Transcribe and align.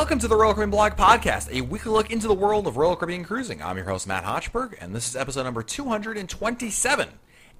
Welcome 0.00 0.18
to 0.20 0.28
the 0.28 0.34
Royal 0.34 0.54
Caribbean 0.54 0.70
Blog 0.70 0.92
Podcast, 0.92 1.52
a 1.52 1.60
weekly 1.60 1.92
look 1.92 2.10
into 2.10 2.26
the 2.26 2.32
world 2.32 2.66
of 2.66 2.78
Royal 2.78 2.96
Caribbean 2.96 3.22
cruising. 3.22 3.62
I'm 3.62 3.76
your 3.76 3.84
host, 3.84 4.06
Matt 4.06 4.24
Hochberg, 4.24 4.74
and 4.80 4.94
this 4.94 5.06
is 5.06 5.14
episode 5.14 5.42
number 5.42 5.62
227. 5.62 7.08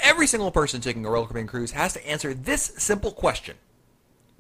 Every 0.01 0.27
single 0.27 0.51
person 0.51 0.81
taking 0.81 1.05
a 1.05 1.11
Royal 1.11 1.27
Caribbean 1.27 1.47
cruise 1.47 1.73
has 1.73 1.93
to 1.93 2.09
answer 2.09 2.33
this 2.33 2.73
simple 2.79 3.13
question 3.13 3.57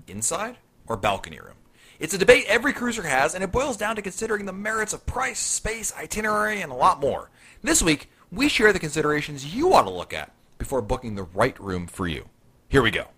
inside 0.09 0.57
or 0.86 0.96
balcony 0.96 1.40
room? 1.40 1.57
It's 1.99 2.14
a 2.14 2.18
debate 2.18 2.46
every 2.49 2.73
cruiser 2.73 3.03
has, 3.03 3.35
and 3.35 3.45
it 3.45 3.53
boils 3.53 3.76
down 3.76 3.96
to 3.96 4.03
considering 4.03 4.46
the 4.46 4.53
merits 4.54 4.95
of 4.95 5.04
price, 5.04 5.39
space, 5.39 5.93
itinerary, 5.95 6.62
and 6.62 6.73
a 6.73 6.76
lot 6.76 7.01
more. 7.01 7.29
This 7.62 7.82
week, 7.82 8.09
we 8.32 8.48
share 8.48 8.73
the 8.73 8.79
considerations 8.79 9.54
you 9.54 9.75
ought 9.75 9.82
to 9.82 9.90
look 9.90 10.14
at 10.14 10.32
before 10.57 10.81
booking 10.81 11.17
the 11.17 11.25
right 11.35 11.61
room 11.61 11.87
for 11.87 12.09
you. 12.09 12.31
Here 12.71 12.81
we 12.81 12.93
go. 12.93 13.09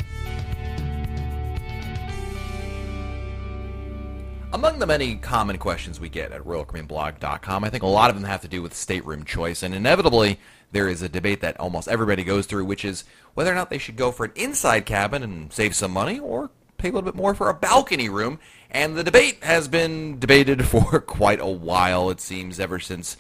Among 4.54 4.78
the 4.78 4.86
many 4.86 5.16
common 5.16 5.56
questions 5.56 5.98
we 5.98 6.10
get 6.10 6.30
at 6.30 6.42
RoyalCaribbeanBlog.com, 6.42 7.64
I 7.64 7.70
think 7.70 7.82
a 7.82 7.86
lot 7.86 8.10
of 8.10 8.16
them 8.16 8.24
have 8.24 8.42
to 8.42 8.48
do 8.48 8.60
with 8.60 8.74
stateroom 8.74 9.24
choice, 9.24 9.62
and 9.62 9.74
inevitably 9.74 10.38
there 10.72 10.88
is 10.88 11.00
a 11.00 11.08
debate 11.08 11.40
that 11.40 11.58
almost 11.58 11.88
everybody 11.88 12.22
goes 12.22 12.44
through, 12.44 12.66
which 12.66 12.84
is 12.84 13.04
whether 13.32 13.50
or 13.50 13.54
not 13.54 13.70
they 13.70 13.78
should 13.78 13.96
go 13.96 14.12
for 14.12 14.26
an 14.26 14.32
inside 14.36 14.84
cabin 14.84 15.22
and 15.22 15.50
save 15.54 15.74
some 15.74 15.90
money, 15.90 16.18
or 16.18 16.50
pay 16.76 16.90
a 16.90 16.92
little 16.92 17.10
bit 17.10 17.14
more 17.14 17.34
for 17.34 17.48
a 17.48 17.54
balcony 17.54 18.10
room. 18.10 18.38
And 18.70 18.94
the 18.94 19.02
debate 19.02 19.42
has 19.42 19.68
been 19.68 20.18
debated 20.18 20.66
for 20.66 21.00
quite 21.00 21.40
a 21.40 21.48
while, 21.48 22.10
it 22.10 22.20
seems, 22.20 22.60
ever 22.60 22.78
since 22.78 23.16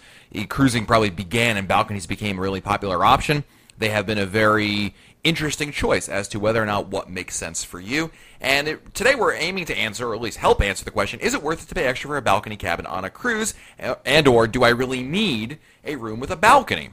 cruising 0.50 0.84
probably 0.84 1.08
began 1.08 1.56
and 1.56 1.66
balconies 1.66 2.06
became 2.06 2.36
a 2.36 2.42
really 2.42 2.60
popular 2.60 3.06
option. 3.06 3.44
They 3.78 3.88
have 3.88 4.04
been 4.04 4.18
a 4.18 4.26
very 4.26 4.94
interesting 5.24 5.70
choice 5.70 6.08
as 6.08 6.28
to 6.28 6.40
whether 6.40 6.62
or 6.62 6.66
not 6.66 6.88
what 6.88 7.08
makes 7.08 7.36
sense 7.36 7.62
for 7.62 7.80
you. 7.80 8.10
And 8.40 8.66
it, 8.68 8.94
today 8.94 9.14
we're 9.14 9.34
aiming 9.34 9.66
to 9.66 9.76
answer, 9.76 10.08
or 10.08 10.14
at 10.14 10.20
least 10.20 10.38
help 10.38 10.60
answer 10.60 10.84
the 10.84 10.90
question, 10.90 11.20
is 11.20 11.34
it 11.34 11.42
worth 11.42 11.62
it 11.62 11.68
to 11.68 11.74
pay 11.74 11.84
extra 11.84 12.08
for 12.08 12.16
a 12.16 12.22
balcony 12.22 12.56
cabin 12.56 12.86
on 12.86 13.04
a 13.04 13.10
cruise? 13.10 13.54
Eh, 13.78 13.94
and 14.04 14.26
or 14.26 14.48
do 14.48 14.64
I 14.64 14.70
really 14.70 15.02
need 15.02 15.58
a 15.84 15.96
room 15.96 16.18
with 16.18 16.30
a 16.30 16.36
balcony? 16.36 16.90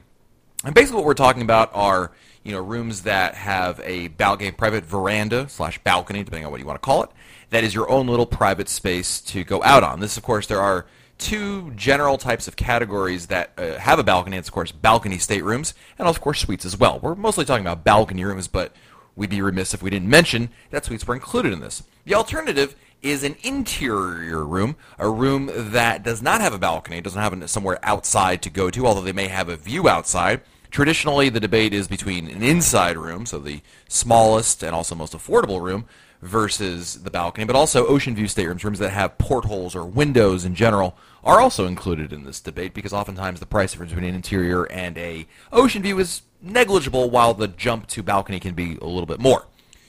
And 0.64 0.74
basically 0.74 0.96
what 0.96 1.06
we're 1.06 1.14
talking 1.14 1.42
about 1.42 1.70
are, 1.74 2.12
you 2.44 2.52
know, 2.52 2.60
rooms 2.60 3.02
that 3.02 3.34
have 3.34 3.80
a 3.84 4.08
balcony, 4.08 4.52
private 4.52 4.84
veranda 4.84 5.48
slash 5.48 5.78
balcony, 5.82 6.22
depending 6.22 6.46
on 6.46 6.52
what 6.52 6.60
you 6.60 6.66
want 6.66 6.80
to 6.80 6.86
call 6.86 7.02
it, 7.02 7.10
that 7.50 7.64
is 7.64 7.74
your 7.74 7.90
own 7.90 8.06
little 8.06 8.26
private 8.26 8.68
space 8.68 9.20
to 9.22 9.42
go 9.42 9.62
out 9.64 9.82
on. 9.82 10.00
This, 10.00 10.16
of 10.16 10.22
course, 10.22 10.46
there 10.46 10.60
are 10.60 10.86
two 11.20 11.70
general 11.76 12.18
types 12.18 12.48
of 12.48 12.56
categories 12.56 13.26
that 13.26 13.52
uh, 13.56 13.78
have 13.78 13.98
a 13.98 14.02
balcony. 14.02 14.36
It's, 14.36 14.48
of 14.48 14.54
course, 14.54 14.72
balcony 14.72 15.18
staterooms 15.18 15.74
and, 15.98 16.08
of 16.08 16.20
course, 16.20 16.40
suites 16.40 16.64
as 16.64 16.76
well. 16.76 16.98
We're 16.98 17.14
mostly 17.14 17.44
talking 17.44 17.64
about 17.64 17.84
balcony 17.84 18.24
rooms, 18.24 18.48
but 18.48 18.74
we'd 19.14 19.30
be 19.30 19.42
remiss 19.42 19.74
if 19.74 19.82
we 19.82 19.90
didn't 19.90 20.08
mention 20.08 20.50
that 20.70 20.84
suites 20.84 21.06
were 21.06 21.14
included 21.14 21.52
in 21.52 21.60
this. 21.60 21.82
The 22.04 22.14
alternative 22.14 22.74
is 23.02 23.22
an 23.22 23.36
interior 23.42 24.44
room, 24.44 24.76
a 24.98 25.08
room 25.08 25.50
that 25.54 26.02
does 26.02 26.22
not 26.22 26.40
have 26.40 26.54
a 26.54 26.58
balcony, 26.58 27.00
doesn't 27.00 27.20
have 27.20 27.50
somewhere 27.50 27.78
outside 27.82 28.42
to 28.42 28.50
go 28.50 28.70
to, 28.70 28.86
although 28.86 29.00
they 29.00 29.12
may 29.12 29.28
have 29.28 29.48
a 29.48 29.56
view 29.56 29.88
outside. 29.88 30.40
Traditionally, 30.70 31.28
the 31.28 31.40
debate 31.40 31.74
is 31.74 31.88
between 31.88 32.28
an 32.28 32.42
inside 32.42 32.96
room, 32.96 33.26
so 33.26 33.38
the 33.38 33.60
smallest 33.88 34.62
and 34.62 34.74
also 34.74 34.94
most 34.94 35.12
affordable 35.12 35.60
room, 35.60 35.86
versus 36.22 37.02
the 37.02 37.10
balcony, 37.10 37.44
but 37.44 37.56
also 37.56 37.86
ocean 37.86 38.14
view 38.14 38.26
staterooms, 38.26 38.64
rooms 38.64 38.78
that 38.78 38.90
have 38.90 39.16
portholes 39.18 39.74
or 39.74 39.84
windows 39.84 40.44
in 40.44 40.54
general, 40.54 40.96
are 41.24 41.40
also 41.40 41.66
included 41.66 42.12
in 42.12 42.24
this 42.24 42.40
debate 42.40 42.74
because 42.74 42.92
oftentimes 42.92 43.40
the 43.40 43.46
price 43.46 43.72
difference 43.72 43.92
between 43.92 44.08
an 44.08 44.14
interior 44.14 44.64
and 44.70 44.96
a 44.98 45.26
ocean 45.52 45.82
view 45.82 45.98
is 45.98 46.22
negligible, 46.42 47.10
while 47.10 47.34
the 47.34 47.48
jump 47.48 47.86
to 47.86 48.02
balcony 48.02 48.40
can 48.40 48.54
be 48.54 48.76
a 48.80 48.86
little 48.86 49.06
bit 49.06 49.20
more. 49.20 49.46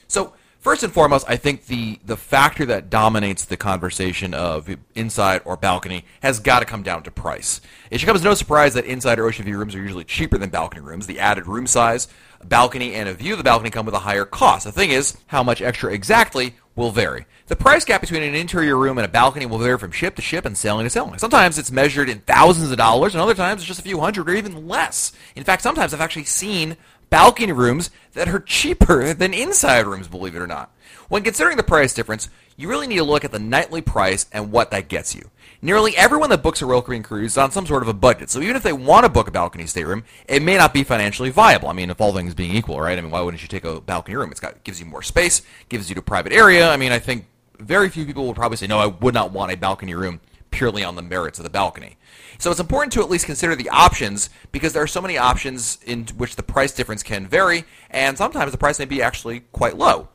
So 0.08 0.34
First 0.62 0.84
and 0.84 0.92
foremost, 0.92 1.26
I 1.28 1.34
think 1.34 1.66
the, 1.66 1.98
the 2.04 2.16
factor 2.16 2.64
that 2.66 2.88
dominates 2.88 3.44
the 3.44 3.56
conversation 3.56 4.32
of 4.32 4.72
inside 4.94 5.42
or 5.44 5.56
balcony 5.56 6.04
has 6.22 6.38
got 6.38 6.60
to 6.60 6.64
come 6.64 6.84
down 6.84 7.02
to 7.02 7.10
price. 7.10 7.60
It 7.90 7.98
should 7.98 8.06
come 8.06 8.14
as 8.14 8.22
no 8.22 8.34
surprise 8.34 8.74
that 8.74 8.84
inside 8.84 9.18
or 9.18 9.26
ocean 9.26 9.44
view 9.44 9.58
rooms 9.58 9.74
are 9.74 9.82
usually 9.82 10.04
cheaper 10.04 10.38
than 10.38 10.50
balcony 10.50 10.80
rooms. 10.80 11.08
The 11.08 11.18
added 11.18 11.48
room 11.48 11.66
size, 11.66 12.06
balcony, 12.48 12.94
and 12.94 13.08
a 13.08 13.14
view 13.14 13.32
of 13.32 13.38
the 13.38 13.44
balcony 13.44 13.70
come 13.70 13.86
with 13.86 13.94
a 13.94 14.00
higher 14.00 14.24
cost. 14.24 14.64
The 14.64 14.72
thing 14.72 14.90
is, 14.90 15.16
how 15.26 15.42
much 15.42 15.62
extra 15.62 15.92
exactly 15.92 16.54
will 16.74 16.90
vary. 16.90 17.26
The 17.46 17.56
price 17.56 17.84
gap 17.84 18.00
between 18.00 18.22
an 18.22 18.34
interior 18.34 18.76
room 18.76 18.98
and 18.98 19.04
a 19.04 19.08
balcony 19.08 19.46
will 19.46 19.58
vary 19.58 19.78
from 19.78 19.90
ship 19.90 20.16
to 20.16 20.22
ship 20.22 20.44
and 20.44 20.56
sailing 20.56 20.84
to 20.84 20.90
sailing. 20.90 21.18
Sometimes 21.18 21.58
it's 21.58 21.70
measured 21.70 22.08
in 22.08 22.20
thousands 22.20 22.70
of 22.70 22.78
dollars, 22.78 23.14
and 23.14 23.20
other 23.20 23.34
times 23.34 23.60
it's 23.60 23.68
just 23.68 23.80
a 23.80 23.82
few 23.82 24.00
hundred 24.00 24.28
or 24.28 24.34
even 24.34 24.68
less. 24.68 25.12
In 25.36 25.44
fact, 25.44 25.62
sometimes 25.62 25.92
I've 25.92 26.00
actually 26.00 26.24
seen 26.24 26.76
balcony 27.10 27.52
rooms 27.52 27.90
that 28.14 28.28
are 28.28 28.40
cheaper 28.40 29.12
than 29.14 29.34
inside 29.34 29.86
rooms, 29.86 30.08
believe 30.08 30.34
it 30.34 30.42
or 30.42 30.46
not. 30.46 30.70
When 31.08 31.22
considering 31.22 31.58
the 31.58 31.62
price 31.62 31.92
difference, 31.92 32.30
you 32.56 32.68
really 32.68 32.86
need 32.86 32.96
to 32.96 33.04
look 33.04 33.24
at 33.24 33.32
the 33.32 33.38
nightly 33.38 33.82
price 33.82 34.26
and 34.32 34.50
what 34.50 34.70
that 34.70 34.88
gets 34.88 35.14
you. 35.14 35.30
Nearly 35.64 35.96
everyone 35.96 36.30
that 36.30 36.42
books 36.42 36.60
a 36.60 36.66
Royal 36.66 36.82
Caribbean 36.82 37.04
cruise 37.04 37.32
is 37.32 37.38
on 37.38 37.52
some 37.52 37.66
sort 37.66 37.84
of 37.84 37.88
a 37.88 37.94
budget, 37.94 38.30
so 38.30 38.40
even 38.40 38.56
if 38.56 38.64
they 38.64 38.72
want 38.72 39.04
to 39.04 39.08
book 39.08 39.28
a 39.28 39.30
balcony 39.30 39.64
stateroom, 39.68 40.02
it 40.26 40.42
may 40.42 40.56
not 40.56 40.74
be 40.74 40.82
financially 40.82 41.30
viable. 41.30 41.68
I 41.68 41.72
mean, 41.72 41.88
if 41.88 42.00
all 42.00 42.12
things 42.12 42.34
being 42.34 42.56
equal, 42.56 42.80
right? 42.80 42.98
I 42.98 43.00
mean, 43.00 43.12
why 43.12 43.20
wouldn't 43.20 43.42
you 43.42 43.48
take 43.48 43.64
a 43.64 43.80
balcony 43.80 44.16
room? 44.16 44.32
It's 44.32 44.40
got 44.40 44.64
gives 44.64 44.80
you 44.80 44.86
more 44.86 45.02
space, 45.02 45.42
gives 45.68 45.88
you 45.88 45.94
a 45.96 46.02
private 46.02 46.32
area. 46.32 46.68
I 46.68 46.76
mean, 46.76 46.90
I 46.90 46.98
think 46.98 47.26
very 47.60 47.88
few 47.90 48.04
people 48.04 48.26
will 48.26 48.34
probably 48.34 48.56
say, 48.56 48.66
no, 48.66 48.80
I 48.80 48.86
would 48.86 49.14
not 49.14 49.30
want 49.30 49.52
a 49.52 49.56
balcony 49.56 49.94
room 49.94 50.20
purely 50.50 50.82
on 50.82 50.96
the 50.96 51.02
merits 51.02 51.38
of 51.38 51.44
the 51.44 51.50
balcony. 51.50 51.96
So 52.38 52.50
it's 52.50 52.58
important 52.58 52.92
to 52.94 53.00
at 53.00 53.08
least 53.08 53.26
consider 53.26 53.54
the 53.54 53.68
options 53.68 54.30
because 54.50 54.72
there 54.72 54.82
are 54.82 54.88
so 54.88 55.00
many 55.00 55.16
options 55.16 55.78
in 55.86 56.06
which 56.16 56.34
the 56.34 56.42
price 56.42 56.72
difference 56.72 57.04
can 57.04 57.28
vary, 57.28 57.62
and 57.88 58.18
sometimes 58.18 58.50
the 58.50 58.58
price 58.58 58.80
may 58.80 58.84
be 58.84 59.00
actually 59.00 59.44
quite 59.52 59.78
low. 59.78 60.08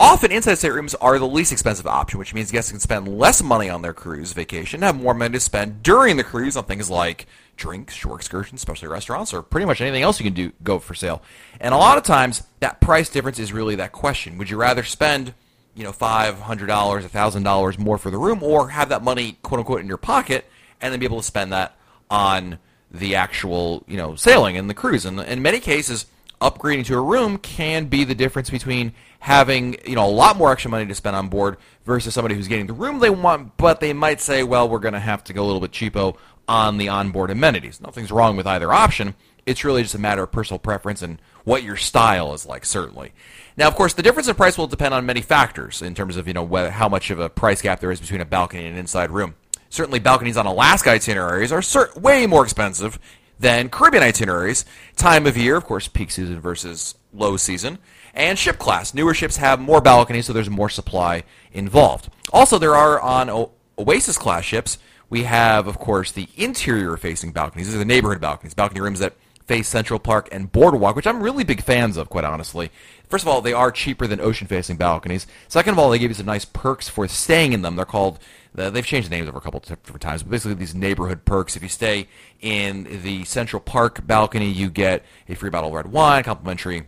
Often, 0.00 0.32
inside 0.32 0.54
staterooms 0.54 0.94
are 0.94 1.18
the 1.18 1.28
least 1.28 1.52
expensive 1.52 1.86
option, 1.86 2.18
which 2.18 2.32
means 2.32 2.50
guests 2.50 2.70
can 2.70 2.80
spend 2.80 3.06
less 3.06 3.42
money 3.42 3.68
on 3.68 3.82
their 3.82 3.92
cruise 3.92 4.32
vacation, 4.32 4.78
and 4.78 4.84
have 4.84 4.96
more 4.96 5.12
money 5.12 5.34
to 5.34 5.40
spend 5.40 5.82
during 5.82 6.16
the 6.16 6.24
cruise 6.24 6.56
on 6.56 6.64
things 6.64 6.88
like 6.88 7.26
drinks, 7.58 7.92
shore 7.92 8.16
excursions, 8.16 8.62
especially 8.62 8.88
restaurants, 8.88 9.34
or 9.34 9.42
pretty 9.42 9.66
much 9.66 9.82
anything 9.82 10.02
else 10.02 10.18
you 10.18 10.24
can 10.24 10.32
do 10.32 10.52
go 10.64 10.78
for 10.78 10.94
sale. 10.94 11.20
And 11.60 11.74
a 11.74 11.76
lot 11.76 11.98
of 11.98 12.04
times, 12.04 12.42
that 12.60 12.80
price 12.80 13.10
difference 13.10 13.38
is 13.38 13.52
really 13.52 13.74
that 13.74 13.92
question: 13.92 14.38
Would 14.38 14.48
you 14.48 14.56
rather 14.56 14.84
spend 14.84 15.34
you 15.74 15.84
know, 15.84 15.92
five 15.92 16.40
hundred 16.40 16.66
dollars, 16.66 17.04
thousand 17.06 17.42
dollars 17.42 17.78
more 17.78 17.98
for 17.98 18.10
the 18.10 18.18
room, 18.18 18.42
or 18.42 18.70
have 18.70 18.88
that 18.88 19.02
money 19.02 19.36
quote 19.42 19.58
unquote 19.58 19.80
in 19.80 19.86
your 19.86 19.96
pocket 19.98 20.46
and 20.80 20.92
then 20.92 20.98
be 21.00 21.06
able 21.06 21.18
to 21.18 21.22
spend 21.22 21.52
that 21.52 21.76
on 22.10 22.58
the 22.90 23.14
actual, 23.14 23.84
you 23.86 23.96
know, 23.96 24.14
sailing 24.14 24.56
and 24.56 24.68
the 24.68 24.74
cruise. 24.74 25.04
And 25.04 25.20
in 25.20 25.42
many 25.42 25.60
cases, 25.60 26.06
upgrading 26.40 26.86
to 26.86 26.96
a 26.96 27.00
room 27.00 27.38
can 27.38 27.86
be 27.86 28.04
the 28.04 28.14
difference 28.14 28.50
between 28.50 28.92
having, 29.18 29.76
you 29.86 29.94
know, 29.94 30.06
a 30.06 30.10
lot 30.10 30.36
more 30.36 30.50
extra 30.50 30.70
money 30.70 30.86
to 30.86 30.94
spend 30.94 31.14
on 31.14 31.28
board 31.28 31.58
versus 31.84 32.14
somebody 32.14 32.34
who's 32.34 32.48
getting 32.48 32.66
the 32.66 32.72
room 32.72 32.98
they 32.98 33.10
want, 33.10 33.56
but 33.56 33.80
they 33.80 33.92
might 33.92 34.20
say, 34.20 34.42
well, 34.42 34.68
we're 34.68 34.78
going 34.78 34.94
to 34.94 35.00
have 35.00 35.22
to 35.24 35.32
go 35.32 35.44
a 35.44 35.46
little 35.46 35.60
bit 35.60 35.72
cheapo 35.72 36.16
on 36.48 36.78
the 36.78 36.88
onboard 36.88 37.30
amenities. 37.30 37.80
Nothing's 37.80 38.10
wrong 38.10 38.36
with 38.36 38.46
either 38.46 38.72
option. 38.72 39.14
It's 39.46 39.64
really 39.64 39.82
just 39.82 39.94
a 39.94 39.98
matter 39.98 40.22
of 40.22 40.32
personal 40.32 40.58
preference 40.58 41.02
and 41.02 41.20
what 41.44 41.62
your 41.62 41.76
style 41.76 42.34
is 42.34 42.46
like, 42.46 42.64
certainly. 42.64 43.12
Now, 43.56 43.68
of 43.68 43.74
course, 43.74 43.94
the 43.94 44.02
difference 44.02 44.28
in 44.28 44.34
price 44.34 44.56
will 44.56 44.66
depend 44.66 44.94
on 44.94 45.06
many 45.06 45.20
factors 45.20 45.82
in 45.82 45.94
terms 45.94 46.16
of, 46.16 46.26
you 46.26 46.34
know, 46.34 46.42
whether, 46.42 46.70
how 46.70 46.88
much 46.88 47.10
of 47.10 47.20
a 47.20 47.28
price 47.28 47.60
gap 47.62 47.80
there 47.80 47.90
is 47.90 48.00
between 48.00 48.20
a 48.20 48.26
balcony 48.26 48.64
and 48.64 48.74
an 48.74 48.78
inside 48.78 49.10
room. 49.10 49.34
Certainly, 49.68 50.00
balconies 50.00 50.36
on 50.36 50.46
Alaska 50.46 50.90
itineraries 50.90 51.52
are 51.52 51.60
cert- 51.60 52.00
way 52.00 52.26
more 52.26 52.42
expensive 52.42 52.98
than 53.40 53.70
Caribbean 53.70 54.04
itineraries. 54.04 54.64
Time 54.96 55.26
of 55.26 55.36
year, 55.36 55.56
of 55.56 55.64
course, 55.64 55.88
peak 55.88 56.12
season 56.12 56.40
versus 56.40 56.94
low 57.12 57.36
season. 57.36 57.78
And 58.14 58.38
ship 58.38 58.58
class. 58.58 58.94
Newer 58.94 59.14
ships 59.14 59.38
have 59.38 59.60
more 59.60 59.80
balconies, 59.80 60.26
so 60.26 60.32
there's 60.32 60.50
more 60.50 60.68
supply 60.68 61.24
involved. 61.52 62.10
Also, 62.32 62.58
there 62.58 62.76
are 62.76 63.00
on 63.00 63.30
o- 63.30 63.52
Oasis 63.78 64.18
class 64.18 64.44
ships, 64.44 64.78
we 65.08 65.24
have, 65.24 65.66
of 65.66 65.78
course, 65.78 66.12
the 66.12 66.28
interior 66.36 66.96
facing 66.96 67.32
balconies. 67.32 67.66
These 67.66 67.74
are 67.74 67.80
the 67.80 67.84
neighborhood 67.84 68.20
balconies, 68.20 68.54
balcony 68.54 68.80
rooms 68.80 69.00
that 69.00 69.14
face 69.46 69.68
Central 69.68 69.98
Park 69.98 70.28
and 70.30 70.52
Boardwalk, 70.52 70.94
which 70.94 71.06
I'm 71.06 71.22
really 71.22 71.42
big 71.42 71.62
fans 71.62 71.96
of, 71.96 72.08
quite 72.08 72.24
honestly. 72.24 72.70
First 73.08 73.24
of 73.24 73.28
all, 73.28 73.40
they 73.40 73.52
are 73.52 73.72
cheaper 73.72 74.06
than 74.06 74.20
ocean-facing 74.20 74.76
balconies. 74.76 75.26
Second 75.48 75.72
of 75.72 75.78
all, 75.80 75.90
they 75.90 75.98
give 75.98 76.12
you 76.12 76.14
some 76.14 76.26
nice 76.26 76.44
perks 76.44 76.88
for 76.88 77.08
staying 77.08 77.52
in 77.52 77.62
them. 77.62 77.74
They're 77.74 77.84
called 77.84 78.20
Uh, 78.56 78.70
they've 78.70 78.84
changed 78.84 79.08
the 79.08 79.14
names 79.14 79.28
over 79.28 79.38
a 79.38 79.40
couple 79.40 79.60
different 79.60 80.00
times, 80.00 80.22
but 80.22 80.30
basically 80.30 80.54
these 80.54 80.74
neighborhood 80.74 81.24
perks. 81.24 81.56
If 81.56 81.62
you 81.62 81.68
stay 81.68 82.08
in 82.40 83.02
the 83.02 83.24
Central 83.24 83.60
Park 83.60 84.06
balcony, 84.06 84.50
you 84.50 84.70
get 84.70 85.04
a 85.28 85.34
free 85.34 85.50
bottle 85.50 85.70
of 85.70 85.74
red 85.76 85.92
wine, 85.92 86.24
complimentary 86.24 86.86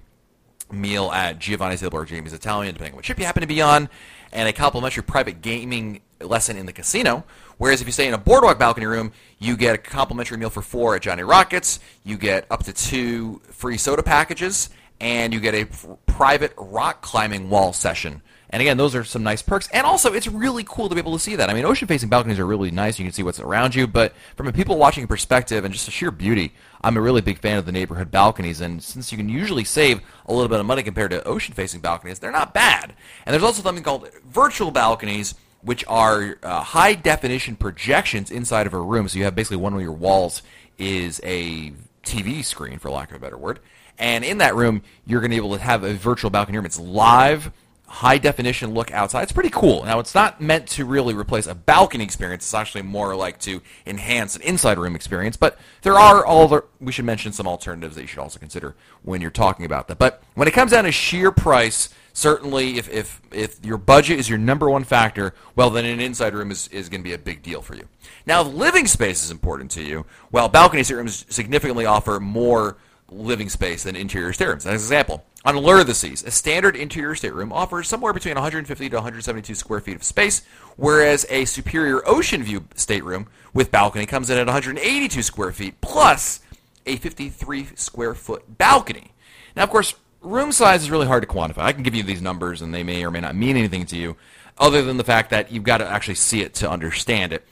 meal 0.71 1.11
at 1.13 1.39
Giovanni's 1.39 1.81
Table 1.81 1.99
or 1.99 2.05
Jamie's 2.05 2.33
Italian, 2.33 2.75
depending 2.75 2.95
on 2.95 2.97
what 2.97 3.05
ship 3.05 3.19
you 3.19 3.25
happen 3.25 3.43
to 3.43 3.47
be 3.47 3.61
on, 3.61 3.89
and 4.33 4.49
a 4.49 4.53
complimentary 4.53 5.03
private 5.03 5.43
gaming 5.43 6.01
lesson 6.21 6.57
in 6.57 6.67
the 6.67 6.73
casino. 6.73 7.25
Whereas 7.59 7.81
if 7.81 7.87
you 7.87 7.93
stay 7.93 8.09
in 8.09 8.15
a 8.15 8.19
boardwalk 8.19 8.59
balcony 8.59 8.87
room, 8.87 9.13
you 9.39 9.57
get 9.57 9.75
a 9.75 9.79
complimentary 9.79 10.39
meal 10.39 10.51
for 10.51 10.63
four 10.63 10.97
at 10.97 11.03
Johnny 11.03 11.23
Rockets, 11.23 11.79
you 12.05 12.17
get 12.17 12.47
up 12.51 12.65
to 12.65 12.73
two 12.73 13.41
free 13.51 13.77
soda 13.77 14.03
packages, 14.03 14.71
and 15.01 15.33
you 15.33 15.41
get 15.41 15.55
a 15.55 15.67
private 16.07 16.55
rock 16.57 17.03
climbing 17.03 17.51
wall 17.51 17.73
session. 17.73 18.23
And 18.53 18.61
again, 18.61 18.77
those 18.77 18.95
are 18.95 19.03
some 19.03 19.23
nice 19.23 19.41
perks. 19.41 19.69
And 19.73 19.87
also, 19.87 20.13
it's 20.13 20.29
really 20.29 20.63
cool 20.63 20.89
to 20.91 20.95
be 20.95 21.01
able 21.01 21.15
to 21.15 21.19
see 21.19 21.37
that. 21.37 21.49
I 21.49 21.55
mean, 21.55 21.65
ocean 21.65 21.89
facing 21.89 22.11
balconies 22.11 22.39
are 22.39 22.47
really 22.47 22.71
nice. 22.71 22.99
You 22.99 23.05
can 23.07 23.13
see 23.13 23.23
what's 23.23 23.41
around 23.41 23.75
you. 23.75 23.87
But 23.87 24.15
from 24.37 24.47
a 24.47 24.53
people 24.53 24.77
watching 24.77 25.07
perspective 25.07 25.65
and 25.65 25.73
just 25.73 25.89
a 25.89 25.91
sheer 25.91 26.11
beauty, 26.11 26.53
I'm 26.83 26.97
a 26.99 27.01
really 27.01 27.23
big 27.23 27.39
fan 27.39 27.57
of 27.57 27.65
the 27.65 27.73
neighborhood 27.73 28.11
balconies. 28.11 28.61
And 28.61 28.83
since 28.83 29.11
you 29.11 29.17
can 29.17 29.31
usually 29.31 29.65
save 29.65 30.03
a 30.27 30.33
little 30.33 30.49
bit 30.49 30.61
of 30.61 30.67
money 30.67 30.83
compared 30.83 31.13
to 31.13 31.25
ocean 31.25 31.55
facing 31.55 31.81
balconies, 31.81 32.19
they're 32.19 32.31
not 32.31 32.53
bad. 32.53 32.95
And 33.25 33.33
there's 33.33 33.43
also 33.43 33.63
something 33.63 33.83
called 33.85 34.11
virtual 34.31 34.71
balconies 34.71 35.35
which 35.63 35.85
are 35.87 36.39
uh, 36.43 36.61
high 36.61 36.95
definition 36.95 37.57
projections 37.57 38.31
inside 38.31 38.67
of 38.67 38.75
a 38.75 38.81
room. 38.81 39.09
So 39.09 39.19
you 39.19 39.25
have 39.25 39.35
basically 39.35 39.59
one 39.59 39.73
of 39.73 39.81
your 39.81 39.93
walls 39.93 40.43
is 40.77 41.21
a 41.25 41.73
TV 42.05 42.45
screen, 42.45 42.79
for 42.79 42.91
lack 42.91 43.11
of 43.11 43.17
a 43.17 43.21
better 43.21 43.39
word. 43.39 43.61
And 43.99 44.25
in 44.25 44.39
that 44.39 44.57
room, 44.57 44.83
you're 45.07 45.21
going 45.21 45.31
to 45.31 45.35
be 45.35 45.45
able 45.45 45.57
to 45.57 45.63
have 45.63 45.85
a 45.85 45.95
virtual 45.95 46.31
balcony 46.31 46.59
room. 46.59 46.67
It's 46.67 46.81
live, 46.81 47.53
high 47.93 48.17
definition 48.17 48.73
look 48.73 48.91
outside. 48.91 49.23
It's 49.23 49.33
pretty 49.33 49.51
cool. 49.51 49.85
Now, 49.85 49.99
it's 49.99 50.15
not 50.15 50.41
meant 50.41 50.67
to 50.69 50.87
really 50.87 51.13
replace 51.13 51.47
a 51.47 51.55
balcony 51.55 52.03
experience. 52.03 52.43
It's 52.43 52.55
actually 52.55 52.83
more 52.83 53.15
like 53.15 53.39
to 53.41 53.61
enhance 53.87 54.35
an 54.35 54.41
inside 54.41 54.79
room 54.79 54.95
experience. 54.95 55.37
But 55.37 55.59
there 55.83 55.99
are 55.99 56.25
all 56.25 56.49
the, 56.49 56.65
we 56.81 56.91
should 56.91 57.05
mention 57.05 57.33
some 57.33 57.47
alternatives 57.47 57.95
that 57.97 58.01
you 58.01 58.07
should 58.07 58.21
also 58.21 58.39
consider 58.39 58.75
when 59.03 59.21
you're 59.21 59.31
talking 59.31 59.67
about 59.67 59.89
that. 59.89 59.99
But 59.99 60.23
when 60.35 60.49
it 60.49 60.53
comes 60.53 60.71
down 60.71 60.85
to 60.85 60.91
sheer 60.91 61.31
price, 61.31 61.91
certainly 62.15 62.79
if, 62.79 62.89
if, 62.89 63.21
if 63.31 63.63
your 63.63 63.77
budget 63.77 64.19
is 64.19 64.27
your 64.27 64.39
number 64.39 64.71
one 64.71 64.85
factor, 64.85 65.35
well, 65.55 65.69
then 65.69 65.85
an 65.85 66.01
inside 66.01 66.33
room 66.33 66.51
is, 66.51 66.69
is 66.69 66.89
going 66.89 67.03
to 67.03 67.07
be 67.09 67.13
a 67.13 67.19
big 67.19 67.43
deal 67.43 67.61
for 67.61 67.77
you. 67.77 67.87
Now, 68.25 68.41
if 68.41 68.49
living 68.55 68.87
space 68.87 69.23
is 69.23 69.31
important 69.31 69.71
to 69.73 69.83
you, 69.83 70.07
well, 70.31 70.49
balcony 70.49 70.83
rooms 70.95 71.27
significantly 71.29 71.85
offer 71.85 72.19
more 72.19 72.79
living 73.11 73.51
space 73.51 73.83
than 73.83 73.97
interior 73.97 74.33
staterooms. 74.33 74.65
As 74.65 74.67
an 74.67 74.73
example, 74.73 75.27
on 75.45 75.95
Seas, 75.95 76.23
a 76.23 76.31
standard 76.31 76.77
interior 76.77 77.15
stateroom 77.15 77.53
offers 77.53 77.89
somewhere 77.89 78.13
between 78.13 78.35
150 78.35 78.89
to 78.89 78.97
172 78.97 79.55
square 79.55 79.81
feet 79.81 79.97
of 79.97 80.05
space, 80.05 80.43
whereas 80.77 81.27
a 81.29 81.45
superior 81.47 82.07
ocean 82.09 82.43
view 82.43 82.65
stateroom 82.75 83.27
with 83.53 83.73
balcony 83.73 84.07
comes 84.07 84.31
in 84.31 84.39
at 84.39 84.47
182 84.47 85.23
square 85.23 85.53
feet 85.53 85.81
plus 85.81 86.41
a 86.87 86.97
53 86.97 87.69
square 87.75 88.15
foot 88.15 88.59
balcony. 88.59 89.13
Now, 89.57 89.65
of 89.65 89.71
course, 89.71 89.95
room 90.21 90.53
size 90.53 90.83
is 90.83 90.91
really 90.91 91.07
hard 91.07 91.23
to 91.23 91.29
quantify. 91.29 91.63
I 91.63 91.73
can 91.73 91.83
give 91.83 91.95
you 91.95 92.03
these 92.03 92.23
numbers 92.23 92.63
and 92.63 92.73
they 92.73 92.83
may 92.83 93.05
or 93.05 93.11
may 93.11 93.21
not 93.21 93.35
mean 93.35 93.57
anything 93.57 93.87
to 93.87 93.97
you, 93.97 94.17
other 94.59 94.83
than 94.83 94.97
the 94.97 95.05
fact 95.05 95.31
that 95.31 95.51
you've 95.51 95.65
got 95.65 95.79
to 95.79 95.89
actually 95.89 96.15
see 96.15 96.43
it 96.43 96.55
to 96.55 96.71
understand 96.71 97.33
it 97.33 97.45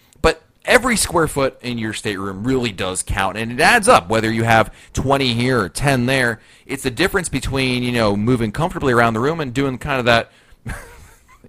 every 0.64 0.96
square 0.96 1.28
foot 1.28 1.58
in 1.62 1.78
your 1.78 1.92
stateroom 1.92 2.44
really 2.44 2.72
does 2.72 3.02
count 3.02 3.36
and 3.36 3.52
it 3.52 3.60
adds 3.60 3.88
up. 3.88 4.08
Whether 4.08 4.30
you 4.30 4.44
have 4.44 4.74
20 4.92 5.34
here 5.34 5.60
or 5.60 5.68
10 5.68 6.06
there 6.06 6.40
it's 6.66 6.82
the 6.82 6.90
difference 6.90 7.28
between 7.28 7.82
you 7.82 7.92
know 7.92 8.16
moving 8.16 8.52
comfortably 8.52 8.92
around 8.92 9.14
the 9.14 9.20
room 9.20 9.40
and 9.40 9.52
doing 9.54 9.78
kind 9.78 9.98
of 9.98 10.04
that 10.04 10.30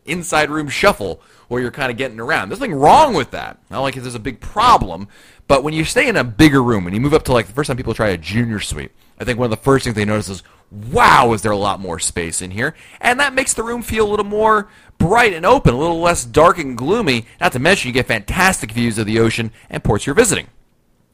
inside 0.06 0.50
room 0.50 0.68
shuffle 0.70 1.22
where 1.48 1.62
you're 1.62 1.72
kind 1.72 1.92
of 1.92 1.98
getting 1.98 2.20
around. 2.20 2.48
There's 2.48 2.62
nothing 2.62 2.76
wrong 2.76 3.14
with 3.14 3.32
that. 3.32 3.60
Not 3.70 3.82
like 3.82 3.96
there's 3.96 4.16
a 4.16 4.20
big 4.20 4.40
problem 4.40 5.08
but 5.52 5.66
when 5.66 5.74
you 5.74 5.84
stay 5.84 6.08
in 6.08 6.16
a 6.16 6.24
bigger 6.24 6.64
room 6.64 6.88
and 6.88 6.96
you 6.96 7.02
move 7.02 7.14
up 7.14 7.24
to 7.24 7.34
like 7.34 7.46
the 7.46 7.52
first 7.52 7.68
time 7.68 7.76
people 7.76 7.94
try 7.94 8.08
a 8.08 8.18
junior 8.18 8.62
suite 8.62 8.92
i 9.20 9.26
think 9.26 9.38
one 9.38 9.44
of 9.44 9.52
the 9.52 9.58
first 9.58 9.84
things 9.84 9.98
they 9.98 10.06
notice 10.06 10.30
is 10.30 10.44
wow 10.72 11.34
is 11.34 11.42
there 11.42 11.52
a 11.52 11.58
lot 11.58 11.82
more 11.82 12.00
space 12.00 12.42
in 12.42 12.50
here 12.52 12.74
and 13.02 13.20
that 13.20 13.34
makes 13.34 13.54
the 13.54 13.64
room 13.64 13.82
feel 13.82 14.08
a 14.08 14.10
little 14.10 14.26
more 14.26 14.70
bright 15.02 15.34
and 15.34 15.46
open, 15.46 15.74
a 15.74 15.78
little 15.78 16.00
less 16.00 16.24
dark 16.24 16.60
and 16.60 16.78
gloomy. 16.78 17.26
Not 17.40 17.52
to 17.54 17.60
mention, 17.60 17.90
you 17.90 17.94
get 17.94 18.08
fantastic 18.08 18.72
views 18.72 18.98
of 18.98 19.06
the 19.06 19.20
ocean 19.20 19.52
and 19.70 19.84
ports 19.84 20.06
you're 20.06 20.16
visiting. 20.16 20.48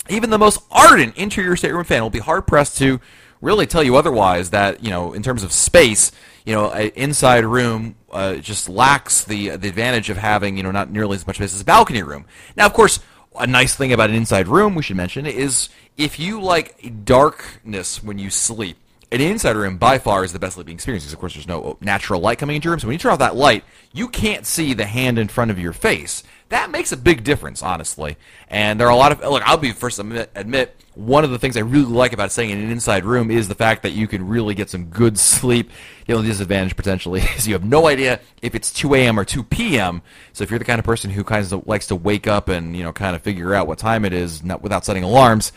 Even 0.10 0.30
the 0.30 0.38
most 0.38 0.62
ardent 0.72 1.18
interior 1.18 1.56
stateroom 1.56 1.86
fan 1.86 2.02
will 2.02 2.10
be 2.10 2.20
hard 2.20 2.48
pressed 2.48 2.78
to 2.78 3.00
really 3.42 3.66
tell 3.66 3.84
you 3.84 3.96
otherwise. 3.96 4.52
That 4.52 4.84
you 4.84 4.90
know, 4.90 5.14
in 5.14 5.24
terms 5.24 5.44
of 5.44 5.52
space, 5.52 6.12
you 6.46 6.54
know, 6.54 6.72
an 6.72 6.92
inside 6.96 7.46
room 7.46 7.96
uh, 8.12 8.36
just 8.36 8.70
lacks 8.70 9.24
the 9.24 9.58
the 9.58 9.68
advantage 9.68 10.10
of 10.10 10.18
having 10.18 10.56
you 10.56 10.64
know 10.64 10.72
not 10.72 10.90
nearly 10.90 11.16
as 11.16 11.28
much 11.28 11.38
space 11.38 11.54
as 11.54 11.62
a 11.62 11.66
balcony 11.66 12.04
room. 12.04 12.26
Now, 12.56 12.66
of 12.66 12.74
course, 12.74 13.00
a 13.38 13.48
nice 13.48 13.76
thing 13.76 13.92
about 13.92 14.10
an 14.10 14.16
inside 14.16 14.48
room 14.48 14.76
we 14.76 14.84
should 14.84 14.98
mention 14.98 15.26
is 15.26 15.70
if 15.98 16.20
you 16.20 16.42
like 16.42 17.04
darkness 17.04 18.02
when 18.02 18.18
you 18.18 18.30
sleep 18.30 18.78
an 19.12 19.22
inside 19.22 19.56
room 19.56 19.78
by 19.78 19.98
far 19.98 20.24
is 20.24 20.34
the 20.34 20.40
best 20.40 20.56
sleeping 20.56 20.76
experience 20.76 21.04
because 21.04 21.14
of 21.14 21.20
course 21.20 21.34
there's 21.34 21.48
no 21.48 21.78
natural 21.80 22.20
light 22.20 22.38
coming 22.38 22.58
into 22.58 22.66
your 22.66 22.74
room 22.74 22.80
so 22.80 22.88
when 22.88 22.94
you 22.94 23.00
turn 23.00 23.14
off 23.14 23.20
that 23.20 23.36
light 23.36 23.64
you 23.94 24.10
can't 24.10 24.46
see 24.46 24.74
the 24.74 24.86
hand 24.86 25.18
in 25.18 25.28
front 25.28 25.50
of 25.50 25.58
your 25.58 25.74
face. 25.74 26.24
That 26.50 26.72
makes 26.72 26.92
a 26.92 26.98
big 26.98 27.24
difference 27.24 27.64
honestly. 27.64 28.18
And 28.50 28.80
there 28.80 28.88
are 28.88 28.92
a 28.92 28.96
lot 28.96 29.12
of 29.12 29.22
look 29.22 29.44
i'll 29.48 29.58
be 29.58 29.72
first 29.72 30.00
admit, 30.00 30.30
admit 30.36 30.76
one 30.96 31.24
of 31.24 31.30
the 31.30 31.38
things 31.38 31.56
i 31.56 31.62
really 31.62 31.86
like 31.86 32.12
about 32.12 32.32
staying 32.32 32.50
in 32.50 32.58
an 32.58 32.72
inside 32.72 33.06
room 33.06 33.32
is 33.32 33.48
the 33.48 33.56
fact 33.56 33.84
that 33.84 33.92
you 33.92 34.08
can 34.08 34.28
really 34.28 34.56
get 34.56 34.70
some 34.70 34.86
good 34.86 35.18
sleep. 35.20 35.72
The 36.06 36.14
only 36.14 36.28
disadvantage 36.28 36.76
potentially 36.76 37.22
is 37.38 37.48
you 37.48 37.54
have 37.54 37.66
no 37.66 37.88
idea 37.88 38.20
if 38.42 38.56
it's 38.56 38.72
2 38.74 38.94
a.m 38.94 39.18
or 39.18 39.24
2 39.24 39.44
p.m 39.44 40.02
so 40.34 40.44
if 40.44 40.50
you're 40.50 40.60
the 40.60 40.66
kind 40.66 40.80
of 40.80 40.86
person 40.86 41.12
who 41.12 41.24
kind 41.24 41.50
of 41.50 41.66
likes 41.66 41.88
to 41.88 41.96
wake 41.96 42.28
up 42.28 42.50
and 42.50 42.76
you 42.76 42.84
know 42.84 42.92
kind 42.92 43.16
of 43.16 43.22
figure 43.22 43.54
out 43.54 43.68
what 43.68 43.78
time 43.78 44.04
it 44.04 44.12
is 44.12 44.44
not, 44.44 44.62
without 44.62 44.84
setting 44.84 45.04
alarms 45.04 45.54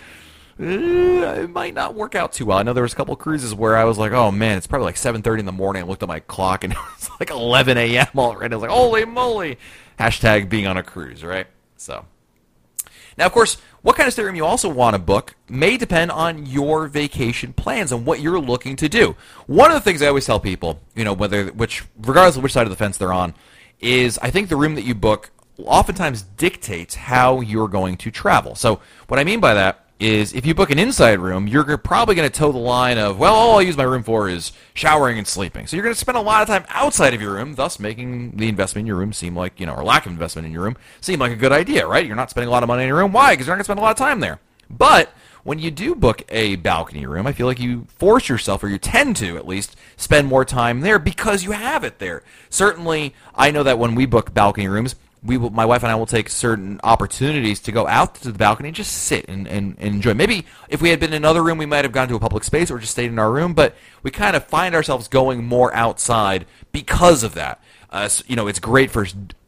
Eh, 0.60 1.42
it 1.42 1.50
might 1.50 1.72
not 1.72 1.94
work 1.94 2.14
out 2.14 2.32
too 2.32 2.44
well. 2.44 2.58
I 2.58 2.62
know 2.62 2.74
there 2.74 2.82
was 2.82 2.92
a 2.92 2.96
couple 2.96 3.16
cruises 3.16 3.54
where 3.54 3.76
I 3.76 3.84
was 3.84 3.96
like, 3.96 4.12
oh 4.12 4.30
man, 4.30 4.58
it's 4.58 4.66
probably 4.66 4.86
like 4.86 4.96
7.30 4.96 5.40
in 5.40 5.46
the 5.46 5.52
morning. 5.52 5.82
I 5.82 5.86
looked 5.86 6.02
at 6.02 6.08
my 6.08 6.20
clock 6.20 6.64
and 6.64 6.72
it 6.74 6.78
was 6.78 7.10
like 7.18 7.30
11 7.30 7.78
a.m. 7.78 8.06
already. 8.16 8.52
I 8.52 8.56
was 8.56 8.62
like, 8.62 8.70
holy 8.70 9.04
moly. 9.06 9.58
Hashtag 9.98 10.50
being 10.50 10.66
on 10.66 10.76
a 10.76 10.82
cruise, 10.82 11.24
right? 11.24 11.46
So. 11.76 12.04
Now, 13.16 13.26
of 13.26 13.32
course, 13.32 13.56
what 13.82 13.96
kind 13.96 14.06
of 14.06 14.12
stateroom 14.12 14.36
you 14.36 14.44
also 14.44 14.68
want 14.68 14.94
to 14.94 14.98
book 14.98 15.34
may 15.48 15.76
depend 15.76 16.10
on 16.10 16.46
your 16.46 16.88
vacation 16.88 17.52
plans 17.52 17.90
and 17.92 18.04
what 18.04 18.20
you're 18.20 18.40
looking 18.40 18.76
to 18.76 18.88
do. 18.88 19.16
One 19.46 19.70
of 19.70 19.74
the 19.74 19.80
things 19.80 20.02
I 20.02 20.06
always 20.08 20.26
tell 20.26 20.40
people, 20.40 20.80
you 20.94 21.04
know, 21.04 21.12
whether 21.12 21.46
which 21.46 21.84
regardless 21.98 22.36
of 22.36 22.42
which 22.42 22.52
side 22.52 22.64
of 22.66 22.70
the 22.70 22.76
fence 22.76 22.98
they're 22.98 23.12
on, 23.12 23.34
is 23.80 24.18
I 24.18 24.30
think 24.30 24.48
the 24.48 24.56
room 24.56 24.74
that 24.74 24.84
you 24.84 24.94
book 24.94 25.30
oftentimes 25.58 26.22
dictates 26.22 26.94
how 26.94 27.40
you're 27.40 27.68
going 27.68 27.96
to 27.98 28.10
travel. 28.10 28.54
So, 28.54 28.80
what 29.08 29.18
I 29.18 29.24
mean 29.24 29.40
by 29.40 29.54
that 29.54 29.89
is 30.00 30.32
if 30.32 30.46
you 30.46 30.54
book 30.54 30.70
an 30.70 30.78
inside 30.78 31.20
room, 31.20 31.46
you're 31.46 31.76
probably 31.76 32.14
going 32.14 32.28
to 32.28 32.36
toe 32.36 32.50
the 32.50 32.58
line 32.58 32.96
of, 32.96 33.18
well, 33.18 33.34
all 33.34 33.58
I 33.58 33.62
use 33.62 33.76
my 33.76 33.84
room 33.84 34.02
for 34.02 34.30
is 34.30 34.52
showering 34.72 35.18
and 35.18 35.26
sleeping. 35.26 35.66
So 35.66 35.76
you're 35.76 35.84
going 35.84 35.94
to 35.94 36.00
spend 36.00 36.16
a 36.16 36.22
lot 36.22 36.40
of 36.40 36.48
time 36.48 36.64
outside 36.70 37.12
of 37.12 37.20
your 37.20 37.34
room, 37.34 37.54
thus 37.54 37.78
making 37.78 38.32
the 38.32 38.48
investment 38.48 38.84
in 38.84 38.86
your 38.86 38.96
room 38.96 39.12
seem 39.12 39.36
like, 39.36 39.60
you 39.60 39.66
know, 39.66 39.74
or 39.74 39.84
lack 39.84 40.06
of 40.06 40.12
investment 40.12 40.46
in 40.46 40.52
your 40.52 40.62
room 40.62 40.76
seem 41.02 41.20
like 41.20 41.32
a 41.32 41.36
good 41.36 41.52
idea, 41.52 41.86
right? 41.86 42.06
You're 42.06 42.16
not 42.16 42.30
spending 42.30 42.48
a 42.48 42.50
lot 42.50 42.62
of 42.62 42.68
money 42.68 42.82
in 42.82 42.88
your 42.88 42.96
room. 42.96 43.12
Why? 43.12 43.34
Because 43.34 43.46
you're 43.46 43.54
not 43.54 43.58
going 43.58 43.64
to 43.64 43.64
spend 43.64 43.78
a 43.78 43.82
lot 43.82 43.90
of 43.90 43.98
time 43.98 44.20
there. 44.20 44.40
But 44.70 45.12
when 45.44 45.58
you 45.58 45.70
do 45.70 45.94
book 45.94 46.22
a 46.30 46.56
balcony 46.56 47.04
room, 47.06 47.26
I 47.26 47.32
feel 47.32 47.46
like 47.46 47.60
you 47.60 47.86
force 47.88 48.28
yourself, 48.28 48.62
or 48.62 48.68
you 48.68 48.78
tend 48.78 49.16
to 49.16 49.36
at 49.36 49.46
least, 49.46 49.76
spend 49.96 50.28
more 50.28 50.44
time 50.44 50.80
there 50.80 50.98
because 50.98 51.44
you 51.44 51.52
have 51.52 51.84
it 51.84 51.98
there. 51.98 52.22
Certainly, 52.48 53.14
I 53.34 53.50
know 53.50 53.62
that 53.62 53.78
when 53.78 53.94
we 53.94 54.06
book 54.06 54.32
balcony 54.32 54.68
rooms, 54.68 54.96
we 55.22 55.36
will, 55.36 55.50
my 55.50 55.66
wife 55.66 55.82
and 55.82 55.92
I 55.92 55.94
will 55.94 56.06
take 56.06 56.28
certain 56.30 56.80
opportunities 56.82 57.60
to 57.60 57.72
go 57.72 57.86
out 57.86 58.14
to 58.16 58.32
the 58.32 58.38
balcony 58.38 58.70
and 58.70 58.76
just 58.76 58.92
sit 58.92 59.28
and, 59.28 59.46
and, 59.46 59.76
and, 59.78 59.96
enjoy. 59.96 60.14
Maybe 60.14 60.46
if 60.68 60.80
we 60.80 60.90
had 60.90 61.00
been 61.00 61.10
in 61.10 61.16
another 61.16 61.42
room, 61.42 61.58
we 61.58 61.66
might 61.66 61.84
have 61.84 61.92
gone 61.92 62.08
to 62.08 62.14
a 62.14 62.20
public 62.20 62.44
space 62.44 62.70
or 62.70 62.78
just 62.78 62.92
stayed 62.92 63.10
in 63.10 63.18
our 63.18 63.30
room, 63.30 63.52
but 63.52 63.74
we 64.02 64.10
kind 64.10 64.34
of 64.34 64.46
find 64.46 64.74
ourselves 64.74 65.08
going 65.08 65.44
more 65.44 65.74
outside 65.74 66.46
because 66.72 67.22
of 67.22 67.34
that. 67.34 67.62
Uh, 67.90 68.08
so, 68.08 68.24
you 68.26 68.36
know, 68.36 68.46
it's 68.46 68.60
great 68.60 68.90
for 68.90 69.06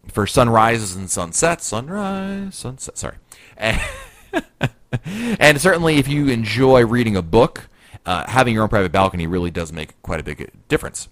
for 0.08 0.26
sunrises 0.26 0.96
and 0.96 1.08
sunsets. 1.08 1.66
Sunrise, 1.66 2.54
sunset. 2.54 2.98
Sorry, 2.98 3.16
and, 3.56 3.80
and 5.38 5.60
certainly 5.60 5.96
if 5.96 6.08
you 6.08 6.28
enjoy 6.28 6.84
reading 6.84 7.16
a 7.16 7.22
book, 7.22 7.68
uh, 8.04 8.28
having 8.28 8.52
your 8.52 8.64
own 8.64 8.68
private 8.68 8.92
balcony 8.92 9.26
really 9.26 9.50
does 9.50 9.72
make 9.72 10.00
quite 10.02 10.20
a 10.20 10.24
big 10.24 10.50
difference. 10.68 11.08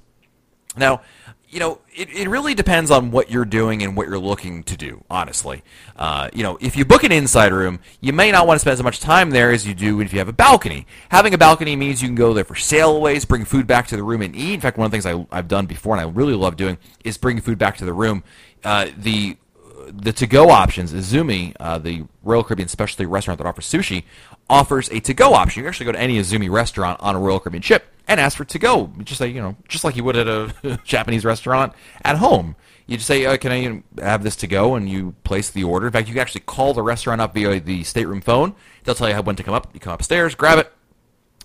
Now, 0.77 1.03
you 1.51 1.59
know, 1.59 1.81
it, 1.93 2.09
it 2.11 2.29
really 2.29 2.55
depends 2.55 2.93
on 2.93 3.11
what 3.11 3.29
you're 3.29 3.45
doing 3.45 3.83
and 3.83 3.97
what 3.97 4.07
you're 4.07 4.21
looking 4.21 4.63
to 4.63 4.77
do, 4.77 5.05
honestly. 5.11 5.65
Uh, 5.97 6.31
you 6.33 6.45
know, 6.45 6.57
if 6.61 6.77
you 6.77 6.85
book 6.85 7.03
an 7.03 7.11
inside 7.11 7.53
room, 7.53 7.81
you 8.01 8.13
may 8.13 8.31
not 8.31 8.47
want 8.47 8.55
to 8.55 8.61
spend 8.61 8.75
as 8.75 8.83
much 8.85 9.01
time 9.01 9.31
there 9.31 9.51
as 9.51 9.67
you 9.67 9.75
do 9.75 10.01
if 10.01 10.13
you 10.13 10.21
have 10.21 10.29
a 10.29 10.33
balcony. 10.33 10.87
Having 11.11 11.35
a 11.35 11.39
balcony 11.39 11.75
means 11.75 12.01
you 12.03 12.09
can 12.09 12.15
go 12.15 12.33
there 12.33 12.45
for 12.45 12.55
sailaways, 12.55 13.27
bring 13.27 13.45
food 13.45 13.67
back 13.67 13.89
to 13.89 13.97
the 13.97 14.03
room 14.05 14.23
and 14.23 14.37
eat. 14.37 14.55
In 14.55 14.61
fact, 14.61 14.79
one 14.79 14.87
of 14.87 14.93
the 14.93 14.95
things 15.01 15.27
I, 15.33 15.37
have 15.37 15.49
done 15.49 15.67
before 15.67 15.97
and 15.97 16.01
I 16.01 16.09
really 16.09 16.35
love 16.35 16.57
doing 16.57 16.79
is 17.05 17.19
bringing 17.19 17.43
food 17.43 17.59
back 17.59 17.77
to 17.79 17.85
the 17.85 17.93
room. 17.93 18.23
Uh, 18.63 18.89
the 18.97 19.37
the 19.89 20.13
to-go 20.13 20.51
options, 20.51 20.93
Izumi, 20.93 21.55
uh, 21.61 21.79
the 21.79 22.05
Royal 22.23 22.45
Caribbean 22.45 22.69
specialty 22.69 23.07
restaurant 23.07 23.39
that 23.39 23.47
offers 23.47 23.71
sushi, 23.71 24.05
offers 24.49 24.89
a 24.91 25.01
to-go 25.01 25.35
option. 25.35 25.61
You 25.61 25.65
can 25.65 25.69
actually 25.69 25.87
go 25.87 25.93
to 25.93 26.01
any 26.01 26.19
Izumi 26.19 26.51
restaurant 26.51 27.01
on 27.01 27.17
a 27.17 27.19
Royal 27.19 27.41
Caribbean 27.41 27.63
ship 27.63 27.87
and 28.09 28.19
ask 28.19 28.37
for 28.37 28.45
to 28.45 28.59
go, 28.59 28.91
just 29.05 29.21
like 29.21 29.33
you 29.33 29.41
know, 29.41 29.57
just 29.69 29.85
like 29.85 29.97
you 29.97 30.05
would 30.05 30.17
at 30.17 30.27
a 30.29 30.81
Japanese 30.85 31.25
restaurant 31.25 31.73
at 32.05 32.17
home. 32.17 32.57
You 32.87 32.97
just 32.97 33.07
say, 33.07 33.25
uh, 33.25 33.37
"Can 33.37 33.53
I 33.53 34.03
have 34.03 34.25
this 34.25 34.35
to 34.37 34.49
go?" 34.49 34.75
and 34.75 34.89
you 34.89 35.15
place 35.23 35.49
the 35.51 35.63
order. 35.63 35.87
In 35.87 35.93
fact, 35.93 36.09
you 36.09 36.15
can 36.15 36.21
actually 36.21 36.41
call 36.41 36.75
the 36.75 36.83
restaurant 36.83 37.21
up 37.21 37.35
via 37.35 37.61
the 37.61 37.85
stateroom 37.85 38.21
phone. 38.21 38.55
They'll 38.83 38.97
tell 38.97 39.09
you 39.09 39.15
when 39.23 39.37
to 39.37 39.45
come 39.45 39.55
up. 39.55 39.71
You 39.73 39.79
come 39.79 39.93
upstairs, 39.93 40.35
grab 40.35 40.59
it, 40.59 40.73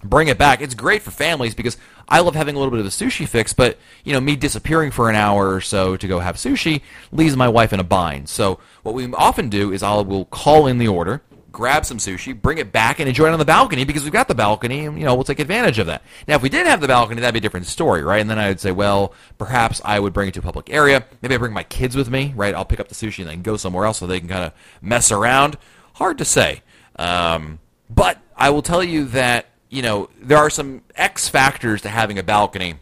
bring 0.04 0.28
it 0.28 0.38
back. 0.38 0.62
It's 0.62 0.76
great 0.76 1.02
for 1.02 1.12
families 1.12 1.56
because 1.56 1.78
I 2.08 2.20
love 2.20 2.36
having 2.36 2.56
a 2.56 2.60
little 2.60 2.72
bit 2.72 2.80
of 2.80 2.86
the 2.86 2.92
sushi 2.92 3.28
fix, 3.28 3.54
but 3.54 3.78
you 4.04 4.14
know, 4.14 4.22
me 4.22 4.36
disappearing 4.36 4.92
for 4.92 5.10
an 5.10 5.16
hour 5.16 5.54
or 5.54 5.62
so 5.62 5.98
to 5.98 6.08
go 6.08 6.20
have 6.20 6.36
sushi 6.36 6.82
leaves 7.12 7.36
my 7.36 7.48
wife 7.48 7.74
in 7.74 7.80
a 7.80 7.84
bind. 7.84 8.30
So 8.30 8.60
what 8.84 8.94
we 8.94 9.12
often 9.14 9.50
do 9.50 9.72
is 9.72 9.82
I 9.82 9.96
will 10.02 10.26
call 10.26 10.68
in 10.68 10.78
the 10.78 10.88
order 10.88 11.22
grab 11.56 11.86
some 11.86 11.98
sushi, 11.98 12.40
bring 12.40 12.58
it 12.58 12.74
back, 12.74 13.00
and 13.00 13.08
enjoy 13.08 13.28
it 13.28 13.32
on 13.32 13.40
the 13.40 13.46
balcony 13.46 13.86
because 13.86 14.04
we've 14.04 14.12
got 14.12 14.28
the 14.28 14.36
balcony, 14.36 14.86
and 14.86 15.00
you 15.00 15.06
know 15.06 15.16
we'll 15.16 15.24
take 15.24 15.40
advantage 15.40 15.80
of 15.80 15.88
that. 15.88 16.04
Now, 16.28 16.36
if 16.36 16.42
we 16.42 16.50
didn't 16.50 16.68
have 16.68 16.82
the 16.82 16.88
balcony, 16.88 17.22
that'd 17.22 17.34
be 17.34 17.38
a 17.38 17.42
different 17.42 17.66
story, 17.66 18.04
right? 18.04 18.20
And 18.20 18.30
then 18.30 18.38
I 18.38 18.50
would 18.50 18.60
say, 18.60 18.72
well, 18.72 19.14
perhaps 19.38 19.82
I 19.86 20.00
would 20.00 20.12
bring 20.12 20.28
it 20.28 20.34
to 20.34 20.42
a 20.42 20.44
public 20.44 20.70
area. 20.70 21.06
Maybe 21.22 21.34
I 21.34 21.38
bring 21.38 21.54
my 21.54 21.64
kids 21.64 21.96
with 21.96 22.10
me, 22.10 22.34
right? 22.36 22.54
I'll 22.54 22.66
pick 22.66 22.82
up 22.82 22.90
the 22.90 22.96
sushi 22.96 23.20
and 23.20 23.30
then 23.30 23.42
go 23.42 23.56
somewhere 23.56 23.86
else 23.86 24.00
so 24.00 24.06
they 24.06 24.20
can 24.20 24.28
kind 24.28 24.44
of 24.44 24.54
mess 24.82 25.12
around. 25.12 25.58
Hard 25.94 26.18
to 26.18 26.26
say, 26.26 26.62
um, 26.98 27.60
but 27.90 28.22
I 28.36 28.50
will 28.50 28.62
tell 28.62 28.84
you 28.84 29.06
that 29.06 29.48
you 29.70 29.82
know 29.82 30.10
there 30.22 30.38
are 30.38 30.50
some 30.50 30.82
X 30.96 31.28
factors 31.28 31.82
to 31.84 31.90
having 31.90 32.20
a 32.20 32.24
balcony 32.24 32.76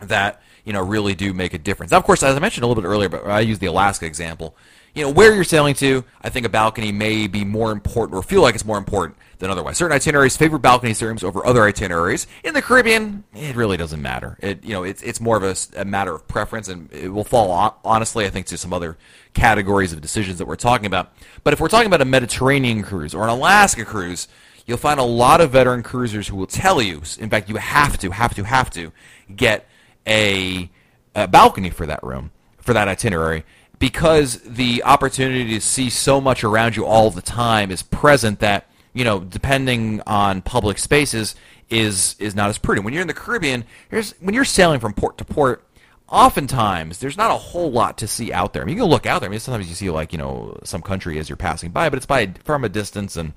that 0.00 0.40
you 0.64 0.72
know, 0.72 0.82
really 0.82 1.14
do 1.14 1.32
make 1.32 1.54
a 1.54 1.58
difference. 1.58 1.92
Now, 1.92 1.98
of 1.98 2.04
course, 2.04 2.22
as 2.22 2.36
I 2.36 2.38
mentioned 2.38 2.64
a 2.64 2.66
little 2.66 2.82
bit 2.82 2.88
earlier, 2.88 3.08
but 3.08 3.26
I 3.26 3.40
use 3.40 3.58
the 3.58 3.66
Alaska 3.66 4.06
example. 4.06 4.56
You 4.94 5.04
know, 5.04 5.10
where 5.10 5.34
you're 5.34 5.44
sailing 5.44 5.74
to, 5.74 6.04
I 6.20 6.30
think 6.30 6.44
a 6.44 6.48
balcony 6.48 6.90
may 6.90 7.28
be 7.28 7.44
more 7.44 7.70
important 7.70 8.16
or 8.16 8.22
feel 8.22 8.42
like 8.42 8.56
it's 8.56 8.64
more 8.64 8.78
important 8.78 9.16
than 9.38 9.48
otherwise. 9.48 9.76
Certain 9.78 9.96
itineraries 9.96 10.36
favor 10.36 10.58
balcony 10.58 10.94
rooms 11.00 11.22
over 11.22 11.46
other 11.46 11.62
itineraries. 11.62 12.26
In 12.42 12.54
the 12.54 12.60
Caribbean, 12.60 13.24
it 13.32 13.54
really 13.54 13.76
doesn't 13.76 14.02
matter. 14.02 14.36
It, 14.40 14.64
you 14.64 14.72
know, 14.72 14.82
it's, 14.82 15.00
it's 15.02 15.20
more 15.20 15.36
of 15.36 15.44
a, 15.44 15.80
a 15.80 15.84
matter 15.84 16.14
of 16.14 16.26
preference, 16.26 16.68
and 16.68 16.92
it 16.92 17.08
will 17.08 17.24
fall, 17.24 17.78
honestly, 17.84 18.26
I 18.26 18.30
think, 18.30 18.46
to 18.46 18.58
some 18.58 18.72
other 18.72 18.98
categories 19.32 19.92
of 19.92 20.00
decisions 20.00 20.38
that 20.38 20.46
we're 20.46 20.56
talking 20.56 20.86
about. 20.86 21.12
But 21.44 21.52
if 21.52 21.60
we're 21.60 21.68
talking 21.68 21.86
about 21.86 22.02
a 22.02 22.04
Mediterranean 22.06 22.82
cruise 22.82 23.14
or 23.14 23.22
an 23.22 23.30
Alaska 23.30 23.84
cruise, 23.84 24.26
you'll 24.70 24.78
find 24.78 25.00
a 25.00 25.04
lot 25.04 25.40
of 25.40 25.50
veteran 25.50 25.82
cruisers 25.82 26.28
who 26.28 26.36
will 26.36 26.46
tell 26.46 26.80
you, 26.80 27.02
in 27.18 27.28
fact, 27.28 27.48
you 27.48 27.56
have 27.56 27.98
to, 27.98 28.12
have 28.12 28.32
to, 28.36 28.44
have 28.44 28.70
to 28.70 28.92
get 29.34 29.66
a, 30.06 30.70
a 31.16 31.26
balcony 31.26 31.70
for 31.70 31.86
that 31.86 32.00
room, 32.04 32.30
for 32.58 32.72
that 32.72 32.86
itinerary, 32.86 33.44
because 33.80 34.40
the 34.42 34.84
opportunity 34.84 35.54
to 35.54 35.60
see 35.60 35.90
so 35.90 36.20
much 36.20 36.44
around 36.44 36.76
you 36.76 36.86
all 36.86 37.10
the 37.10 37.20
time 37.20 37.72
is 37.72 37.82
present 37.82 38.38
that, 38.38 38.70
you 38.92 39.02
know, 39.02 39.18
depending 39.18 40.00
on 40.06 40.40
public 40.40 40.78
spaces, 40.78 41.34
is 41.68 42.14
is 42.20 42.36
not 42.36 42.48
as 42.48 42.58
prudent. 42.58 42.84
When 42.84 42.94
you're 42.94 43.02
in 43.02 43.08
the 43.08 43.14
Caribbean, 43.14 43.64
here's 43.90 44.12
when 44.20 44.34
you're 44.34 44.44
sailing 44.44 44.78
from 44.78 44.92
port 44.92 45.18
to 45.18 45.24
port, 45.24 45.64
oftentimes 46.08 46.98
there's 46.98 47.16
not 47.16 47.30
a 47.30 47.36
whole 47.36 47.70
lot 47.70 47.98
to 47.98 48.08
see 48.08 48.32
out 48.32 48.52
there. 48.52 48.62
I 48.62 48.64
mean, 48.64 48.76
you 48.76 48.82
can 48.82 48.90
look 48.90 49.06
out 49.06 49.20
there. 49.20 49.28
I 49.28 49.30
mean, 49.30 49.40
sometimes 49.40 49.68
you 49.68 49.74
see 49.74 49.90
like 49.90 50.12
you 50.12 50.18
know 50.18 50.58
some 50.64 50.82
country 50.82 51.18
as 51.18 51.28
you're 51.28 51.36
passing 51.36 51.70
by, 51.70 51.88
but 51.88 51.96
it's 51.96 52.06
by 52.06 52.32
from 52.44 52.64
a 52.64 52.68
distance 52.68 53.16
and 53.16 53.32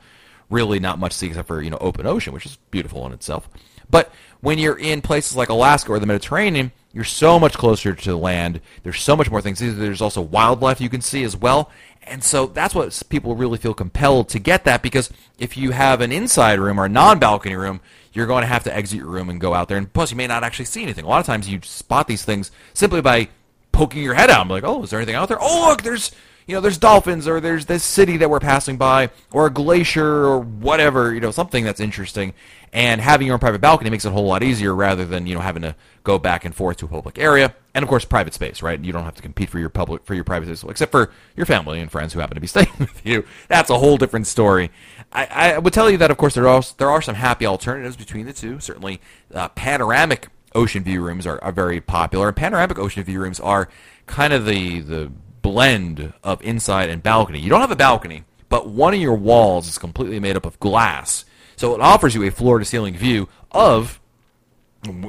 really 0.50 0.80
not 0.80 1.00
much 1.00 1.14
to 1.14 1.18
see 1.18 1.28
except 1.28 1.48
for 1.48 1.62
you 1.62 1.70
know 1.70 1.78
open 1.80 2.06
ocean, 2.06 2.34
which 2.34 2.46
is 2.46 2.58
beautiful 2.72 3.06
in 3.06 3.14
itself. 3.14 3.50
But 3.90 4.12
when 4.42 4.60
you're 4.60 4.78
in 4.78 5.02
places 5.02 5.36
like 5.36 5.50
Alaska 5.50 5.92
or 5.92 6.00
the 6.00 6.06
Mediterranean, 6.06 6.72
you're 6.94 7.04
so 7.04 7.40
much 7.40 7.54
closer 7.54 7.94
to 7.94 8.10
the 8.10 8.18
land. 8.18 8.62
There's 8.84 9.02
so 9.02 9.16
much 9.16 9.32
more 9.32 9.42
things. 9.42 9.60
There's 9.60 10.02
also 10.02 10.22
wildlife 10.22 10.82
you 10.82 10.90
can 10.90 11.02
see 11.02 11.24
as 11.24 11.36
well. 11.36 11.72
And 12.06 12.24
so 12.24 12.48
that's 12.48 12.76
what 12.76 13.02
people 13.10 13.36
really 13.36 13.58
feel 13.58 13.74
compelled 13.74 14.30
to 14.30 14.40
get 14.40 14.66
that 14.66 14.82
because 14.82 15.10
if 15.40 15.56
you 15.56 15.72
have 15.72 16.02
an 16.02 16.12
inside 16.12 16.60
room 16.60 16.80
or 16.80 16.86
a 16.86 16.90
non-balcony 16.90 17.56
room, 17.56 17.82
you're 18.12 18.28
going 18.28 18.42
to 18.42 18.48
have 18.48 18.64
to 18.66 18.76
exit 18.76 19.00
your 19.00 19.08
room 19.08 19.30
and 19.30 19.40
go 19.40 19.54
out 19.54 19.70
there. 19.70 19.78
And 19.78 19.92
plus, 19.92 20.12
you 20.12 20.18
may 20.18 20.28
not 20.28 20.44
actually 20.44 20.66
see 20.66 20.84
anything. 20.84 21.06
A 21.06 21.08
lot 21.08 21.20
of 21.20 21.26
times 21.26 21.50
you 21.50 21.60
spot 21.64 22.08
these 22.08 22.26
things 22.26 22.52
simply 22.74 23.02
by 23.02 23.30
poking 23.72 24.04
your 24.04 24.14
head 24.14 24.30
out. 24.30 24.42
I'm 24.42 24.50
like, 24.50 24.64
oh, 24.64 24.84
is 24.84 24.90
there 24.90 25.00
anything 25.00 25.16
out 25.16 25.30
there? 25.30 25.40
Oh, 25.40 25.68
look, 25.70 25.82
there's 25.82 26.12
you 26.48 26.56
know, 26.56 26.62
there's 26.62 26.78
dolphins 26.78 27.28
or 27.28 27.40
there's 27.40 27.66
this 27.66 27.84
city 27.84 28.18
that 28.18 28.30
we're 28.30 28.40
passing 28.40 28.78
by 28.78 29.10
or 29.32 29.48
a 29.48 29.50
glacier 29.50 30.26
or 30.26 30.40
whatever, 30.40 31.14
you 31.14 31.20
know, 31.20 31.32
something 31.32 31.64
that's 31.64 31.80
interesting. 31.80 32.34
And 32.72 33.02
having 33.02 33.28
your 33.28 33.36
own 33.36 33.40
private 33.40 33.62
balcony 33.62 33.90
makes 33.90 34.04
it 34.04 34.10
a 34.10 34.12
whole 34.12 34.26
lot 34.26 34.42
easier 34.42 34.74
rather 34.74 35.06
than, 35.06 35.28
you 35.28 35.36
know, 35.36 35.42
having 35.42 35.62
to 35.62 35.76
go 36.04 36.18
back 36.18 36.44
and 36.44 36.56
forth 36.56 36.78
to 36.78 36.86
a 36.86 36.88
public 36.88 37.20
area. 37.20 37.56
And 37.76 37.84
of 37.84 37.90
course, 37.90 38.04
private 38.04 38.34
space, 38.34 38.62
right? 38.62 38.80
You 38.80 38.92
don't 38.92 39.04
have 39.04 39.16
to 39.16 39.22
compete 39.22 39.50
for 39.50 39.60
your 39.60 39.70
public, 39.70 40.04
for 40.06 40.16
your 40.16 40.24
private 40.24 40.48
space, 40.48 40.70
except 40.70 40.92
for 40.92 41.12
your 41.36 41.46
family 41.46 41.80
and 41.80 41.92
friends 41.92 42.14
who 42.14 42.20
happen 42.20 42.36
to 42.36 42.42
be 42.42 42.48
staying 42.54 42.74
with 42.80 43.06
you. 43.06 43.26
That's 43.48 43.70
a 43.70 43.78
whole 43.78 43.98
different 43.98 44.28
story. 44.28 44.72
I, 45.12 45.26
I 45.26 45.58
would 45.60 45.74
tell 45.74 45.90
you 45.90 45.98
that, 45.98 46.10
of 46.10 46.18
course, 46.18 46.34
there 46.34 46.48
are, 46.48 46.64
there 46.78 46.90
are 46.90 47.02
some 47.02 47.16
happy 47.16 47.46
alternatives 47.46 47.96
between 47.96 48.26
the 48.26 48.34
two. 48.34 48.60
Certainly, 48.60 49.02
uh, 49.34 49.50
panoramic 49.50 50.30
ocean 50.56 50.84
view 50.84 51.04
rooms 51.04 51.28
are, 51.28 51.44
are 51.44 51.52
very 51.52 51.80
popular. 51.80 52.28
And 52.28 52.36
panoramic 52.38 52.80
ocean 52.80 53.04
view 53.04 53.20
rooms 53.20 53.40
are 53.40 53.70
kind 54.08 54.34
of 54.34 54.46
the, 54.46 54.80
the 54.82 55.12
blend 55.44 56.14
of 56.24 56.42
inside 56.42 56.90
and 56.90 57.04
balcony. 57.04 57.40
You 57.40 57.50
don't 57.50 57.62
have 57.62 57.70
a 57.70 57.76
balcony, 57.76 58.24
but 58.50 58.68
one 58.68 58.96
of 58.96 59.00
your 59.00 59.14
walls 59.14 59.68
is 59.68 59.78
completely 59.78 60.20
made 60.20 60.36
up 60.36 60.48
of 60.48 60.60
glass. 60.60 61.26
So 61.56 61.76
it 61.76 61.82
offers 61.82 62.16
you 62.16 62.24
a 62.24 62.32
floor 62.32 62.58
to 62.58 62.66
ceiling 62.66 62.98
view 62.98 63.30
of 63.52 64.00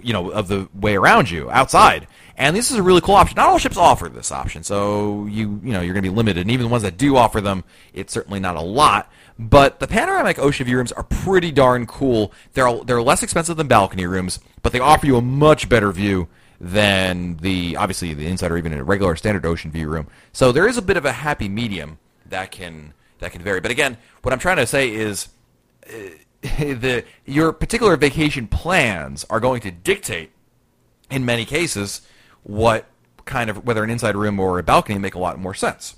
you 0.02 0.12
know 0.12 0.30
of 0.30 0.48
the 0.48 0.68
way 0.74 0.94
around 0.96 1.30
you 1.30 1.50
outside. 1.50 2.06
And 2.36 2.54
this 2.54 2.70
is 2.70 2.76
a 2.76 2.82
really 2.82 3.00
cool 3.00 3.14
option. 3.14 3.36
Not 3.36 3.48
all 3.48 3.58
ships 3.58 3.76
offer 3.76 4.08
this 4.08 4.30
option, 4.30 4.62
so 4.62 5.26
you 5.26 5.60
you 5.64 5.72
know 5.72 5.80
you're 5.80 5.94
going 5.94 6.04
to 6.04 6.10
be 6.10 6.14
limited. 6.14 6.42
And 6.42 6.50
even 6.50 6.66
the 6.66 6.70
ones 6.70 6.82
that 6.82 6.98
do 6.98 7.16
offer 7.16 7.40
them, 7.40 7.64
it's 7.94 8.12
certainly 8.12 8.40
not 8.40 8.56
a 8.56 8.60
lot. 8.60 9.10
But 9.38 9.80
the 9.80 9.88
panoramic 9.88 10.38
ocean 10.38 10.66
view 10.66 10.76
rooms 10.76 10.92
are 10.92 11.02
pretty 11.02 11.50
darn 11.50 11.86
cool. 11.86 12.32
They're 12.52 12.84
they're 12.84 13.02
less 13.02 13.22
expensive 13.22 13.56
than 13.56 13.68
balcony 13.68 14.06
rooms, 14.06 14.40
but 14.62 14.72
they 14.72 14.80
offer 14.80 15.06
you 15.06 15.16
a 15.16 15.22
much 15.22 15.68
better 15.68 15.90
view 15.92 16.28
than 16.64 17.36
the 17.36 17.76
obviously 17.76 18.14
the 18.14 18.26
inside 18.26 18.50
or 18.50 18.56
even 18.56 18.72
a 18.72 18.82
regular 18.82 19.14
standard 19.16 19.44
ocean 19.44 19.70
view 19.70 19.86
room. 19.86 20.06
So 20.32 20.50
there 20.50 20.66
is 20.66 20.78
a 20.78 20.82
bit 20.82 20.96
of 20.96 21.04
a 21.04 21.12
happy 21.12 21.46
medium 21.46 21.98
that 22.24 22.50
can 22.50 22.94
that 23.18 23.32
can 23.32 23.42
vary. 23.42 23.60
But 23.60 23.70
again, 23.70 23.98
what 24.22 24.32
I'm 24.32 24.38
trying 24.38 24.56
to 24.56 24.66
say 24.66 24.90
is 24.90 25.28
uh, 25.86 25.92
the 26.42 27.04
your 27.26 27.52
particular 27.52 27.98
vacation 27.98 28.46
plans 28.46 29.26
are 29.28 29.40
going 29.40 29.60
to 29.60 29.70
dictate 29.70 30.30
in 31.10 31.26
many 31.26 31.44
cases 31.44 32.00
what 32.44 32.86
kind 33.26 33.50
of 33.50 33.66
whether 33.66 33.84
an 33.84 33.90
inside 33.90 34.16
room 34.16 34.40
or 34.40 34.58
a 34.58 34.62
balcony 34.62 34.98
make 34.98 35.14
a 35.14 35.18
lot 35.18 35.38
more 35.38 35.54
sense. 35.54 35.96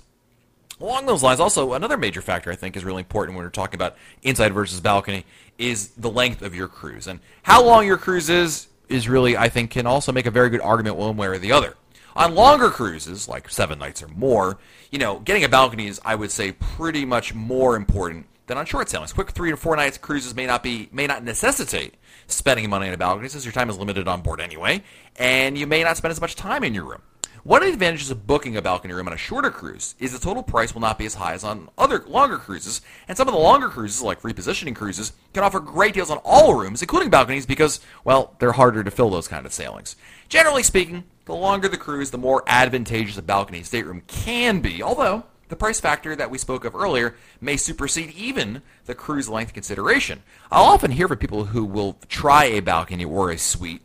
Along 0.81 1.05
those 1.05 1.23
lines, 1.23 1.39
also 1.39 1.73
another 1.73 1.95
major 1.95 2.21
factor 2.21 2.51
I 2.51 2.55
think 2.55 2.75
is 2.75 2.83
really 2.83 2.99
important 2.99 3.37
when 3.37 3.45
we're 3.45 3.51
talking 3.51 3.75
about 3.75 3.95
inside 4.21 4.53
versus 4.53 4.81
balcony 4.81 5.25
is 5.57 5.91
the 5.91 6.09
length 6.09 6.41
of 6.41 6.53
your 6.53 6.67
cruise 6.67 7.07
and 7.07 7.21
how 7.43 7.63
long 7.63 7.87
your 7.87 7.97
cruise 7.97 8.29
is 8.29 8.67
is 8.89 9.09
really, 9.09 9.37
I 9.37 9.49
think, 9.49 9.71
can 9.71 9.85
also 9.85 10.11
make 10.11 10.25
a 10.25 10.31
very 10.31 10.49
good 10.49 10.61
argument 10.61 10.95
one 10.95 11.17
way 11.17 11.27
or 11.27 11.37
the 11.37 11.51
other. 11.51 11.75
On 12.15 12.33
longer 12.33 12.69
cruises, 12.69 13.27
like 13.27 13.49
seven 13.49 13.77
nights 13.77 14.01
or 14.01 14.07
more, 14.07 14.57
you 14.91 14.97
know, 14.97 15.19
getting 15.19 15.43
a 15.43 15.49
balcony 15.49 15.87
is, 15.87 16.01
I 16.03 16.15
would 16.15 16.31
say, 16.31 16.51
pretty 16.51 17.05
much 17.05 17.35
more 17.35 17.75
important 17.75 18.25
than 18.47 18.57
on 18.57 18.65
short 18.65 18.89
sailings. 18.89 19.13
Quick 19.13 19.31
three 19.31 19.51
to 19.51 19.57
four 19.57 19.75
nights 19.75 19.97
cruises 19.97 20.33
may 20.33 20.47
not 20.47 20.63
be 20.63 20.89
may 20.91 21.05
not 21.05 21.23
necessitate 21.23 21.93
spending 22.27 22.69
money 22.69 22.87
on 22.87 22.93
a 22.93 22.97
balcony 22.97 23.29
since 23.29 23.45
your 23.45 23.51
time 23.51 23.69
is 23.69 23.77
limited 23.77 24.07
on 24.07 24.21
board 24.21 24.41
anyway, 24.41 24.81
and 25.17 25.57
you 25.57 25.67
may 25.67 25.83
not 25.83 25.97
spend 25.97 26.11
as 26.11 26.19
much 26.19 26.35
time 26.35 26.63
in 26.63 26.73
your 26.73 26.85
room. 26.85 27.01
One 27.47 27.61
of 27.61 27.67
the 27.67 27.73
advantages 27.75 28.11
of 28.11 28.27
booking 28.27 28.57
a 28.57 28.61
balcony 28.61 28.93
room 28.93 29.07
on 29.07 29.13
a 29.13 29.17
shorter 29.17 29.49
cruise 29.49 29.95
is 29.99 30.11
the 30.11 30.19
total 30.19 30.43
price 30.43 30.73
will 30.73 30.81
not 30.81 30.99
be 30.99 31.05
as 31.05 31.13
high 31.13 31.31
as 31.31 31.45
on 31.45 31.69
other 31.77 32.03
longer 32.05 32.37
cruises, 32.37 32.81
and 33.07 33.17
some 33.17 33.29
of 33.29 33.33
the 33.33 33.39
longer 33.39 33.69
cruises, 33.69 34.01
like 34.01 34.21
repositioning 34.21 34.75
cruises, 34.75 35.13
can 35.33 35.45
offer 35.45 35.61
great 35.61 35.93
deals 35.93 36.09
on 36.09 36.19
all 36.25 36.55
rooms, 36.55 36.81
including 36.81 37.09
balconies, 37.09 37.45
because, 37.45 37.79
well, 38.03 38.35
they're 38.39 38.51
harder 38.51 38.83
to 38.83 38.91
fill 38.91 39.09
those 39.09 39.29
kind 39.29 39.45
of 39.45 39.53
sailings. 39.53 39.95
Generally 40.27 40.63
speaking, 40.63 41.05
the 41.23 41.33
longer 41.33 41.69
the 41.69 41.77
cruise, 41.77 42.11
the 42.11 42.17
more 42.17 42.43
advantageous 42.47 43.17
a 43.17 43.21
balcony 43.21 43.63
stateroom 43.63 44.01
can 44.07 44.59
be, 44.59 44.83
although 44.83 45.23
the 45.47 45.55
price 45.55 45.79
factor 45.79 46.17
that 46.17 46.29
we 46.29 46.37
spoke 46.37 46.65
of 46.65 46.75
earlier 46.75 47.15
may 47.39 47.55
supersede 47.55 48.11
even 48.11 48.61
the 48.87 48.93
cruise 48.93 49.29
length 49.29 49.53
consideration. 49.53 50.21
I'll 50.51 50.65
often 50.65 50.91
hear 50.91 51.07
from 51.07 51.19
people 51.19 51.45
who 51.45 51.63
will 51.63 51.97
try 52.09 52.43
a 52.43 52.59
balcony 52.59 53.05
or 53.05 53.31
a 53.31 53.37
suite 53.37 53.83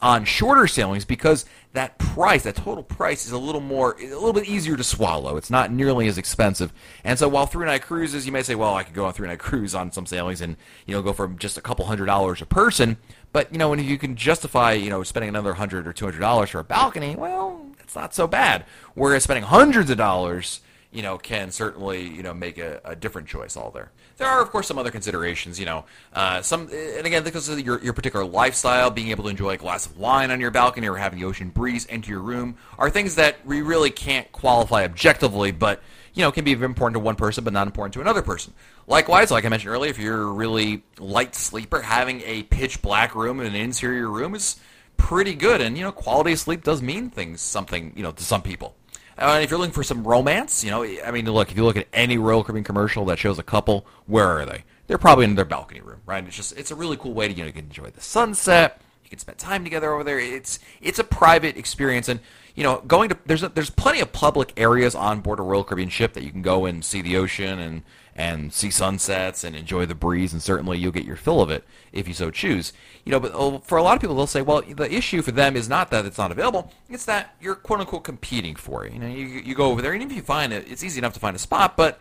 on 0.00 0.24
shorter 0.24 0.66
sailings 0.66 1.04
because 1.04 1.44
that 1.72 1.98
price, 1.98 2.44
that 2.44 2.56
total 2.56 2.82
price, 2.82 3.26
is 3.26 3.32
a 3.32 3.38
little 3.38 3.60
more, 3.60 3.96
a 4.00 4.06
little 4.06 4.32
bit 4.32 4.48
easier 4.48 4.76
to 4.76 4.84
swallow. 4.84 5.36
It's 5.36 5.50
not 5.50 5.70
nearly 5.70 6.08
as 6.08 6.18
expensive. 6.18 6.72
And 7.04 7.18
so 7.18 7.28
while 7.28 7.46
three 7.46 7.66
night 7.66 7.82
cruises, 7.82 8.26
you 8.26 8.32
may 8.32 8.42
say, 8.42 8.54
well, 8.54 8.74
I 8.74 8.82
could 8.82 8.94
go 8.94 9.06
on 9.06 9.12
three 9.12 9.28
night 9.28 9.38
cruise 9.38 9.74
on 9.74 9.92
some 9.92 10.06
sailings 10.06 10.40
and 10.40 10.56
you 10.86 10.94
know 10.94 11.02
go 11.02 11.12
for 11.12 11.28
just 11.28 11.58
a 11.58 11.62
couple 11.62 11.84
hundred 11.84 12.06
dollars 12.06 12.42
a 12.42 12.46
person. 12.46 12.96
But 13.32 13.52
you 13.52 13.58
know 13.58 13.68
when 13.68 13.82
you 13.82 13.98
can 13.98 14.16
justify 14.16 14.72
you 14.72 14.90
know 14.90 15.02
spending 15.02 15.28
another 15.28 15.54
hundred 15.54 15.86
or 15.86 15.92
two 15.92 16.06
hundred 16.06 16.20
dollars 16.20 16.50
for 16.50 16.60
a 16.60 16.64
balcony, 16.64 17.16
well, 17.16 17.66
it's 17.80 17.94
not 17.94 18.14
so 18.14 18.26
bad. 18.26 18.64
Whereas 18.94 19.24
spending 19.24 19.44
hundreds 19.44 19.90
of 19.90 19.96
dollars 19.96 20.60
you 20.90 21.02
know, 21.02 21.18
can 21.18 21.50
certainly, 21.50 22.02
you 22.02 22.22
know, 22.22 22.32
make 22.32 22.58
a, 22.58 22.80
a, 22.84 22.96
different 22.96 23.28
choice 23.28 23.56
all 23.56 23.70
there. 23.70 23.90
There 24.18 24.26
are, 24.26 24.42
of 24.42 24.50
course, 24.50 24.66
some 24.66 24.78
other 24.78 24.90
considerations, 24.90 25.60
you 25.60 25.66
know, 25.66 25.84
uh, 26.12 26.42
some, 26.42 26.68
and 26.72 27.06
again, 27.06 27.22
because 27.22 27.48
of 27.48 27.60
your, 27.60 27.80
your 27.84 27.92
particular 27.92 28.24
lifestyle, 28.24 28.90
being 28.90 29.10
able 29.10 29.22
to 29.24 29.30
enjoy 29.30 29.50
a 29.50 29.56
glass 29.56 29.86
of 29.86 29.96
wine 29.96 30.32
on 30.32 30.40
your 30.40 30.50
balcony 30.50 30.88
or 30.88 30.96
having 30.96 31.20
the 31.20 31.24
ocean 31.24 31.50
breeze 31.50 31.84
into 31.84 32.10
your 32.10 32.20
room 32.20 32.56
are 32.78 32.90
things 32.90 33.14
that 33.14 33.46
we 33.46 33.62
really 33.62 33.90
can't 33.90 34.30
qualify 34.32 34.82
objectively, 34.84 35.52
but, 35.52 35.80
you 36.14 36.22
know, 36.22 36.32
can 36.32 36.44
be 36.44 36.50
important 36.50 36.94
to 36.94 36.98
one 36.98 37.14
person, 37.14 37.44
but 37.44 37.52
not 37.52 37.68
important 37.68 37.94
to 37.94 38.00
another 38.00 38.22
person. 38.22 38.52
Likewise, 38.88 39.30
like 39.30 39.44
I 39.44 39.48
mentioned 39.50 39.72
earlier, 39.72 39.90
if 39.90 40.00
you're 40.00 40.22
a 40.22 40.32
really 40.32 40.82
light 40.98 41.36
sleeper, 41.36 41.80
having 41.80 42.20
a 42.22 42.42
pitch 42.42 42.82
black 42.82 43.14
room 43.14 43.38
in 43.38 43.46
an 43.46 43.54
interior 43.54 44.10
room 44.10 44.34
is 44.34 44.56
pretty 44.96 45.34
good, 45.34 45.60
and, 45.60 45.78
you 45.78 45.84
know, 45.84 45.92
quality 45.92 46.32
of 46.32 46.40
sleep 46.40 46.64
does 46.64 46.82
mean 46.82 47.08
things, 47.08 47.40
something, 47.40 47.92
you 47.94 48.02
know, 48.02 48.10
to 48.10 48.24
some 48.24 48.42
people. 48.42 48.74
Uh, 49.18 49.40
if 49.42 49.50
you're 49.50 49.58
looking 49.58 49.72
for 49.72 49.82
some 49.82 50.04
romance, 50.04 50.62
you 50.62 50.70
know, 50.70 50.84
I 50.84 51.10
mean, 51.10 51.30
look, 51.30 51.50
if 51.50 51.56
you 51.56 51.64
look 51.64 51.76
at 51.76 51.88
any 51.92 52.18
Royal 52.18 52.44
Caribbean 52.44 52.64
commercial 52.64 53.04
that 53.06 53.18
shows 53.18 53.38
a 53.38 53.42
couple, 53.42 53.86
where 54.06 54.26
are 54.26 54.46
they? 54.46 54.64
They're 54.86 54.98
probably 54.98 55.24
in 55.24 55.34
their 55.34 55.44
balcony 55.44 55.80
room, 55.80 56.00
right? 56.06 56.24
It's 56.24 56.36
just, 56.36 56.56
it's 56.56 56.70
a 56.70 56.76
really 56.76 56.96
cool 56.96 57.12
way 57.12 57.26
to, 57.26 57.34
you 57.34 57.42
know, 57.42 57.46
you 57.46 57.52
can 57.52 57.64
enjoy 57.64 57.90
the 57.90 58.00
sunset, 58.00 58.80
you 59.02 59.10
can 59.10 59.18
spend 59.18 59.38
time 59.38 59.64
together 59.64 59.92
over 59.92 60.04
there. 60.04 60.20
It's, 60.20 60.60
it's 60.80 60.98
a 60.98 61.04
private 61.04 61.56
experience, 61.56 62.08
and 62.08 62.20
you 62.58 62.64
know, 62.64 62.82
going 62.88 63.08
to 63.08 63.18
there's 63.24 63.44
a, 63.44 63.48
there's 63.50 63.70
plenty 63.70 64.00
of 64.00 64.12
public 64.12 64.52
areas 64.56 64.96
on 64.96 65.20
board 65.20 65.38
a 65.38 65.42
Royal 65.42 65.62
Caribbean 65.62 65.90
ship 65.90 66.12
that 66.14 66.24
you 66.24 66.32
can 66.32 66.42
go 66.42 66.66
and 66.66 66.84
see 66.84 67.00
the 67.00 67.16
ocean 67.16 67.60
and 67.60 67.82
and 68.18 68.52
see 68.52 68.68
sunsets 68.68 69.44
and 69.44 69.54
enjoy 69.54 69.86
the 69.86 69.94
breeze, 69.94 70.32
and 70.32 70.42
certainly 70.42 70.76
you'll 70.76 70.90
get 70.90 71.04
your 71.04 71.16
fill 71.16 71.40
of 71.40 71.50
it 71.50 71.64
if 71.92 72.08
you 72.08 72.12
so 72.12 72.32
choose. 72.32 72.72
You 73.04 73.12
know, 73.12 73.20
but 73.20 73.30
oh, 73.32 73.60
for 73.60 73.78
a 73.78 73.82
lot 73.82 73.94
of 73.94 74.00
people, 74.00 74.16
they'll 74.16 74.26
say, 74.26 74.42
well, 74.42 74.60
the 74.60 74.92
issue 74.92 75.22
for 75.22 75.30
them 75.30 75.54
is 75.54 75.68
not 75.68 75.92
that 75.92 76.04
it's 76.04 76.18
not 76.18 76.32
available; 76.32 76.72
it's 76.90 77.04
that 77.04 77.36
you're 77.40 77.54
quote 77.54 77.78
unquote 77.78 78.02
competing 78.02 78.56
for 78.56 78.84
it. 78.84 78.92
You 78.92 78.98
know, 78.98 79.06
you 79.06 79.24
you 79.24 79.54
go 79.54 79.70
over 79.70 79.80
there, 79.80 79.92
and 79.92 80.02
if 80.02 80.12
you 80.12 80.22
find 80.22 80.52
it, 80.52 80.66
it's 80.68 80.82
easy 80.82 80.98
enough 80.98 81.14
to 81.14 81.20
find 81.20 81.36
a 81.36 81.38
spot, 81.38 81.76
but 81.76 82.00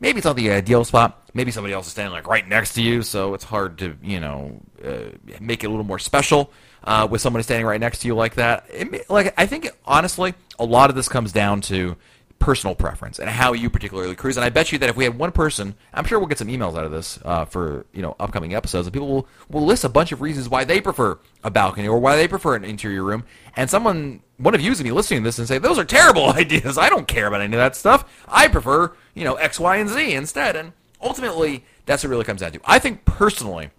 maybe 0.00 0.18
it's 0.18 0.26
not 0.26 0.36
the 0.36 0.50
ideal 0.50 0.84
spot. 0.84 1.30
Maybe 1.32 1.50
somebody 1.50 1.72
else 1.72 1.86
is 1.86 1.92
standing 1.92 2.12
like 2.12 2.28
right 2.28 2.46
next 2.46 2.74
to 2.74 2.82
you, 2.82 3.00
so 3.00 3.32
it's 3.32 3.44
hard 3.44 3.78
to 3.78 3.96
you 4.02 4.20
know 4.20 4.60
uh, 4.84 5.16
make 5.40 5.64
it 5.64 5.68
a 5.68 5.70
little 5.70 5.82
more 5.82 5.98
special 5.98 6.52
uh, 6.84 7.08
with 7.10 7.22
somebody 7.22 7.42
standing 7.42 7.66
right 7.66 7.80
next 7.80 8.00
to 8.00 8.06
you 8.06 8.14
like 8.14 8.34
that. 8.34 8.66
It, 8.68 9.08
like 9.08 9.32
I 9.38 9.46
think 9.46 9.70
honestly, 9.86 10.34
a 10.58 10.64
lot 10.66 10.90
of 10.90 10.96
this 10.96 11.08
comes 11.08 11.32
down 11.32 11.62
to 11.62 11.96
personal 12.44 12.74
preference 12.74 13.18
and 13.18 13.30
how 13.30 13.54
you 13.54 13.70
particularly 13.70 14.14
cruise. 14.14 14.36
And 14.36 14.44
I 14.44 14.50
bet 14.50 14.70
you 14.70 14.76
that 14.76 14.90
if 14.90 14.96
we 14.96 15.04
had 15.04 15.18
one 15.18 15.32
person, 15.32 15.74
I'm 15.94 16.04
sure 16.04 16.18
we'll 16.18 16.28
get 16.28 16.36
some 16.36 16.48
emails 16.48 16.76
out 16.76 16.84
of 16.84 16.90
this 16.90 17.18
uh, 17.24 17.46
for 17.46 17.86
you 17.94 18.02
know 18.02 18.16
upcoming 18.20 18.54
episodes, 18.54 18.86
and 18.86 18.92
people 18.92 19.08
will, 19.08 19.28
will 19.48 19.64
list 19.64 19.82
a 19.82 19.88
bunch 19.88 20.12
of 20.12 20.20
reasons 20.20 20.50
why 20.50 20.64
they 20.64 20.78
prefer 20.78 21.18
a 21.42 21.50
balcony 21.50 21.88
or 21.88 21.98
why 21.98 22.16
they 22.16 22.28
prefer 22.28 22.54
an 22.54 22.62
interior 22.62 23.02
room. 23.02 23.24
And 23.56 23.70
someone, 23.70 24.20
one 24.36 24.54
of 24.54 24.60
you 24.60 24.70
is 24.70 24.76
going 24.76 24.84
to 24.84 24.90
be 24.90 24.94
listening 24.94 25.20
to 25.20 25.24
this 25.24 25.38
and 25.38 25.48
say, 25.48 25.56
those 25.56 25.78
are 25.78 25.86
terrible 25.86 26.26
ideas. 26.34 26.76
I 26.76 26.90
don't 26.90 27.08
care 27.08 27.26
about 27.28 27.40
any 27.40 27.56
of 27.56 27.60
that 27.60 27.76
stuff. 27.76 28.04
I 28.28 28.48
prefer 28.48 28.92
you 29.14 29.24
know 29.24 29.36
X, 29.36 29.58
Y, 29.58 29.76
and 29.76 29.88
Z 29.88 30.12
instead. 30.12 30.54
And 30.54 30.74
ultimately, 31.00 31.64
that's 31.86 32.04
what 32.04 32.08
it 32.08 32.10
really 32.10 32.24
comes 32.24 32.42
down 32.42 32.52
to. 32.52 32.60
I 32.66 32.78
think 32.78 33.06
personally, 33.06 33.70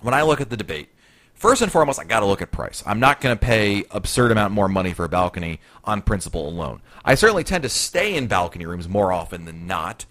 when 0.00 0.14
I 0.14 0.22
look 0.22 0.40
at 0.40 0.48
the 0.48 0.56
debate, 0.56 0.88
First 1.36 1.60
and 1.60 1.70
foremost, 1.70 2.00
I 2.00 2.04
got 2.04 2.20
to 2.20 2.26
look 2.26 2.40
at 2.40 2.50
price. 2.50 2.82
I'm 2.86 2.98
not 2.98 3.20
going 3.20 3.36
to 3.36 3.44
pay 3.44 3.84
absurd 3.90 4.32
amount 4.32 4.54
more 4.54 4.68
money 4.68 4.94
for 4.94 5.04
a 5.04 5.08
balcony 5.08 5.60
on 5.84 6.00
principle 6.00 6.48
alone. 6.48 6.80
I 7.04 7.14
certainly 7.14 7.44
tend 7.44 7.62
to 7.64 7.68
stay 7.68 8.16
in 8.16 8.26
balcony 8.26 8.64
rooms 8.64 8.88
more 8.88 9.12
often 9.12 9.44
than 9.44 9.66
not, 9.66 10.06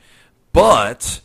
but 0.54 1.22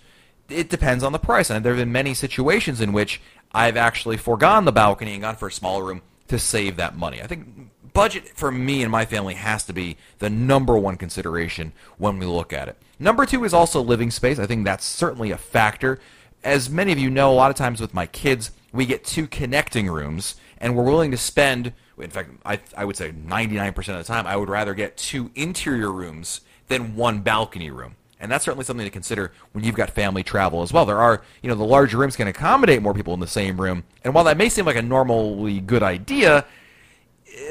it 0.48 0.70
depends 0.70 1.04
on 1.04 1.12
the 1.12 1.18
price. 1.18 1.50
And 1.50 1.62
there 1.62 1.74
have 1.74 1.82
been 1.82 1.92
many 1.92 2.14
situations 2.14 2.80
in 2.80 2.94
which 2.94 3.20
I've 3.52 3.76
actually 3.76 4.16
foregone 4.16 4.64
the 4.64 4.72
balcony 4.72 5.12
and 5.12 5.20
gone 5.20 5.36
for 5.36 5.48
a 5.48 5.52
smaller 5.52 5.84
room 5.84 6.00
to 6.28 6.38
save 6.38 6.76
that 6.76 6.96
money. 6.96 7.20
I 7.20 7.26
think 7.26 7.70
budget 7.92 8.30
for 8.30 8.50
me 8.50 8.82
and 8.82 8.90
my 8.90 9.04
family 9.04 9.34
has 9.34 9.64
to 9.64 9.74
be 9.74 9.98
the 10.18 10.30
number 10.30 10.78
one 10.78 10.96
consideration 10.96 11.72
when 11.98 12.18
we 12.18 12.24
look 12.24 12.54
at 12.54 12.68
it. 12.68 12.78
Number 12.98 13.26
two 13.26 13.44
is 13.44 13.52
also 13.52 13.82
living 13.82 14.10
space. 14.10 14.38
I 14.38 14.46
think 14.46 14.64
that's 14.64 14.84
certainly 14.84 15.30
a 15.30 15.36
factor. 15.36 16.00
As 16.42 16.70
many 16.70 16.90
of 16.90 16.98
you 16.98 17.10
know, 17.10 17.30
a 17.30 17.34
lot 17.34 17.50
of 17.50 17.56
times 17.56 17.82
with 17.82 17.92
my 17.92 18.06
kids, 18.06 18.50
we 18.72 18.86
get 18.86 19.04
two 19.04 19.26
connecting 19.26 19.88
rooms, 19.88 20.36
and 20.58 20.76
we're 20.76 20.84
willing 20.84 21.10
to 21.10 21.16
spend. 21.16 21.72
In 21.98 22.10
fact, 22.10 22.30
I, 22.44 22.60
I 22.76 22.84
would 22.84 22.96
say 22.96 23.12
99% 23.12 23.76
of 23.76 23.84
the 23.84 24.04
time, 24.04 24.26
I 24.26 24.36
would 24.36 24.48
rather 24.48 24.74
get 24.74 24.96
two 24.96 25.30
interior 25.34 25.92
rooms 25.92 26.40
than 26.68 26.96
one 26.96 27.20
balcony 27.20 27.70
room. 27.70 27.96
And 28.20 28.30
that's 28.30 28.44
certainly 28.44 28.64
something 28.64 28.84
to 28.84 28.90
consider 28.90 29.32
when 29.52 29.64
you've 29.64 29.74
got 29.74 29.90
family 29.90 30.22
travel 30.22 30.62
as 30.62 30.72
well. 30.72 30.84
There 30.84 30.98
are, 30.98 31.22
you 31.42 31.48
know, 31.48 31.54
the 31.54 31.64
larger 31.64 31.96
rooms 31.96 32.16
can 32.16 32.28
accommodate 32.28 32.82
more 32.82 32.92
people 32.92 33.14
in 33.14 33.20
the 33.20 33.26
same 33.26 33.60
room. 33.60 33.82
And 34.04 34.14
while 34.14 34.24
that 34.24 34.36
may 34.36 34.50
seem 34.50 34.66
like 34.66 34.76
a 34.76 34.82
normally 34.82 35.60
good 35.60 35.82
idea, 35.82 36.44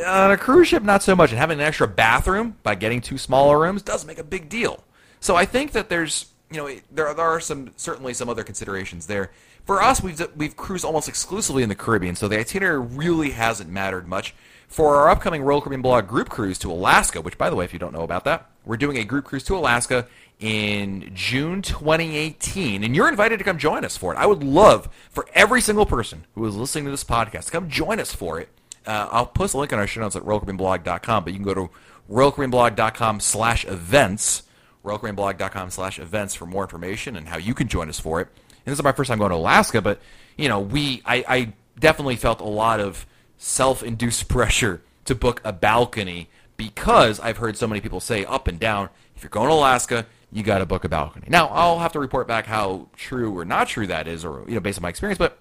on 0.06 0.32
a 0.32 0.38
cruise 0.38 0.68
ship, 0.68 0.84
not 0.84 1.02
so 1.02 1.16
much. 1.16 1.32
And 1.32 1.40
having 1.40 1.60
an 1.60 1.66
extra 1.66 1.88
bathroom 1.88 2.58
by 2.64 2.76
getting 2.76 3.02
two 3.02 3.18
smaller 3.18 3.60
rooms 3.60 3.82
does 3.82 4.06
make 4.06 4.20
a 4.20 4.24
big 4.24 4.48
deal. 4.48 4.84
So 5.20 5.36
I 5.36 5.46
think 5.46 5.72
that 5.72 5.90
there's, 5.90 6.28
you 6.52 6.58
know, 6.58 6.68
there, 6.92 7.14
there 7.14 7.26
are 7.26 7.40
some 7.40 7.72
certainly 7.76 8.14
some 8.14 8.30
other 8.30 8.44
considerations 8.44 9.08
there 9.08 9.32
for 9.70 9.84
us, 9.84 10.02
we've 10.02 10.20
we've 10.36 10.58
cruised 10.58 10.84
almost 10.84 11.08
exclusively 11.08 11.62
in 11.62 11.70
the 11.70 11.76
Caribbean, 11.76 12.16
so 12.16 12.28
the 12.28 12.40
itinerary 12.40 12.80
really 12.80 13.30
hasn't 13.30 13.70
mattered 13.70 14.08
much. 14.08 14.34
For 14.68 14.96
our 14.96 15.12
upcoming 15.12 15.44
Royal 15.44 15.62
Caribbean 15.62 15.84
Blog 15.84 16.08
group 16.08 16.28
cruise 16.28 16.58
to 16.60 16.72
Alaska, 16.72 17.22
which, 17.22 17.38
by 17.38 17.52
the 17.52 17.56
way, 17.56 17.66
if 17.66 17.72
you 17.72 17.78
don't 17.78 17.94
know 17.94 18.02
about 18.02 18.24
that, 18.24 18.50
we're 18.66 18.78
doing 18.78 18.98
a 18.98 19.04
group 19.04 19.26
cruise 19.26 19.44
to 19.44 19.56
Alaska 19.56 20.08
in 20.40 21.12
June 21.14 21.62
2018, 21.62 22.84
and 22.84 22.96
you're 22.96 23.08
invited 23.08 23.38
to 23.38 23.44
come 23.44 23.60
join 23.60 23.86
us 23.86 23.96
for 23.96 24.12
it. 24.12 24.18
I 24.18 24.26
would 24.26 24.44
love 24.44 24.90
for 25.12 25.28
every 25.36 25.62
single 25.62 25.86
person 25.86 26.26
who 26.34 26.48
is 26.48 26.56
listening 26.56 26.86
to 26.86 26.92
this 26.92 27.04
podcast 27.04 27.46
to 27.46 27.52
come 27.52 27.70
join 27.70 28.00
us 28.00 28.12
for 28.12 28.40
it. 28.40 28.50
Uh, 28.88 29.08
I'll 29.12 29.28
post 29.28 29.54
a 29.54 29.60
link 29.60 29.72
on 29.72 29.78
our 29.78 29.86
show 29.86 30.02
notes 30.02 30.16
at 30.16 30.24
royalcaribbeanblog.com, 30.24 31.24
but 31.26 31.32
you 31.32 31.38
can 31.38 31.46
go 31.46 31.54
to 31.54 31.70
royalcaribbeanblog.com 32.12 33.20
slash 33.20 33.66
events, 33.66 34.42
royalcaribbeanblog.com 34.84 35.70
slash 35.70 36.00
events 36.00 36.34
for 36.34 36.48
more 36.48 36.64
information 36.64 37.16
and 37.16 37.28
how 37.28 37.38
you 37.38 37.54
can 37.54 37.68
join 37.68 37.88
us 37.88 38.00
for 38.00 38.20
it 38.20 38.30
and 38.66 38.72
this 38.72 38.80
is 38.80 38.84
my 38.84 38.92
first 38.92 39.10
time 39.10 39.20
going 39.20 39.32
to 39.32 39.38
Alaska, 39.38 39.82
but 39.82 40.00
you 40.38 40.48
know, 40.48 40.60
we 40.60 41.02
I, 41.06 41.24
I 41.28 41.54
definitely 41.80 42.16
felt 42.16 42.42
a 42.42 42.46
lot 42.46 42.80
of 42.80 43.06
self-induced 43.38 44.28
pressure 44.30 44.82
to 45.06 45.16
book 45.16 45.42
a 45.44 45.54
balcony 45.54 46.30
because 46.58 47.20
I've 47.20 47.38
heard 47.38 47.58
so 47.58 47.68
many 47.68 47.82
people 47.82 48.00
say 48.00 48.26
up 48.26 48.48
and 48.48 48.60
down, 48.60 48.90
if 49.16 49.24
you're 49.24 49.30
going 49.30 49.48
to 49.48 49.54
Alaska, 49.54 50.06
you 50.32 50.44
got 50.44 50.60
to 50.60 50.66
book 50.66 50.84
a 50.84 50.90
balcony. 50.90 51.28
Now, 51.30 51.48
I'll 51.48 51.80
have 51.80 51.94
to 51.94 52.00
report 52.00 52.28
back 52.28 52.46
how 52.46 52.90
true 52.96 53.36
or 53.36 53.46
not 53.46 53.68
true 53.68 53.88
that 53.88 54.08
is, 54.08 54.24
or 54.24 54.44
you 54.48 54.56
know, 54.56 54.60
based 54.60 54.78
on 54.78 54.84
my 54.84 54.90
experience. 54.90 55.18
But 55.18 55.40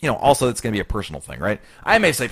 you 0.00 0.08
know, 0.08 0.16
also 0.16 0.48
it's 0.48 0.60
going 0.60 0.72
to 0.72 0.76
be 0.76 0.80
a 0.80 0.84
personal 0.84 1.20
thing, 1.20 1.40
right? 1.40 1.60
I 1.82 1.98
may 1.98 2.12
say, 2.12 2.28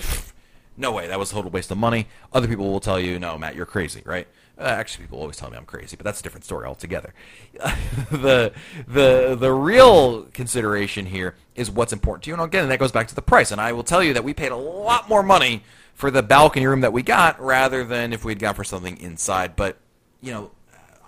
no 0.77 0.91
way, 0.91 1.07
that 1.07 1.19
was 1.19 1.31
a 1.31 1.35
total 1.35 1.51
waste 1.51 1.71
of 1.71 1.77
money. 1.77 2.07
Other 2.31 2.47
people 2.47 2.71
will 2.71 2.79
tell 2.79 2.99
you, 2.99 3.19
no, 3.19 3.37
Matt, 3.37 3.55
you're 3.55 3.65
crazy, 3.65 4.03
right? 4.05 4.27
Uh, 4.63 4.67
actually, 4.67 5.03
people 5.03 5.19
always 5.19 5.35
tell 5.35 5.51
me 5.51 5.57
I'm 5.57 5.65
crazy, 5.65 5.97
but 5.97 6.05
that's 6.05 6.21
a 6.21 6.23
different 6.23 6.45
story 6.45 6.65
altogether. 6.65 7.13
the 8.11 8.53
the 8.87 9.35
the 9.37 9.51
real 9.51 10.23
consideration 10.33 11.05
here 11.05 11.35
is 11.53 11.69
what's 11.69 11.91
important 11.91 12.23
to 12.23 12.29
you, 12.29 12.33
and 12.35 12.41
again, 12.41 12.69
that 12.69 12.79
goes 12.79 12.93
back 12.93 13.09
to 13.09 13.15
the 13.15 13.21
price. 13.21 13.51
And 13.51 13.59
I 13.59 13.73
will 13.73 13.83
tell 13.83 14.01
you 14.01 14.13
that 14.13 14.23
we 14.23 14.33
paid 14.33 14.53
a 14.53 14.55
lot 14.55 15.09
more 15.09 15.21
money 15.21 15.63
for 15.93 16.09
the 16.09 16.23
balcony 16.23 16.65
room 16.65 16.79
that 16.79 16.93
we 16.93 17.03
got 17.03 17.41
rather 17.41 17.83
than 17.83 18.13
if 18.13 18.23
we'd 18.23 18.39
gone 18.39 18.55
for 18.55 18.63
something 18.63 18.97
inside. 18.99 19.57
But 19.57 19.79
you 20.21 20.31
know, 20.31 20.51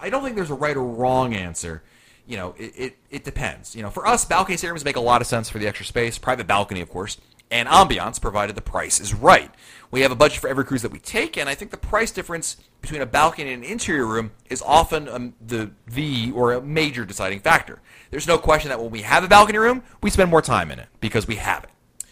I 0.02 0.10
don't 0.10 0.22
think 0.22 0.36
there's 0.36 0.52
a 0.52 0.56
right 0.56 0.76
or 0.76 0.84
wrong 0.84 1.34
answer. 1.34 1.82
You 2.28 2.36
know, 2.36 2.56
it, 2.58 2.74
it, 2.76 2.98
it 3.10 3.24
depends. 3.24 3.74
You 3.74 3.84
know, 3.84 3.90
for 3.90 4.06
us, 4.06 4.26
balcony 4.26 4.58
rooms 4.68 4.84
make 4.84 4.98
a 4.98 5.02
lot 5.02 5.22
of 5.22 5.28
sense 5.28 5.50
for 5.50 5.60
the 5.60 5.68
extra 5.68 5.86
space. 5.86 6.18
Private 6.18 6.46
balcony, 6.46 6.82
of 6.82 6.90
course, 6.90 7.20
and 7.50 7.70
ambiance, 7.70 8.20
provided 8.20 8.56
the 8.56 8.62
price 8.62 9.00
is 9.00 9.14
right. 9.14 9.50
We 9.92 10.02
have 10.02 10.12
a 10.12 10.16
budget 10.16 10.40
for 10.40 10.50
every 10.50 10.66
cruise 10.66 10.82
that 10.82 10.92
we 10.92 11.00
take, 11.00 11.38
and 11.38 11.48
I 11.48 11.56
think 11.56 11.72
the 11.72 11.78
price 11.78 12.12
difference 12.12 12.58
between 12.86 13.02
a 13.02 13.06
balcony 13.06 13.52
and 13.52 13.64
an 13.64 13.70
interior 13.70 14.06
room 14.06 14.32
is 14.50 14.62
often 14.62 15.10
um, 15.10 15.34
the 15.46 15.72
the 15.88 16.32
or 16.34 16.54
a 16.54 16.62
major 16.62 17.04
deciding 17.04 17.40
factor. 17.40 17.82
There's 18.12 18.28
no 18.28 18.38
question 18.38 18.70
that 18.70 18.80
when 18.80 18.92
we 18.92 19.02
have 19.02 19.24
a 19.24 19.28
balcony 19.28 19.58
room, 19.58 19.84
we 20.02 20.12
spend 20.12 20.30
more 20.30 20.42
time 20.42 20.70
in 20.70 20.80
it 20.80 20.88
because 21.00 21.28
we 21.28 21.36
have 21.36 21.64
it. 21.64 21.72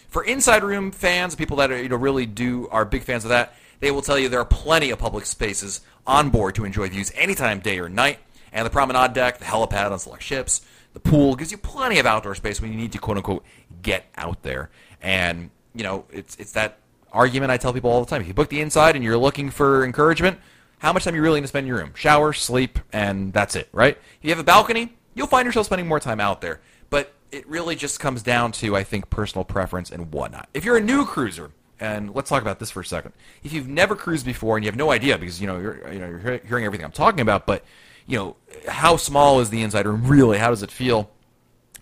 For 0.09 0.23
inside 0.23 0.63
room 0.63 0.91
fans, 0.91 1.35
people 1.35 1.57
that 1.57 1.71
are, 1.71 1.81
you 1.81 1.89
know 1.89 1.95
really 1.95 2.25
do 2.25 2.67
are 2.69 2.85
big 2.85 3.03
fans 3.03 3.23
of 3.23 3.29
that, 3.29 3.55
they 3.81 3.91
will 3.91 4.01
tell 4.01 4.17
you 4.17 4.29
there 4.29 4.39
are 4.39 4.45
plenty 4.45 4.89
of 4.89 4.97
public 4.97 5.25
spaces 5.25 5.81
on 6.07 6.29
board 6.29 6.55
to 6.55 6.65
enjoy 6.65 6.89
views 6.89 7.11
anytime, 7.15 7.59
day 7.59 7.79
or 7.79 7.87
night. 7.87 8.19
And 8.51 8.65
the 8.65 8.69
promenade 8.69 9.13
deck, 9.13 9.39
the 9.39 9.45
helipad 9.45 9.91
on 9.91 9.99
select 9.99 10.23
ships, 10.23 10.61
the 10.93 10.99
pool 10.99 11.35
gives 11.35 11.51
you 11.51 11.57
plenty 11.57 11.99
of 11.99 12.05
outdoor 12.05 12.35
space 12.35 12.61
when 12.61 12.71
you 12.71 12.77
need 12.77 12.91
to 12.91 12.97
quote 12.97 13.17
unquote 13.17 13.43
get 13.81 14.05
out 14.15 14.41
there. 14.41 14.69
And 15.01 15.51
you 15.75 15.83
know, 15.83 16.05
it's 16.11 16.35
it's 16.37 16.53
that 16.53 16.79
argument 17.11 17.51
I 17.51 17.57
tell 17.57 17.73
people 17.73 17.91
all 17.91 18.03
the 18.03 18.09
time. 18.09 18.21
If 18.21 18.27
you 18.27 18.33
book 18.33 18.49
the 18.49 18.59
inside 18.59 18.95
and 18.95 19.03
you're 19.03 19.17
looking 19.17 19.51
for 19.51 19.85
encouragement, 19.85 20.39
how 20.83 20.91
much 20.91 21.05
time 21.05 21.13
are 21.13 21.17
you 21.17 21.23
really 21.23 21.37
going 21.37 21.45
to 21.45 21.47
spend 21.47 21.63
in 21.63 21.69
your 21.69 21.77
room? 21.77 21.93
Shower, 21.95 22.33
sleep, 22.33 22.77
and 22.91 23.31
that's 23.31 23.55
it, 23.55 23.69
right? 23.71 23.97
If 23.97 24.19
you 24.21 24.29
have 24.31 24.39
a 24.39 24.43
balcony, 24.43 24.93
you'll 25.15 25.27
find 25.27 25.45
yourself 25.45 25.67
spending 25.67 25.87
more 25.87 26.01
time 26.01 26.19
out 26.19 26.41
there. 26.41 26.59
But 26.89 27.13
it 27.31 27.47
really 27.47 27.77
just 27.77 28.01
comes 28.01 28.21
down 28.21 28.51
to, 28.53 28.75
I 28.75 28.83
think, 28.83 29.09
personal 29.09 29.45
preference 29.45 29.91
and 29.91 30.11
whatnot. 30.11 30.49
If 30.53 30.65
you're 30.65 30.75
a 30.75 30.81
new 30.81 31.05
cruiser, 31.05 31.51
and 31.79 32.13
let's 32.13 32.29
talk 32.29 32.41
about 32.41 32.59
this 32.59 32.69
for 32.69 32.81
a 32.81 32.85
second. 32.85 33.13
If 33.43 33.53
you've 33.53 33.67
never 33.67 33.95
cruised 33.95 34.25
before 34.25 34.57
and 34.57 34.65
you 34.65 34.69
have 34.69 34.77
no 34.77 34.91
idea 34.91 35.17
because 35.17 35.41
you 35.41 35.47
know 35.47 35.57
you're 35.59 35.91
you 35.91 35.99
know 35.99 36.07
you're 36.07 36.37
hearing 36.45 36.65
everything 36.65 36.85
I'm 36.85 36.91
talking 36.91 37.21
about, 37.21 37.45
but 37.45 37.63
you 38.05 38.17
know 38.17 38.35
how 38.67 38.95
small 38.97 39.39
is 39.39 39.49
the 39.49 39.61
inside 39.61 39.85
room 39.85 40.05
really? 40.05 40.37
How 40.37 40.49
does 40.49 40.63
it 40.63 40.71
feel? 40.71 41.09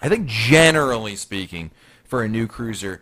I 0.01 0.09
think 0.09 0.27
generally 0.27 1.15
speaking, 1.15 1.71
for 2.03 2.23
a 2.23 2.27
new 2.27 2.47
cruiser, 2.47 3.01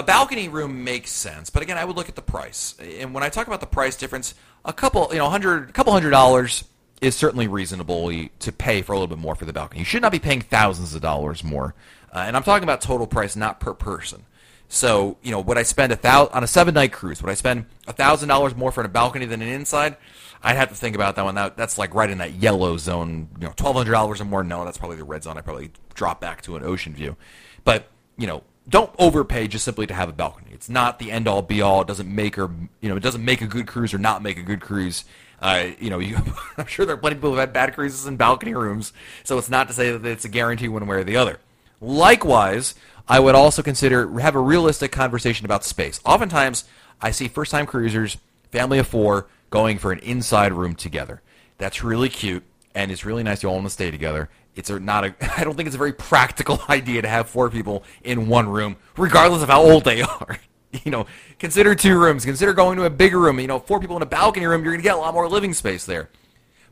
a 0.00 0.02
balcony 0.02 0.48
room 0.48 0.82
makes 0.82 1.10
sense, 1.10 1.50
but 1.50 1.62
again, 1.62 1.76
I 1.76 1.84
would 1.84 1.94
look 1.94 2.08
at 2.08 2.16
the 2.16 2.22
price. 2.22 2.74
And 2.80 3.14
when 3.14 3.22
I 3.22 3.28
talk 3.28 3.46
about 3.46 3.60
the 3.60 3.66
price 3.66 3.96
difference, 3.96 4.34
a 4.64 4.72
couple, 4.72 5.08
you 5.12 5.18
know, 5.18 5.28
hundred, 5.28 5.72
couple 5.74 5.92
hundred 5.92 6.10
dollars 6.10 6.64
is 7.00 7.14
certainly 7.14 7.48
reasonable 7.48 8.10
to 8.40 8.52
pay 8.52 8.82
for 8.82 8.92
a 8.92 8.96
little 8.96 9.14
bit 9.14 9.18
more 9.18 9.34
for 9.34 9.44
the 9.44 9.52
balcony. 9.52 9.80
You 9.80 9.84
should 9.84 10.02
not 10.02 10.12
be 10.12 10.18
paying 10.18 10.40
thousands 10.40 10.94
of 10.94 11.02
dollars 11.02 11.44
more. 11.44 11.74
Uh, 12.12 12.24
and 12.26 12.36
I'm 12.36 12.42
talking 12.42 12.64
about 12.64 12.80
total 12.80 13.06
price, 13.06 13.36
not 13.36 13.60
per 13.60 13.74
person. 13.74 14.24
So, 14.68 15.18
you 15.22 15.32
know, 15.32 15.40
would 15.40 15.58
I 15.58 15.64
spend 15.64 15.92
a 15.92 15.96
thousand 15.96 16.34
on 16.34 16.44
a 16.44 16.46
seven 16.46 16.74
night 16.74 16.92
cruise? 16.92 17.22
Would 17.22 17.30
I 17.30 17.34
spend 17.34 17.66
a 17.86 17.92
thousand 17.92 18.28
dollars 18.28 18.54
more 18.56 18.72
for 18.72 18.82
a 18.82 18.88
balcony 18.88 19.26
than 19.26 19.42
an 19.42 19.48
inside? 19.48 19.96
I'd 20.42 20.56
have 20.56 20.70
to 20.70 20.74
think 20.74 20.94
about 20.94 21.16
that 21.16 21.24
one. 21.24 21.34
That, 21.34 21.56
that's 21.56 21.76
like 21.76 21.94
right 21.94 22.08
in 22.08 22.18
that 22.18 22.34
yellow 22.34 22.76
zone. 22.78 23.28
You 23.38 23.48
know, 23.48 23.52
twelve 23.56 23.76
hundred 23.76 23.92
dollars 23.92 24.20
or 24.20 24.24
more. 24.24 24.42
No, 24.44 24.64
that's 24.64 24.78
probably 24.78 24.96
the 24.96 25.04
red 25.04 25.24
zone. 25.24 25.36
I 25.36 25.42
probably 25.42 25.72
drop 25.94 26.20
back 26.20 26.40
to 26.42 26.56
an 26.56 26.62
ocean 26.64 26.94
view. 26.94 27.16
But 27.64 27.88
you 28.16 28.26
know, 28.26 28.42
don't 28.70 28.92
overpay 28.98 29.48
just 29.48 29.64
simply 29.64 29.86
to 29.86 29.94
have 29.94 30.08
a 30.08 30.12
balcony. 30.12 30.50
It's 30.52 30.68
not 30.68 30.98
the 30.98 31.10
end 31.10 31.26
all 31.26 31.42
be 31.42 31.60
all. 31.60 31.82
It 31.82 31.88
doesn't 31.88 32.12
make 32.12 32.38
or 32.38 32.50
you 32.80 32.88
know 32.88 32.96
it 32.96 33.02
doesn't 33.02 33.24
make 33.24 33.42
a 33.42 33.46
good 33.46 33.66
cruise 33.66 33.92
or 33.92 33.98
not 33.98 34.22
make 34.22 34.38
a 34.38 34.42
good 34.42 34.60
cruise. 34.60 35.04
Uh, 35.42 35.68
you 35.78 35.90
know, 35.90 35.98
you, 35.98 36.18
I'm 36.56 36.66
sure 36.66 36.86
there 36.86 36.94
are 36.94 36.98
plenty 36.98 37.16
of 37.16 37.18
people 37.18 37.30
who've 37.30 37.40
had 37.40 37.52
bad 37.52 37.74
cruises 37.74 38.06
in 38.06 38.16
balcony 38.16 38.54
rooms, 38.54 38.92
so 39.24 39.38
it's 39.38 39.50
not 39.50 39.68
to 39.68 39.74
say 39.74 39.90
that 39.90 40.04
it's 40.04 40.24
a 40.24 40.28
guarantee 40.28 40.68
one 40.68 40.86
way 40.86 40.96
or 40.96 41.04
the 41.04 41.16
other. 41.16 41.38
Likewise, 41.80 42.74
I 43.08 43.20
would 43.20 43.34
also 43.34 43.62
consider 43.62 44.20
have 44.20 44.34
a 44.34 44.40
realistic 44.40 44.92
conversation 44.92 45.46
about 45.46 45.64
space. 45.64 45.98
Oftentimes, 46.04 46.64
I 47.00 47.10
see 47.10 47.26
first-time 47.26 47.66
cruisers, 47.66 48.18
family 48.52 48.78
of 48.78 48.86
four, 48.86 49.28
going 49.48 49.78
for 49.78 49.92
an 49.92 49.98
inside 50.00 50.52
room 50.52 50.74
together. 50.74 51.22
That's 51.56 51.82
really 51.82 52.10
cute, 52.10 52.44
and 52.74 52.92
it's 52.92 53.06
really 53.06 53.22
nice 53.22 53.42
you 53.42 53.48
all 53.48 53.56
want 53.56 53.66
to 53.66 53.70
stay 53.70 53.90
together 53.90 54.28
it's 54.54 54.70
not 54.70 55.04
a. 55.04 55.14
I 55.38 55.44
don't 55.44 55.56
think 55.56 55.66
it's 55.66 55.76
a 55.76 55.78
very 55.78 55.92
practical 55.92 56.60
idea 56.68 57.02
to 57.02 57.08
have 57.08 57.28
four 57.28 57.50
people 57.50 57.84
in 58.02 58.28
one 58.28 58.48
room, 58.48 58.76
regardless 58.96 59.42
of 59.42 59.48
how 59.48 59.62
old 59.62 59.84
they 59.84 60.02
are. 60.20 60.38
You 60.84 60.92
know, 60.92 61.06
consider 61.40 61.74
two 61.74 61.98
rooms. 61.98 62.24
Consider 62.24 62.52
going 62.52 62.76
to 62.76 62.84
a 62.84 62.90
bigger 62.90 63.18
room. 63.18 63.40
You 63.40 63.48
know, 63.48 63.58
four 63.58 63.80
people 63.80 63.96
in 63.96 64.02
a 64.02 64.06
balcony 64.06 64.46
room, 64.46 64.62
you're 64.62 64.72
going 64.72 64.82
to 64.82 64.88
get 64.88 64.94
a 64.94 64.98
lot 64.98 65.14
more 65.14 65.28
living 65.28 65.52
space 65.52 65.84
there. 65.84 66.10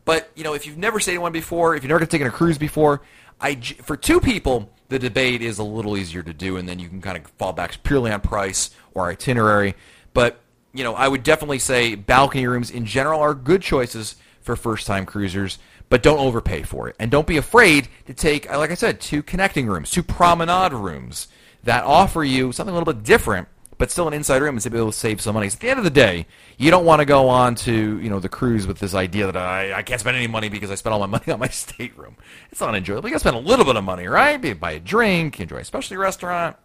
But 0.04 0.30
you 0.36 0.44
know, 0.44 0.54
if 0.54 0.66
you've 0.66 0.78
never 0.78 1.00
stayed 1.00 1.16
in 1.16 1.20
one 1.20 1.32
before, 1.32 1.74
if 1.74 1.82
you've 1.82 1.90
never 1.90 2.06
taken 2.06 2.26
a 2.26 2.30
cruise 2.30 2.58
before, 2.58 3.02
I 3.40 3.56
for 3.56 3.96
two 3.96 4.20
people 4.20 4.70
the 4.88 4.98
debate 4.98 5.42
is 5.42 5.58
a 5.58 5.64
little 5.64 5.96
easier 5.96 6.22
to 6.22 6.32
do, 6.32 6.56
and 6.56 6.68
then 6.68 6.78
you 6.78 6.88
can 6.88 7.00
kind 7.00 7.18
of 7.18 7.30
fall 7.32 7.52
back 7.52 7.82
purely 7.82 8.10
on 8.10 8.20
price 8.20 8.70
or 8.94 9.10
itinerary. 9.10 9.74
But 10.14 10.40
you 10.72 10.84
know, 10.84 10.94
I 10.94 11.08
would 11.08 11.22
definitely 11.22 11.58
say 11.58 11.94
balcony 11.94 12.46
rooms 12.46 12.70
in 12.70 12.86
general 12.86 13.20
are 13.20 13.34
good 13.34 13.62
choices 13.62 14.16
for 14.40 14.56
first-time 14.56 15.04
cruisers, 15.04 15.58
but 15.88 16.02
don't 16.02 16.18
overpay 16.18 16.62
for 16.62 16.88
it, 16.88 16.96
and 16.98 17.10
don't 17.10 17.26
be 17.26 17.36
afraid 17.36 17.88
to 18.06 18.14
take, 18.14 18.50
like 18.50 18.70
I 18.70 18.74
said, 18.74 19.00
two 19.00 19.22
connecting 19.22 19.66
rooms, 19.66 19.90
two 19.90 20.02
promenade 20.02 20.72
rooms 20.72 21.28
that 21.64 21.84
offer 21.84 22.24
you 22.24 22.52
something 22.52 22.74
a 22.74 22.78
little 22.78 22.92
bit 22.92 23.04
different 23.04 23.48
but 23.78 23.92
still 23.92 24.08
an 24.08 24.12
inside 24.14 24.42
room 24.42 24.56
and 24.56 24.60
to 24.60 24.70
be 24.70 24.76
able 24.76 24.90
to 24.90 24.98
save 24.98 25.20
some 25.20 25.34
money. 25.34 25.48
So 25.48 25.54
at 25.54 25.60
the 25.60 25.70
end 25.70 25.78
of 25.78 25.84
the 25.84 25.90
day, 25.90 26.26
you 26.58 26.70
don't 26.70 26.84
want 26.84 27.00
to 27.00 27.06
go 27.06 27.28
on 27.28 27.54
to 27.56 28.00
you 28.00 28.10
know 28.10 28.18
the 28.18 28.28
cruise 28.28 28.66
with 28.66 28.80
this 28.80 28.92
idea 28.92 29.26
that 29.26 29.36
I, 29.36 29.72
I 29.72 29.82
can't 29.82 30.00
spend 30.00 30.16
any 30.16 30.26
money 30.26 30.48
because 30.48 30.70
I 30.70 30.74
spent 30.74 30.92
all 30.92 30.98
my 30.98 31.06
money 31.18 31.32
on 31.32 31.38
my 31.38 31.48
stateroom. 31.48 32.16
It's 32.50 32.60
not 32.60 32.74
enjoyable. 32.74 33.08
You 33.08 33.14
got 33.14 33.20
to 33.22 33.28
spend 33.28 33.36
a 33.36 33.48
little 33.48 33.64
bit 33.64 33.76
of 33.76 33.84
money, 33.84 34.06
right? 34.06 34.40
Maybe 34.40 34.58
buy 34.58 34.72
a 34.72 34.80
drink, 34.80 35.40
enjoy 35.40 35.58
a 35.58 35.64
specialty 35.64 35.96
restaurant, 35.96 36.56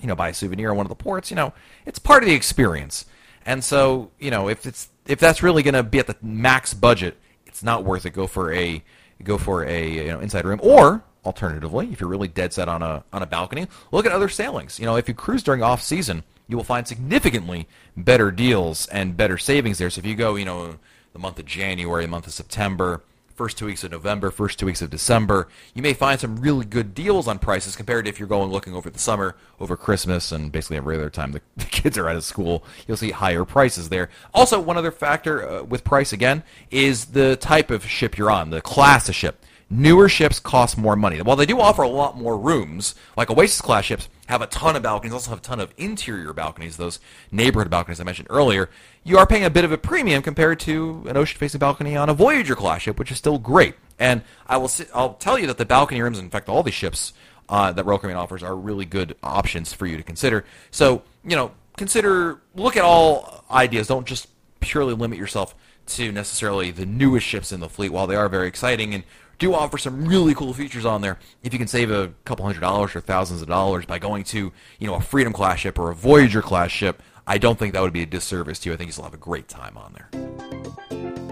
you 0.00 0.08
know, 0.08 0.16
buy 0.16 0.30
a 0.30 0.34
souvenir 0.34 0.70
on 0.70 0.76
one 0.76 0.86
of 0.86 0.90
the 0.90 0.96
ports. 0.96 1.30
You 1.30 1.36
know, 1.36 1.54
it's 1.86 1.98
part 1.98 2.22
of 2.22 2.28
the 2.28 2.34
experience. 2.34 3.06
And 3.46 3.64
so 3.64 4.10
you 4.18 4.30
know 4.30 4.48
if 4.48 4.66
it's 4.66 4.88
if 5.06 5.20
that's 5.20 5.42
really 5.42 5.62
going 5.62 5.74
to 5.74 5.82
be 5.82 5.98
at 6.00 6.08
the 6.08 6.16
max 6.20 6.74
budget, 6.74 7.16
it's 7.50 7.62
not 7.62 7.84
worth 7.84 8.06
it. 8.06 8.10
Go 8.10 8.26
for 8.26 8.52
a 8.52 8.82
go 9.22 9.36
for 9.36 9.64
a 9.64 9.88
you 9.88 10.08
know 10.08 10.20
inside 10.20 10.44
room 10.44 10.60
or 10.62 11.04
alternatively, 11.24 11.88
if 11.92 12.00
you're 12.00 12.08
really 12.08 12.28
dead 12.28 12.52
set 12.52 12.68
on 12.68 12.82
a 12.82 13.04
on 13.12 13.22
a 13.22 13.26
balcony, 13.26 13.66
look 13.92 14.06
at 14.06 14.12
other 14.12 14.28
sailings. 14.28 14.78
You 14.78 14.86
know, 14.86 14.96
if 14.96 15.08
you 15.08 15.14
cruise 15.14 15.42
during 15.42 15.62
off 15.62 15.82
season, 15.82 16.22
you 16.48 16.56
will 16.56 16.64
find 16.64 16.86
significantly 16.86 17.68
better 17.96 18.30
deals 18.30 18.86
and 18.86 19.16
better 19.16 19.38
savings 19.38 19.78
there. 19.78 19.90
So 19.90 19.98
if 20.00 20.06
you 20.06 20.14
go, 20.14 20.36
you 20.36 20.44
know, 20.44 20.76
the 21.12 21.18
month 21.18 21.38
of 21.38 21.46
January, 21.46 22.04
the 22.04 22.10
month 22.10 22.26
of 22.26 22.32
September, 22.32 23.02
first 23.40 23.56
two 23.56 23.64
weeks 23.64 23.82
of 23.82 23.90
November, 23.90 24.30
first 24.30 24.58
two 24.58 24.66
weeks 24.66 24.82
of 24.82 24.90
December, 24.90 25.48
you 25.72 25.80
may 25.80 25.94
find 25.94 26.20
some 26.20 26.36
really 26.36 26.66
good 26.66 26.94
deals 26.94 27.26
on 27.26 27.38
prices 27.38 27.74
compared 27.74 28.04
to 28.04 28.08
if 28.10 28.18
you're 28.18 28.28
going 28.28 28.50
looking 28.50 28.74
over 28.74 28.90
the 28.90 28.98
summer, 28.98 29.34
over 29.58 29.78
Christmas, 29.78 30.30
and 30.30 30.52
basically 30.52 30.76
every 30.76 30.94
other 30.94 31.08
time 31.08 31.32
the, 31.32 31.40
the 31.56 31.64
kids 31.64 31.96
are 31.96 32.06
out 32.06 32.16
of 32.16 32.22
school. 32.22 32.62
You'll 32.86 32.98
see 32.98 33.12
higher 33.12 33.46
prices 33.46 33.88
there. 33.88 34.10
Also, 34.34 34.60
one 34.60 34.76
other 34.76 34.90
factor 34.90 35.48
uh, 35.48 35.62
with 35.62 35.84
price 35.84 36.12
again 36.12 36.42
is 36.70 37.06
the 37.06 37.36
type 37.36 37.70
of 37.70 37.82
ship 37.86 38.18
you're 38.18 38.30
on, 38.30 38.50
the 38.50 38.60
class 38.60 39.08
of 39.08 39.14
ship. 39.14 39.42
Newer 39.70 40.10
ships 40.10 40.38
cost 40.38 40.76
more 40.76 40.94
money. 40.94 41.22
While 41.22 41.36
they 41.36 41.46
do 41.46 41.60
offer 41.60 41.80
a 41.80 41.88
lot 41.88 42.18
more 42.18 42.36
rooms, 42.36 42.94
like 43.16 43.30
Oasis 43.30 43.62
class 43.62 43.86
ships 43.86 44.10
have 44.30 44.42
a 44.42 44.46
ton 44.46 44.76
of 44.76 44.82
balconies, 44.82 45.12
also 45.12 45.30
have 45.30 45.40
a 45.40 45.42
ton 45.42 45.58
of 45.58 45.74
interior 45.76 46.32
balconies, 46.32 46.76
those 46.76 47.00
neighborhood 47.32 47.68
balconies 47.68 48.00
I 48.00 48.04
mentioned 48.04 48.28
earlier, 48.30 48.70
you 49.02 49.18
are 49.18 49.26
paying 49.26 49.44
a 49.44 49.50
bit 49.50 49.64
of 49.64 49.72
a 49.72 49.78
premium 49.78 50.22
compared 50.22 50.60
to 50.60 51.04
an 51.08 51.16
ocean 51.16 51.36
facing 51.36 51.58
balcony 51.58 51.96
on 51.96 52.08
a 52.08 52.14
Voyager 52.14 52.54
class 52.54 52.82
ship, 52.82 52.98
which 52.98 53.10
is 53.10 53.18
still 53.18 53.38
great. 53.38 53.74
And 53.98 54.22
I 54.46 54.56
will 54.56 54.70
I'll 54.94 55.14
tell 55.14 55.36
you 55.36 55.48
that 55.48 55.58
the 55.58 55.66
balcony 55.66 56.00
rooms, 56.00 56.18
in 56.18 56.30
fact, 56.30 56.48
all 56.48 56.62
these 56.62 56.74
ships 56.74 57.12
uh, 57.48 57.72
that 57.72 57.84
Royal 57.84 57.98
Caribbean 57.98 58.18
offers 58.18 58.44
are 58.44 58.54
really 58.54 58.84
good 58.84 59.16
options 59.22 59.72
for 59.72 59.84
you 59.84 59.96
to 59.96 60.02
consider. 60.04 60.44
So, 60.70 61.02
you 61.24 61.34
know, 61.34 61.50
consider, 61.76 62.40
look 62.54 62.76
at 62.76 62.84
all 62.84 63.44
ideas. 63.50 63.88
Don't 63.88 64.06
just 64.06 64.28
purely 64.60 64.94
limit 64.94 65.18
yourself 65.18 65.56
to 65.86 66.12
necessarily 66.12 66.70
the 66.70 66.86
newest 66.86 67.26
ships 67.26 67.50
in 67.50 67.58
the 67.58 67.68
fleet. 67.68 67.90
While 67.90 68.06
they 68.06 68.14
are 68.14 68.28
very 68.28 68.46
exciting 68.46 68.94
and 68.94 69.02
do 69.40 69.54
offer 69.54 69.78
some 69.78 70.04
really 70.04 70.34
cool 70.34 70.52
features 70.52 70.84
on 70.84 71.00
there. 71.00 71.18
If 71.42 71.52
you 71.52 71.58
can 71.58 71.66
save 71.66 71.90
a 71.90 72.12
couple 72.24 72.44
hundred 72.44 72.60
dollars 72.60 72.94
or 72.94 73.00
thousands 73.00 73.42
of 73.42 73.48
dollars 73.48 73.86
by 73.86 73.98
going 73.98 74.22
to, 74.24 74.52
you 74.78 74.86
know, 74.86 74.94
a 74.94 75.00
Freedom 75.00 75.32
class 75.32 75.58
ship 75.58 75.78
or 75.78 75.90
a 75.90 75.94
Voyager 75.94 76.42
class 76.42 76.70
ship, 76.70 77.02
I 77.26 77.38
don't 77.38 77.58
think 77.58 77.72
that 77.74 77.82
would 77.82 77.92
be 77.92 78.02
a 78.02 78.06
disservice 78.06 78.60
to 78.60 78.68
you. 78.68 78.74
I 78.74 78.76
think 78.76 78.94
you'll 78.94 79.04
have 79.04 79.14
a 79.14 79.16
great 79.16 79.48
time 79.48 79.76
on 79.76 79.94
there. 79.94 81.29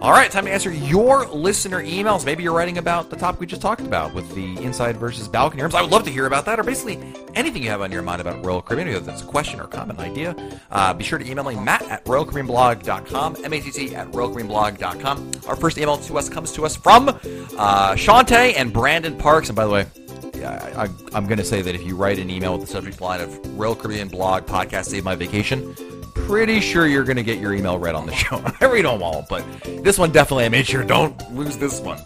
All 0.00 0.12
right, 0.12 0.30
time 0.30 0.44
to 0.44 0.52
answer 0.52 0.72
your 0.72 1.26
listener 1.26 1.82
emails. 1.82 2.24
Maybe 2.24 2.44
you're 2.44 2.54
writing 2.54 2.78
about 2.78 3.10
the 3.10 3.16
topic 3.16 3.40
we 3.40 3.46
just 3.46 3.60
talked 3.60 3.80
about 3.80 4.14
with 4.14 4.32
the 4.32 4.56
inside 4.62 4.96
versus 4.96 5.26
balcony 5.26 5.60
rooms. 5.62 5.74
I 5.74 5.82
would 5.82 5.90
love 5.90 6.04
to 6.04 6.10
hear 6.10 6.26
about 6.26 6.44
that, 6.44 6.60
or 6.60 6.62
basically 6.62 7.00
anything 7.34 7.64
you 7.64 7.70
have 7.70 7.80
on 7.80 7.90
your 7.90 8.02
mind 8.02 8.20
about 8.20 8.44
Royal 8.44 8.62
Caribbean, 8.62 8.94
whether 8.94 9.04
that's 9.04 9.22
a 9.22 9.26
question 9.26 9.58
or 9.58 9.66
comment, 9.66 9.98
idea. 9.98 10.36
Uh, 10.70 10.94
be 10.94 11.02
sure 11.02 11.18
to 11.18 11.28
email 11.28 11.42
me, 11.42 11.56
Matt 11.56 11.82
at 11.82 12.04
RoyalCaribbeanBlog.com, 12.04 13.38
M-A-T-T 13.42 13.96
at 13.96 14.06
RoyalCaribbeanBlog.com. 14.12 15.32
Our 15.48 15.56
first 15.56 15.78
email 15.78 15.96
to 15.96 16.16
us 16.16 16.28
comes 16.28 16.52
to 16.52 16.64
us 16.64 16.76
from 16.76 17.08
uh, 17.08 17.94
Shantae 17.94 18.54
and 18.56 18.72
Brandon 18.72 19.18
Parks. 19.18 19.48
And 19.48 19.56
by 19.56 19.64
the 19.64 19.72
way, 19.72 19.86
I, 20.44 20.88
am 21.12 21.26
going 21.26 21.38
to 21.38 21.44
say 21.44 21.60
that 21.60 21.74
if 21.74 21.82
you 21.82 21.96
write 21.96 22.20
an 22.20 22.30
email 22.30 22.52
with 22.52 22.60
the 22.60 22.72
subject 22.72 23.00
line 23.00 23.20
of 23.20 23.58
Royal 23.58 23.74
Caribbean 23.74 24.06
Blog 24.06 24.46
Podcast 24.46 24.84
Save 24.84 25.02
My 25.02 25.16
Vacation, 25.16 25.74
pretty 26.26 26.60
sure 26.60 26.86
you're 26.86 27.04
going 27.04 27.16
to 27.16 27.22
get 27.22 27.38
your 27.38 27.54
email 27.54 27.78
read 27.78 27.94
on 27.94 28.06
the 28.06 28.14
show. 28.14 28.42
I 28.60 28.66
read 28.66 28.84
them 28.84 29.02
all, 29.02 29.26
but 29.28 29.44
this 29.82 29.98
one 29.98 30.10
definitely 30.12 30.44
I 30.44 30.48
made 30.48 30.66
sure 30.66 30.84
don't 30.84 31.34
lose 31.34 31.56
this 31.56 31.80
one. 31.80 31.98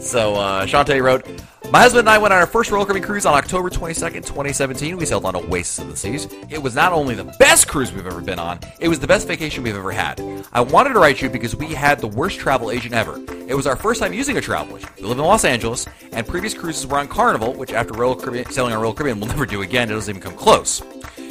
So 0.00 0.34
uh, 0.36 0.66
wrote, 1.00 1.26
my 1.72 1.80
husband 1.80 2.00
and 2.00 2.10
I 2.10 2.18
went 2.18 2.32
on 2.32 2.38
our 2.38 2.46
first 2.46 2.70
Royal 2.70 2.84
Caribbean 2.84 3.04
cruise 3.04 3.26
on 3.26 3.34
October 3.34 3.68
22nd, 3.68 4.24
2017. 4.24 4.96
We 4.96 5.04
sailed 5.04 5.24
on 5.24 5.34
Oasis 5.34 5.80
of 5.80 5.88
the 5.90 5.96
Seas. 5.96 6.28
It 6.48 6.62
was 6.62 6.76
not 6.76 6.92
only 6.92 7.16
the 7.16 7.24
best 7.40 7.66
cruise 7.66 7.92
we've 7.92 8.06
ever 8.06 8.20
been 8.20 8.38
on, 8.38 8.60
it 8.78 8.88
was 8.88 9.00
the 9.00 9.06
best 9.08 9.26
vacation 9.26 9.64
we've 9.64 9.76
ever 9.76 9.90
had. 9.90 10.20
I 10.52 10.60
wanted 10.60 10.92
to 10.92 11.00
write 11.00 11.20
you 11.20 11.28
because 11.28 11.56
we 11.56 11.66
had 11.74 11.98
the 11.98 12.06
worst 12.06 12.38
travel 12.38 12.70
agent 12.70 12.94
ever. 12.94 13.20
It 13.48 13.54
was 13.54 13.66
our 13.66 13.74
first 13.74 14.00
time 14.00 14.12
using 14.12 14.36
a 14.36 14.40
travel 14.40 14.76
agent. 14.76 14.94
We 14.96 15.02
live 15.02 15.18
in 15.18 15.24
Los 15.24 15.44
Angeles, 15.44 15.88
and 16.12 16.24
previous 16.26 16.54
cruises 16.54 16.86
were 16.86 16.98
on 16.98 17.08
Carnival, 17.08 17.52
which 17.54 17.72
after 17.72 17.94
Royal 17.94 18.14
Caribbean, 18.14 18.48
sailing 18.52 18.72
on 18.72 18.80
Royal 18.80 18.94
Caribbean, 18.94 19.18
we'll 19.18 19.30
never 19.30 19.44
do 19.44 19.62
again. 19.62 19.90
It 19.90 19.94
doesn't 19.94 20.16
even 20.16 20.22
come 20.22 20.38
close. 20.38 20.82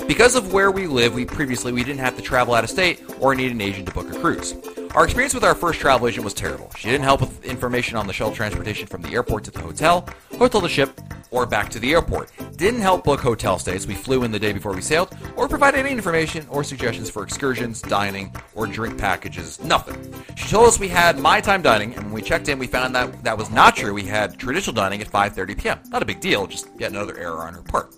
Because 0.08 0.36
of 0.36 0.54
where 0.54 0.70
we 0.70 0.86
live, 0.86 1.15
we 1.15 1.26
previously 1.26 1.72
we 1.72 1.84
didn't 1.84 2.00
have 2.00 2.15
to 2.15 2.22
travel 2.22 2.54
out 2.54 2.63
of 2.63 2.70
state 2.70 3.02
or 3.20 3.34
need 3.34 3.52
an 3.52 3.60
agent 3.60 3.88
to 3.88 3.94
book 3.94 4.08
a 4.13 4.20
cruise. 4.20 4.54
Our 4.94 5.04
experience 5.04 5.34
with 5.34 5.44
our 5.44 5.56
first 5.56 5.80
travel 5.80 6.08
agent 6.08 6.24
was 6.24 6.36
terrible. 6.36 6.72
She 6.78 6.89
didn't 6.89 7.04
help 7.04 7.22
with 7.22 7.44
information 7.44 7.98
on 7.98 8.06
the 8.06 8.13
shuttle 8.13 8.34
transportation 8.34 8.86
from 8.86 9.02
the 9.02 9.13
airport 9.13 9.46
to 9.46 9.52
the 9.52 9.62
hotel, 9.62 10.08
hotel 10.38 10.62
to 10.62 10.70
ship, 10.70 11.02
or 11.32 11.48
back 11.48 11.70
to 11.72 11.80
the 11.80 11.91
airport. 11.91 12.32
Didn't 12.56 12.82
help 12.82 13.04
book 13.04 13.20
hotel 13.20 13.58
stays. 13.58 13.88
We 13.88 13.96
flew 13.96 14.24
in 14.24 14.32
the 14.32 14.39
day 14.39 14.54
before 14.54 14.74
we 14.74 14.82
sailed, 14.82 15.18
or 15.36 15.50
provide 15.50 15.74
any 15.74 15.89
information 15.89 16.46
or 16.52 16.63
suggestions 16.63 17.10
for 17.10 17.24
excursions, 17.24 17.82
dining, 17.82 18.34
or 18.54 18.68
drink 18.68 19.00
packages. 19.00 19.60
Nothing. 19.63 20.13
She 20.36 20.50
told 20.50 20.68
us 20.68 20.80
we 20.80 20.88
had 20.88 21.18
my 21.18 21.41
time 21.41 21.63
dining, 21.63 21.96
and 21.96 22.06
when 22.06 22.13
we 22.13 22.22
checked 22.22 22.48
in, 22.48 22.60
we 22.60 22.68
found 22.68 22.94
that 22.96 23.24
that 23.24 23.38
was 23.38 23.50
not 23.50 23.76
true. 23.76 23.94
We 23.94 24.04
had 24.04 24.38
traditional 24.38 24.76
dining 24.76 25.02
at 25.02 25.08
5:30 25.08 25.58
p.m. 25.58 25.80
Not 25.89 26.04
a 26.04 26.06
big 26.06 26.22
deal, 26.22 26.46
just 26.46 26.70
yet 26.78 26.91
another 26.91 27.18
error 27.18 27.39
on 27.39 27.56
her 27.56 27.63
part. 27.63 27.94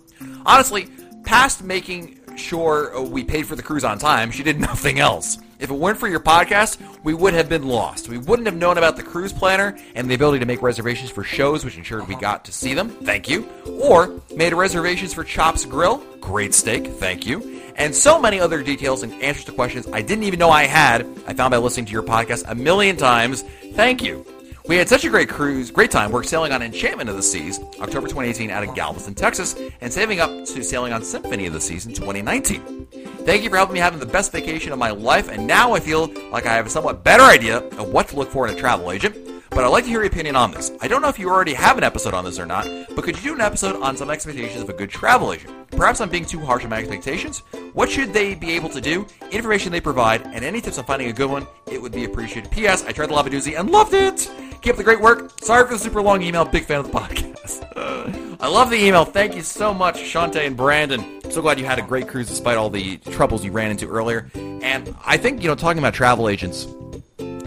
Honestly, 0.46 0.88
past 1.28 1.62
making 1.62 2.18
sure 2.38 2.96
uh, 2.96 3.02
we 3.02 3.22
paid 3.22 3.46
for 3.46 3.54
the 3.54 3.62
cruise 3.62 3.84
on 3.84 3.98
time, 3.98 4.30
she 4.30 4.42
did 4.42 4.58
nothing 4.70 4.98
else. 4.98 5.36
If 5.58 5.70
it 5.70 5.74
weren't 5.74 5.98
for 5.98 6.08
your 6.08 6.20
podcast, 6.20 6.80
we 7.04 7.12
would 7.12 7.34
have 7.34 7.50
been 7.50 7.68
lost. 7.68 8.08
We 8.08 8.16
wouldn't 8.16 8.46
have 8.46 8.56
known 8.56 8.78
about 8.78 8.96
the 8.96 9.02
cruise 9.02 9.32
planner 9.32 9.76
and 9.94 10.08
the 10.08 10.14
ability 10.14 10.38
to 10.38 10.46
make 10.46 10.62
reservations 10.62 11.10
for 11.10 11.24
shows, 11.24 11.66
which 11.66 11.76
ensured 11.76 12.08
we 12.08 12.14
got 12.14 12.46
to 12.46 12.52
see 12.52 12.72
them. 12.72 12.88
Thank 12.88 13.28
you. 13.28 13.46
Or 13.66 14.20
made 14.34 14.54
reservations 14.54 15.12
for 15.12 15.22
Chops 15.22 15.66
Grill. 15.66 15.98
Great 16.20 16.54
steak. 16.54 16.86
Thank 16.86 17.26
you. 17.26 17.60
And 17.76 17.94
so 17.94 18.20
many 18.20 18.40
other 18.40 18.62
details 18.62 19.02
and 19.02 19.12
answers 19.22 19.44
to 19.44 19.52
questions 19.52 19.86
I 19.92 20.00
didn't 20.00 20.24
even 20.24 20.38
know 20.38 20.50
I 20.50 20.64
had. 20.64 21.02
I 21.26 21.34
found 21.34 21.50
by 21.50 21.58
listening 21.58 21.86
to 21.86 21.92
your 21.92 22.04
podcast 22.04 22.44
a 22.48 22.54
million 22.54 22.96
times. 22.96 23.42
Thank 23.74 24.02
you. 24.02 24.24
We 24.68 24.76
had 24.76 24.86
such 24.86 25.06
a 25.06 25.08
great 25.08 25.30
cruise, 25.30 25.70
great 25.70 25.90
time. 25.90 26.12
We're 26.12 26.22
sailing 26.22 26.52
on 26.52 26.60
Enchantment 26.60 27.08
of 27.08 27.16
the 27.16 27.22
Seas, 27.22 27.58
October 27.80 28.06
2018, 28.06 28.50
out 28.50 28.62
of 28.62 28.74
Galveston, 28.74 29.14
Texas, 29.14 29.58
and 29.80 29.90
saving 29.90 30.20
up 30.20 30.28
to 30.44 30.62
sailing 30.62 30.92
on 30.92 31.02
Symphony 31.02 31.46
of 31.46 31.54
the 31.54 31.60
Seas 31.60 31.86
in 31.86 31.94
2019. 31.94 32.86
Thank 33.24 33.44
you 33.44 33.48
for 33.48 33.56
helping 33.56 33.72
me 33.72 33.80
having 33.80 33.98
the 33.98 34.04
best 34.04 34.30
vacation 34.30 34.70
of 34.70 34.78
my 34.78 34.90
life, 34.90 35.30
and 35.30 35.46
now 35.46 35.72
I 35.72 35.80
feel 35.80 36.12
like 36.30 36.44
I 36.44 36.52
have 36.52 36.66
a 36.66 36.68
somewhat 36.68 37.02
better 37.02 37.22
idea 37.22 37.60
of 37.78 37.88
what 37.88 38.08
to 38.08 38.16
look 38.16 38.30
for 38.30 38.46
in 38.46 38.54
a 38.54 38.58
travel 38.58 38.92
agent. 38.92 39.16
But 39.58 39.64
I'd 39.64 39.70
like 39.70 39.82
to 39.82 39.90
hear 39.90 40.02
your 40.02 40.06
opinion 40.06 40.36
on 40.36 40.52
this. 40.52 40.70
I 40.80 40.86
don't 40.86 41.02
know 41.02 41.08
if 41.08 41.18
you 41.18 41.28
already 41.28 41.52
have 41.52 41.76
an 41.78 41.82
episode 41.82 42.14
on 42.14 42.24
this 42.24 42.38
or 42.38 42.46
not, 42.46 42.64
but 42.94 43.02
could 43.02 43.16
you 43.16 43.30
do 43.30 43.34
an 43.34 43.40
episode 43.40 43.82
on 43.82 43.96
some 43.96 44.08
expectations 44.08 44.62
of 44.62 44.68
a 44.68 44.72
good 44.72 44.88
travel 44.88 45.32
agent? 45.32 45.52
Perhaps 45.72 46.00
I'm 46.00 46.08
being 46.08 46.24
too 46.24 46.38
harsh 46.38 46.62
on 46.62 46.70
my 46.70 46.78
expectations. 46.78 47.40
What 47.72 47.90
should 47.90 48.12
they 48.12 48.36
be 48.36 48.52
able 48.52 48.68
to 48.68 48.80
do? 48.80 49.04
Information 49.32 49.72
they 49.72 49.80
provide, 49.80 50.24
and 50.28 50.44
any 50.44 50.60
tips 50.60 50.78
on 50.78 50.84
finding 50.84 51.08
a 51.08 51.12
good 51.12 51.28
one, 51.28 51.44
it 51.66 51.82
would 51.82 51.90
be 51.90 52.04
appreciated. 52.04 52.52
P.S. 52.52 52.84
I 52.84 52.92
tried 52.92 53.08
the 53.08 53.14
Labadoozie 53.14 53.58
and 53.58 53.68
loved 53.68 53.94
it! 53.94 54.30
Keep 54.62 54.74
up 54.74 54.76
the 54.76 54.84
great 54.84 55.00
work. 55.00 55.32
Sorry 55.40 55.66
for 55.66 55.72
the 55.72 55.80
super 55.80 56.02
long 56.02 56.22
email. 56.22 56.44
Big 56.44 56.64
fan 56.64 56.78
of 56.78 56.92
the 56.92 56.96
podcast. 56.96 58.38
I 58.40 58.46
love 58.46 58.70
the 58.70 58.76
email. 58.76 59.04
Thank 59.04 59.34
you 59.34 59.42
so 59.42 59.74
much, 59.74 59.96
Shantae 59.96 60.46
and 60.46 60.56
Brandon. 60.56 61.20
So 61.32 61.42
glad 61.42 61.58
you 61.58 61.66
had 61.66 61.80
a 61.80 61.82
great 61.82 62.06
cruise 62.06 62.28
despite 62.28 62.58
all 62.58 62.70
the 62.70 62.98
troubles 62.98 63.44
you 63.44 63.50
ran 63.50 63.72
into 63.72 63.88
earlier. 63.88 64.30
And 64.36 64.94
I 65.04 65.16
think, 65.16 65.42
you 65.42 65.48
know, 65.48 65.56
talking 65.56 65.80
about 65.80 65.94
travel 65.94 66.28
agents, 66.28 66.68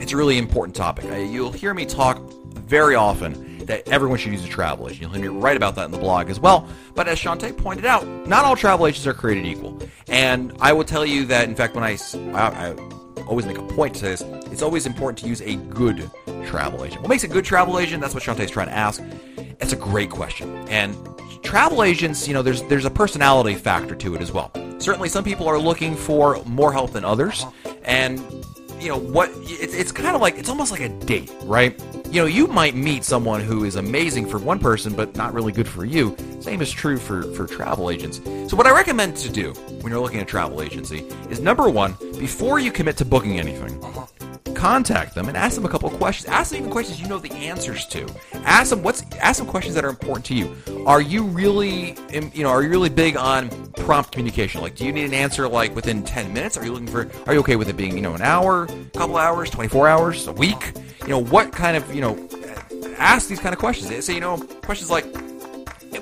it's 0.01 0.13
a 0.13 0.17
really 0.17 0.37
important 0.37 0.75
topic. 0.75 1.05
You'll 1.31 1.51
hear 1.51 1.73
me 1.73 1.85
talk 1.85 2.19
very 2.53 2.95
often 2.95 3.65
that 3.65 3.87
everyone 3.87 4.17
should 4.17 4.31
use 4.31 4.43
a 4.43 4.49
travel 4.49 4.87
agent. 4.87 5.01
You'll 5.01 5.11
hear 5.11 5.31
me 5.31 5.39
write 5.39 5.57
about 5.57 5.75
that 5.75 5.85
in 5.85 5.91
the 5.91 5.97
blog 5.97 6.29
as 6.29 6.39
well. 6.39 6.67
But 6.95 7.07
as 7.07 7.19
Shantae 7.19 7.55
pointed 7.55 7.85
out, 7.85 8.05
not 8.27 8.43
all 8.43 8.55
travel 8.55 8.87
agents 8.87 9.05
are 9.07 9.13
created 9.13 9.45
equal. 9.45 9.79
And 10.07 10.53
I 10.59 10.73
will 10.73 10.83
tell 10.83 11.05
you 11.05 11.25
that, 11.25 11.47
in 11.47 11.55
fact, 11.55 11.75
when 11.75 11.83
I, 11.83 11.97
I, 12.33 12.69
I 12.69 12.75
always 13.27 13.45
make 13.45 13.57
a 13.57 13.63
point 13.63 13.95
to 13.95 14.01
this, 14.01 14.21
it's 14.51 14.61
always 14.61 14.85
important 14.85 15.19
to 15.19 15.27
use 15.27 15.41
a 15.41 15.55
good 15.55 16.09
travel 16.45 16.83
agent. 16.83 17.01
What 17.01 17.09
makes 17.09 17.23
a 17.23 17.27
good 17.27 17.45
travel 17.45 17.77
agent? 17.79 18.01
That's 18.01 18.13
what 18.13 18.23
Shantae's 18.23 18.51
trying 18.51 18.67
to 18.67 18.73
ask. 18.73 19.01
It's 19.59 19.73
a 19.73 19.77
great 19.77 20.09
question. 20.09 20.67
And 20.69 20.95
travel 21.43 21.83
agents, 21.83 22.27
you 22.27 22.33
know, 22.33 22.41
there's 22.41 22.63
there's 22.63 22.85
a 22.85 22.89
personality 22.89 23.55
factor 23.55 23.95
to 23.95 24.15
it 24.15 24.21
as 24.21 24.31
well. 24.31 24.51
Certainly, 24.79 25.09
some 25.09 25.23
people 25.23 25.47
are 25.47 25.59
looking 25.59 25.95
for 25.95 26.43
more 26.45 26.73
help 26.73 26.91
than 26.91 27.05
others, 27.05 27.45
and 27.83 28.19
you 28.82 28.89
know 28.89 28.98
what 28.98 29.30
it's, 29.44 29.74
it's 29.74 29.91
kind 29.91 30.15
of 30.15 30.22
like 30.22 30.38
it's 30.38 30.50
almost 30.50 30.72
like 30.72 30.82
a 30.82 30.89
date 30.89 31.32
right? 31.44 31.80
You 32.10 32.22
know 32.22 32.28
you 32.28 32.48
might 32.48 32.76
meet 32.76 33.04
someone 33.04 33.41
who 33.41 33.63
is 33.63 33.76
amazing 33.76 34.26
for 34.26 34.39
one 34.39 34.60
person 34.60 34.94
but 34.96 35.15
not 35.15 35.34
really 35.34 35.52
good 35.52 35.67
for 35.67 35.86
you. 35.86 36.15
Same 36.39 36.62
is 36.62 36.72
true 36.72 36.98
for 36.98 37.24
for 37.34 37.46
travel 37.46 37.89
agents. 37.89 38.20
So 38.50 38.58
what 38.58 38.67
i 38.67 38.72
recommend 38.72 39.15
to 39.17 39.30
do 39.30 39.54
when 39.82 39.91
you're 39.91 40.02
looking 40.02 40.20
at 40.20 40.28
travel 40.28 40.62
agency 40.62 41.00
is 41.30 41.39
number 41.39 41.70
one 41.70 41.96
before 42.17 42.60
you 42.60 42.72
commit 42.72 42.98
to 42.98 43.06
booking 43.06 43.39
anything 43.39 43.82
uh-huh. 43.84 44.06
Contact 44.62 45.15
them 45.15 45.28
and 45.28 45.36
ask 45.36 45.56
them 45.56 45.65
a 45.65 45.69
couple 45.69 45.89
questions. 45.89 46.30
Ask 46.30 46.52
them 46.52 46.60
even 46.60 46.71
questions 46.71 47.02
you 47.02 47.08
know 47.08 47.17
the 47.17 47.34
answers 47.34 47.88
to. 47.88 48.08
Ask 48.45 48.69
them 48.69 48.84
what's 48.84 49.04
ask 49.19 49.39
them 49.39 49.47
questions 49.47 49.74
that 49.74 49.84
are 49.84 49.89
important 49.89 50.24
to 50.28 50.36
you. 50.36 50.56
Are 50.86 51.02
you 51.02 51.24
really 51.24 51.97
you 52.12 52.43
know 52.43 52.50
are 52.50 52.62
you 52.62 52.69
really 52.69 52.89
big 52.89 53.17
on 53.17 53.50
prompt 53.71 54.12
communication? 54.12 54.62
Like 54.62 54.76
do 54.76 54.86
you 54.86 54.93
need 54.93 55.06
an 55.06 55.15
answer 55.15 55.47
like 55.47 55.76
within 55.76 56.04
10 56.04 56.32
minutes? 56.32 56.58
Are 56.58 56.63
you 56.63 56.74
looking 56.74 56.88
for 56.88 57.10
are 57.26 57.34
you 57.34 57.39
okay 57.39 57.56
with 57.56 57.69
it 57.69 57.76
being, 57.76 57.95
you 57.95 58.04
know, 58.04 58.13
an 58.13 58.21
hour, 58.21 58.65
a 58.65 58.97
couple 58.97 59.17
hours, 59.17 59.50
24 59.50 59.88
hours, 59.88 60.28
a 60.28 60.32
week? 60.34 60.74
You 61.02 61.08
know, 61.08 61.24
what 61.24 61.52
kind 61.52 61.76
of, 61.76 61.95
you 61.95 62.02
know, 62.02 62.30
ask 62.97 63.28
these 63.28 63.39
kind 63.39 63.54
of 63.54 63.60
questions. 63.60 63.89
They 63.89 64.00
say, 64.02 64.13
you 64.13 64.19
know, 64.19 64.38
questions 64.62 64.91
like 64.91 65.06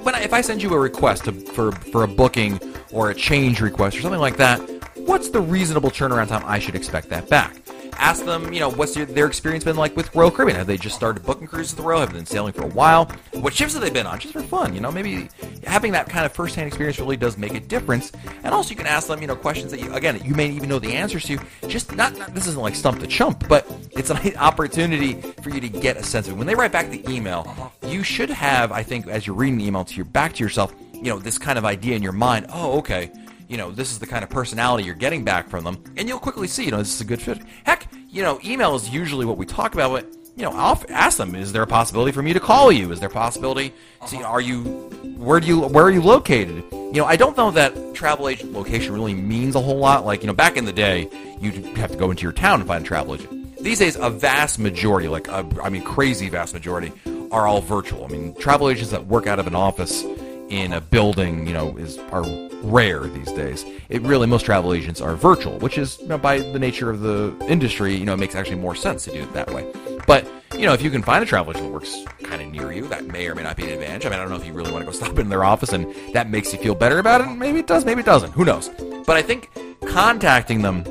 when 0.04 0.15
if 0.15 0.34
I 0.34 0.41
send 0.41 0.62
you 0.62 0.74
a 0.74 0.80
request 0.80 1.24
to, 1.26 1.32
for 1.32 1.72
for 1.72 2.04
a 2.04 2.08
booking 2.10 2.60
or 2.91 3.10
a 3.10 3.15
change 3.15 3.62
request 3.62 3.98
or 3.98 4.02
something 4.02 4.19
like 4.19 4.36
that, 4.36 4.60
what's 4.98 5.30
the 5.30 5.39
reasonable 5.39 5.91
turnaround 5.91 6.28
time 6.28 6.43
I 6.45 6.60
should 6.60 6.76
expect 6.76 7.08
that 7.10 7.30
back? 7.30 7.56
Ask 7.99 8.23
them, 8.25 8.51
you 8.53 8.59
know, 8.59 8.69
what's 8.69 8.95
their, 8.95 9.05
their 9.05 9.27
experience 9.27 9.63
been 9.63 9.75
like 9.75 9.95
with 9.95 10.13
Royal 10.15 10.31
Caribbean? 10.31 10.57
Have 10.57 10.67
they 10.67 10.77
just 10.77 10.95
started 10.95 11.23
booking 11.23 11.47
cruises 11.47 11.73
with 11.73 11.83
the 11.83 11.88
Royal? 11.88 11.99
Have 11.99 12.12
they 12.12 12.17
been 12.17 12.25
sailing 12.25 12.53
for 12.53 12.63
a 12.63 12.69
while? 12.69 13.05
What 13.33 13.53
ships 13.53 13.73
have 13.73 13.81
they 13.81 13.89
been 13.89 14.07
on? 14.07 14.19
Just 14.19 14.33
for 14.33 14.41
fun, 14.41 14.73
you 14.73 14.81
know, 14.81 14.91
maybe 14.91 15.29
having 15.65 15.91
that 15.91 16.09
kind 16.09 16.25
of 16.25 16.31
first-hand 16.31 16.67
experience 16.67 16.99
really 16.99 17.17
does 17.17 17.38
make 17.38 17.53
a 17.53 17.59
difference. 17.59 18.12
And 18.43 18.53
also, 18.53 18.71
you 18.71 18.75
can 18.75 18.88
ask 18.88 19.07
them, 19.07 19.21
you 19.21 19.27
know, 19.27 19.35
questions 19.35 19.71
that 19.71 19.79
you, 19.79 19.93
again, 19.93 20.19
you 20.23 20.33
may 20.33 20.49
even 20.49 20.69
know 20.69 20.79
the 20.79 20.93
answers 20.93 21.25
to. 21.25 21.39
Just 21.67 21.95
not, 21.95 22.17
not 22.17 22.33
this 22.33 22.47
isn't 22.47 22.62
like 22.62 22.75
stump 22.75 22.99
the 22.99 23.07
chump, 23.07 23.47
but 23.47 23.69
it's 23.91 24.09
an 24.09 24.35
opportunity 24.38 25.15
for 25.43 25.49
you 25.49 25.59
to 25.59 25.69
get 25.69 25.97
a 25.97 26.03
sense 26.03 26.27
of 26.27 26.33
it. 26.33 26.38
When 26.38 26.47
they 26.47 26.55
write 26.55 26.71
back 26.71 26.89
the 26.89 27.07
email, 27.09 27.43
uh-huh. 27.47 27.69
you 27.88 28.03
should 28.03 28.29
have, 28.29 28.71
I 28.71 28.83
think, 28.83 29.07
as 29.07 29.27
you're 29.27 29.35
reading 29.35 29.57
the 29.57 29.67
email 29.67 29.83
to 29.83 29.95
your 29.95 30.05
back 30.05 30.33
to 30.33 30.43
yourself, 30.43 30.73
you 30.93 31.03
know, 31.03 31.19
this 31.19 31.38
kind 31.38 31.57
of 31.57 31.65
idea 31.65 31.95
in 31.95 32.03
your 32.03 32.12
mind. 32.12 32.47
Oh, 32.49 32.77
okay 32.79 33.12
you 33.49 33.57
know, 33.57 33.71
this 33.71 33.91
is 33.91 33.99
the 33.99 34.07
kind 34.07 34.23
of 34.23 34.29
personality 34.29 34.85
you're 34.85 34.95
getting 34.95 35.25
back 35.25 35.49
from 35.49 35.65
them, 35.65 35.83
and 35.97 36.07
you'll 36.07 36.19
quickly 36.19 36.47
see, 36.47 36.63
you 36.65 36.71
know, 36.71 36.77
this 36.77 36.93
is 36.93 37.01
a 37.01 37.05
good 37.05 37.21
fit. 37.21 37.39
Heck, 37.65 37.91
you 38.07 38.23
know, 38.23 38.39
email 38.45 38.75
is 38.75 38.89
usually 38.89 39.25
what 39.25 39.38
we 39.38 39.45
talk 39.45 39.73
about, 39.73 39.91
but 39.91 40.13
you 40.38 40.45
know, 40.45 40.51
I'll 40.51 40.81
ask 40.88 41.17
them: 41.17 41.35
Is 41.35 41.51
there 41.51 41.63
a 41.63 41.67
possibility 41.67 42.13
for 42.13 42.21
me 42.21 42.31
to 42.31 42.39
call 42.39 42.71
you? 42.71 42.91
Is 42.93 42.99
there 42.99 43.09
a 43.09 43.12
possibility? 43.12 43.73
Know, 44.13 44.23
are 44.23 44.39
you 44.39 44.63
where 45.17 45.41
do 45.41 45.47
you 45.47 45.59
where 45.62 45.83
are 45.83 45.91
you 45.91 46.01
located? 46.01 46.63
You 46.71 46.93
know, 46.93 47.05
I 47.05 47.17
don't 47.17 47.35
know 47.35 47.51
that 47.51 47.93
travel 47.93 48.29
agent 48.29 48.53
location 48.53 48.93
really 48.93 49.13
means 49.13 49.55
a 49.55 49.59
whole 49.59 49.77
lot. 49.77 50.05
Like, 50.05 50.21
you 50.21 50.27
know, 50.27 50.33
back 50.33 50.55
in 50.55 50.63
the 50.63 50.71
day, 50.71 51.09
you'd 51.41 51.55
have 51.77 51.91
to 51.91 51.97
go 51.97 52.09
into 52.09 52.23
your 52.23 52.31
town 52.31 52.62
and 52.62 52.67
find 52.67 52.85
a 52.85 52.88
travel 52.88 53.15
agent. 53.15 53.57
These 53.62 53.79
days, 53.79 53.97
a 53.97 54.09
vast 54.09 54.59
majority, 54.59 55.09
like 55.09 55.27
a, 55.27 55.45
I 55.62 55.69
mean, 55.69 55.83
crazy 55.83 56.29
vast 56.29 56.53
majority, 56.53 56.93
are 57.31 57.45
all 57.45 57.62
virtual. 57.62 58.05
I 58.05 58.07
mean, 58.07 58.33
travel 58.35 58.69
agents 58.69 58.91
that 58.91 59.07
work 59.07 59.27
out 59.27 59.39
of 59.39 59.47
an 59.47 59.55
office 59.55 60.03
in 60.49 60.71
a 60.71 60.79
building, 60.79 61.45
you 61.45 61.53
know, 61.53 61.75
is 61.75 61.97
are 62.12 62.23
rare 62.62 63.02
these 63.02 63.32
days. 63.32 63.65
It 63.89 64.02
really 64.02 64.28
most 64.28 64.45
travel 64.45 64.74
agents 64.74 65.02
are 65.02 65.15
virtual, 65.15 65.58
which 65.60 65.78
is 65.78 66.00
you 66.00 66.08
know, 66.08 66.17
by 66.17 66.39
the 66.39 66.60
nature 66.60 66.89
of 66.89 67.02
the 67.02 67.36
industry, 67.48 67.95
you 67.95 68.06
know, 68.06 68.13
it 68.13 68.19
makes 68.19 68.36
actually 68.36 68.58
more 68.58 68.76
sense 68.76 69.06
to 69.06 69.12
do 69.12 69.22
it 69.22 69.34
that 69.34 69.52
way. 69.54 69.72
But 70.08 70.28
you 70.58 70.65
know, 70.65 70.74
if 70.74 70.82
you 70.82 70.89
can 70.89 71.02
find 71.02 71.24
a 71.24 71.26
travel 71.26 71.52
agent 71.52 71.67
that 71.67 71.74
works 71.74 72.04
kind 72.24 72.41
of 72.41 72.52
near 72.52 72.72
you, 72.72 72.88
that 72.88 73.06
may 73.06 73.28
or 73.28 73.36
may 73.36 73.43
not 73.43 73.56
be 73.56 73.63
an 73.63 73.69
advantage. 73.69 74.06
I 74.06 74.10
mean, 74.10 74.19
I 74.19 74.22
don't 74.22 74.30
know 74.30 74.38
if 74.38 74.45
you 74.45 74.54
really 74.54 74.72
want 74.72 74.84
to 74.84 74.91
go 74.91 74.98
stop 75.06 75.17
in 75.19 75.30
their 75.30 75.43
office 75.43 75.74
and 75.74 75.93
that 76.13 76.30
makes 76.30 76.52
you 76.52 76.60
feel 76.60 76.76
better 76.76 77.00
about 77.00 77.22
it. 77.22 77.28
Maybe 77.28 77.60
it 77.60 77.67
does, 77.67 77.86
maybe 77.86 78.02
it 78.02 78.06
doesn't. 78.06 78.32
Who 78.34 78.45
knows? 78.45 78.69
But 79.06 79.17
I 79.17 79.22
think 79.22 79.50
contacting 79.88 80.62
them 80.62 80.84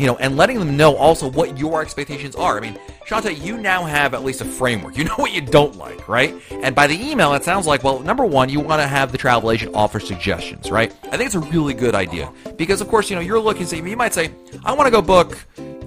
you 0.00 0.06
know, 0.06 0.16
and 0.16 0.34
letting 0.38 0.58
them 0.58 0.78
know 0.78 0.96
also 0.96 1.30
what 1.30 1.58
your 1.58 1.82
expectations 1.82 2.34
are. 2.34 2.56
I 2.56 2.60
mean, 2.60 2.78
Shanta, 3.04 3.34
you 3.34 3.58
now 3.58 3.84
have 3.84 4.14
at 4.14 4.24
least 4.24 4.40
a 4.40 4.46
framework. 4.46 4.96
You 4.96 5.04
know 5.04 5.14
what 5.16 5.32
you 5.32 5.42
don't 5.42 5.76
like, 5.76 6.08
right? 6.08 6.34
And 6.50 6.74
by 6.74 6.86
the 6.86 6.98
email, 6.98 7.34
it 7.34 7.44
sounds 7.44 7.66
like, 7.66 7.84
well, 7.84 8.00
number 8.00 8.24
one, 8.24 8.48
you 8.48 8.60
want 8.60 8.80
to 8.80 8.88
have 8.88 9.12
the 9.12 9.18
travel 9.18 9.50
agent 9.50 9.74
offer 9.74 10.00
suggestions, 10.00 10.70
right? 10.70 10.94
I 11.04 11.18
think 11.18 11.26
it's 11.26 11.34
a 11.34 11.40
really 11.40 11.74
good 11.74 11.94
idea 11.94 12.32
because, 12.56 12.80
of 12.80 12.88
course, 12.88 13.10
you 13.10 13.16
know, 13.16 13.20
you're 13.20 13.38
looking. 13.38 13.66
Say, 13.66 13.76
you 13.76 13.96
might 13.96 14.14
say, 14.14 14.30
I 14.64 14.72
want 14.72 14.86
to 14.86 14.90
go 14.90 15.02
book 15.02 15.38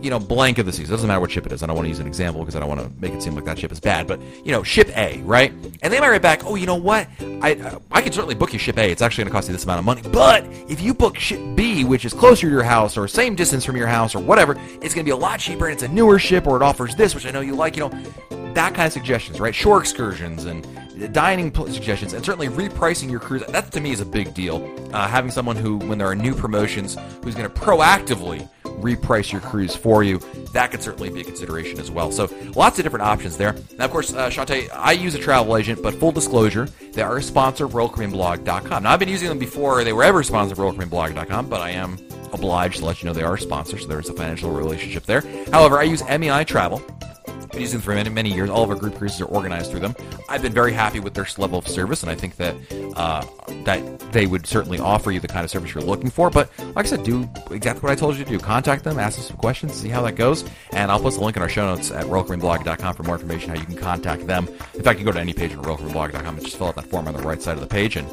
you 0.03 0.09
know, 0.09 0.19
blank 0.19 0.57
of 0.57 0.65
the 0.65 0.71
season. 0.73 0.85
It 0.85 0.95
doesn't 0.95 1.07
matter 1.07 1.21
what 1.21 1.31
ship 1.31 1.45
it 1.45 1.53
is. 1.53 1.63
I 1.63 1.67
don't 1.67 1.77
want 1.77 1.85
to 1.85 1.89
use 1.89 1.99
an 1.99 2.07
example 2.07 2.41
because 2.41 2.57
I 2.57 2.59
don't 2.59 2.67
want 2.67 2.81
to 2.81 2.91
make 3.01 3.13
it 3.13 3.23
seem 3.23 3.35
like 3.35 3.45
that 3.45 3.57
ship 3.57 3.71
is 3.71 3.79
bad. 3.79 4.05
But 4.05 4.19
you 4.43 4.51
know, 4.51 4.61
ship 4.61 4.89
A, 4.97 5.21
right? 5.21 5.51
And 5.81 5.93
they 5.93 5.99
might 5.99 6.09
write 6.09 6.21
back, 6.21 6.45
oh, 6.45 6.55
you 6.55 6.65
know 6.65 6.75
what? 6.75 7.07
I 7.41 7.53
uh, 7.55 7.79
I 7.89 8.01
can 8.01 8.11
certainly 8.11 8.35
book 8.35 8.51
you 8.51 8.59
ship 8.59 8.77
A. 8.77 8.91
It's 8.91 9.01
actually 9.01 9.23
going 9.23 9.31
to 9.31 9.35
cost 9.37 9.47
you 9.47 9.53
this 9.53 9.63
amount 9.63 9.79
of 9.79 9.85
money. 9.85 10.01
But 10.11 10.45
if 10.69 10.81
you 10.81 10.93
book 10.93 11.17
ship 11.17 11.39
B, 11.55 11.85
which 11.85 12.03
is 12.03 12.13
closer 12.13 12.47
to 12.47 12.51
your 12.51 12.63
house 12.63 12.97
or 12.97 13.07
same 13.07 13.33
distance 13.33 13.63
from 13.63 13.77
your 13.77 13.87
house 13.87 14.13
or 14.13 14.19
whatever, 14.19 14.57
it's 14.81 14.93
going 14.93 15.03
to 15.03 15.03
be 15.03 15.11
a 15.11 15.15
lot 15.15 15.39
cheaper 15.39 15.65
and 15.67 15.73
it's 15.73 15.83
a 15.83 15.87
newer 15.87 16.19
ship 16.19 16.47
or 16.47 16.57
it 16.57 16.61
offers 16.61 16.95
this, 16.95 17.15
which 17.15 17.25
I 17.25 17.31
know 17.31 17.41
you 17.41 17.55
like. 17.55 17.77
You 17.77 17.87
know, 17.87 18.53
that 18.53 18.73
kind 18.73 18.85
of 18.85 18.93
suggestions, 18.93 19.39
right? 19.39 19.55
Shore 19.55 19.79
excursions 19.79 20.45
and 20.45 20.67
dining 21.13 21.53
suggestions, 21.53 22.13
and 22.13 22.23
certainly 22.23 22.49
repricing 22.49 23.09
your 23.09 23.19
cruise. 23.19 23.43
That 23.47 23.71
to 23.71 23.81
me 23.81 23.91
is 23.91 24.01
a 24.01 24.05
big 24.05 24.33
deal. 24.33 24.57
Uh, 24.93 25.07
having 25.07 25.31
someone 25.31 25.55
who, 25.55 25.77
when 25.77 25.97
there 25.97 26.07
are 26.07 26.15
new 26.15 26.35
promotions, 26.35 26.97
who's 27.23 27.35
going 27.35 27.49
to 27.49 27.55
proactively 27.59 28.47
reprice 28.81 29.31
your 29.31 29.41
cruise 29.41 29.75
for 29.75 30.03
you, 30.03 30.19
that 30.53 30.71
could 30.71 30.81
certainly 30.81 31.09
be 31.09 31.21
a 31.21 31.23
consideration 31.23 31.79
as 31.79 31.89
well. 31.91 32.11
So 32.11 32.29
lots 32.55 32.77
of 32.79 32.83
different 32.83 33.03
options 33.03 33.37
there. 33.37 33.55
Now, 33.77 33.85
of 33.85 33.91
course, 33.91 34.13
uh, 34.13 34.29
Shantae, 34.29 34.69
I 34.73 34.91
use 34.93 35.15
a 35.15 35.19
travel 35.19 35.57
agent, 35.57 35.81
but 35.81 35.93
full 35.95 36.11
disclosure, 36.11 36.67
they 36.93 37.01
are 37.01 37.17
a 37.17 37.23
sponsor 37.23 37.65
of 37.65 37.71
RoyalCaribbeanBlog.com. 37.71 38.83
Now, 38.83 38.91
I've 38.91 38.99
been 38.99 39.09
using 39.09 39.29
them 39.29 39.39
before 39.39 39.83
they 39.83 39.93
were 39.93 40.03
ever 40.03 40.23
sponsored 40.23 40.57
of 40.57 40.63
RoyalCaribbeanBlog.com, 40.63 41.49
but 41.49 41.61
I 41.61 41.71
am 41.71 41.97
obliged 42.33 42.79
to 42.79 42.85
let 42.85 43.01
you 43.01 43.07
know 43.07 43.13
they 43.13 43.23
are 43.23 43.35
a 43.35 43.39
sponsor, 43.39 43.77
so 43.77 43.87
there's 43.87 44.09
a 44.09 44.13
financial 44.13 44.51
relationship 44.51 45.03
there. 45.05 45.21
However, 45.51 45.79
I 45.79 45.83
use 45.83 46.03
MEI 46.03 46.43
Travel 46.43 46.79
been 47.25 47.61
using 47.61 47.79
them 47.79 47.81
for 47.81 47.93
many, 47.93 48.09
many 48.09 48.33
years. 48.33 48.49
All 48.49 48.63
of 48.63 48.69
our 48.69 48.75
group 48.75 48.95
cruises 48.95 49.21
are 49.21 49.25
organized 49.25 49.71
through 49.71 49.81
them. 49.81 49.95
I've 50.29 50.41
been 50.41 50.53
very 50.53 50.73
happy 50.73 50.99
with 50.99 51.13
their 51.13 51.27
level 51.37 51.59
of 51.59 51.67
service, 51.67 52.01
and 52.03 52.11
I 52.11 52.15
think 52.15 52.35
that 52.37 52.55
uh, 52.95 53.25
that 53.63 53.99
they 54.11 54.25
would 54.25 54.45
certainly 54.45 54.79
offer 54.79 55.11
you 55.11 55.19
the 55.19 55.27
kind 55.27 55.43
of 55.43 55.51
service 55.51 55.73
you're 55.73 55.83
looking 55.83 56.09
for. 56.09 56.29
But 56.29 56.49
like 56.75 56.85
I 56.85 56.89
said, 56.89 57.03
do 57.03 57.29
exactly 57.51 57.81
what 57.81 57.91
I 57.91 57.95
told 57.95 58.17
you 58.17 58.23
to 58.23 58.29
do. 58.29 58.39
Contact 58.39 58.83
them, 58.83 58.99
ask 58.99 59.17
them 59.17 59.25
some 59.25 59.37
questions, 59.37 59.73
see 59.73 59.89
how 59.89 60.01
that 60.03 60.15
goes, 60.15 60.43
and 60.71 60.91
I'll 60.91 60.99
post 60.99 61.17
a 61.17 61.21
link 61.21 61.37
in 61.37 61.43
our 61.43 61.49
show 61.49 61.65
notes 61.65 61.91
at 61.91 62.05
royalcaribbeanblog.com 62.05 62.95
for 62.95 63.03
more 63.03 63.15
information 63.15 63.49
how 63.49 63.59
you 63.59 63.65
can 63.65 63.77
contact 63.77 64.27
them. 64.27 64.47
In 64.73 64.83
fact, 64.83 64.99
you 64.99 65.05
can 65.05 65.05
go 65.05 65.11
to 65.11 65.19
any 65.19 65.33
page 65.33 65.53
on 65.55 65.63
royalcaribbeanblog.com 65.63 66.35
and 66.35 66.43
just 66.43 66.57
fill 66.57 66.67
out 66.67 66.75
that 66.75 66.85
form 66.85 67.07
on 67.07 67.13
the 67.13 67.23
right 67.23 67.41
side 67.41 67.55
of 67.55 67.61
the 67.61 67.67
page, 67.67 67.95
and 67.95 68.07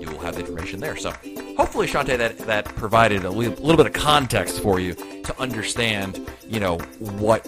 you 0.00 0.08
will 0.10 0.18
have 0.18 0.34
the 0.34 0.40
information 0.40 0.80
there. 0.80 0.96
So 0.96 1.12
hopefully, 1.56 1.86
Shantae, 1.86 2.18
that 2.18 2.38
that 2.38 2.64
provided 2.64 3.24
a 3.24 3.30
little 3.30 3.76
bit 3.76 3.86
of 3.86 3.92
context 3.92 4.60
for 4.60 4.80
you 4.80 4.94
to 4.94 5.40
understand, 5.40 6.26
you 6.46 6.60
know, 6.60 6.78
what 7.18 7.46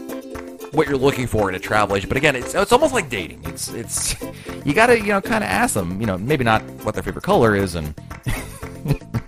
what 0.73 0.89
you're 0.89 0.99
looking 0.99 1.27
for 1.27 1.49
in 1.49 1.55
a 1.55 1.59
travel 1.59 1.97
agent. 1.97 2.11
But 2.11 2.17
again, 2.17 2.37
it's 2.37 2.55
it's 2.55 2.73
almost 2.73 2.95
like 2.95 3.09
dating. 3.09 3.43
It's 3.45 3.69
it's 3.69 4.15
you 4.65 4.75
got 4.75 4.87
to 4.87 4.99
you 4.99 5.09
know 5.09 5.21
kind 5.21 5.45
of 5.45 5.51
ask 5.51 5.75
them. 5.75 6.01
You 6.01 6.07
know, 6.07 6.19
maybe 6.19 6.45
not 6.45 6.63
what 6.85 6.95
their 6.95 7.03
favorite 7.03 7.25
color 7.25 7.55
is 7.57 7.75
and 7.75 7.95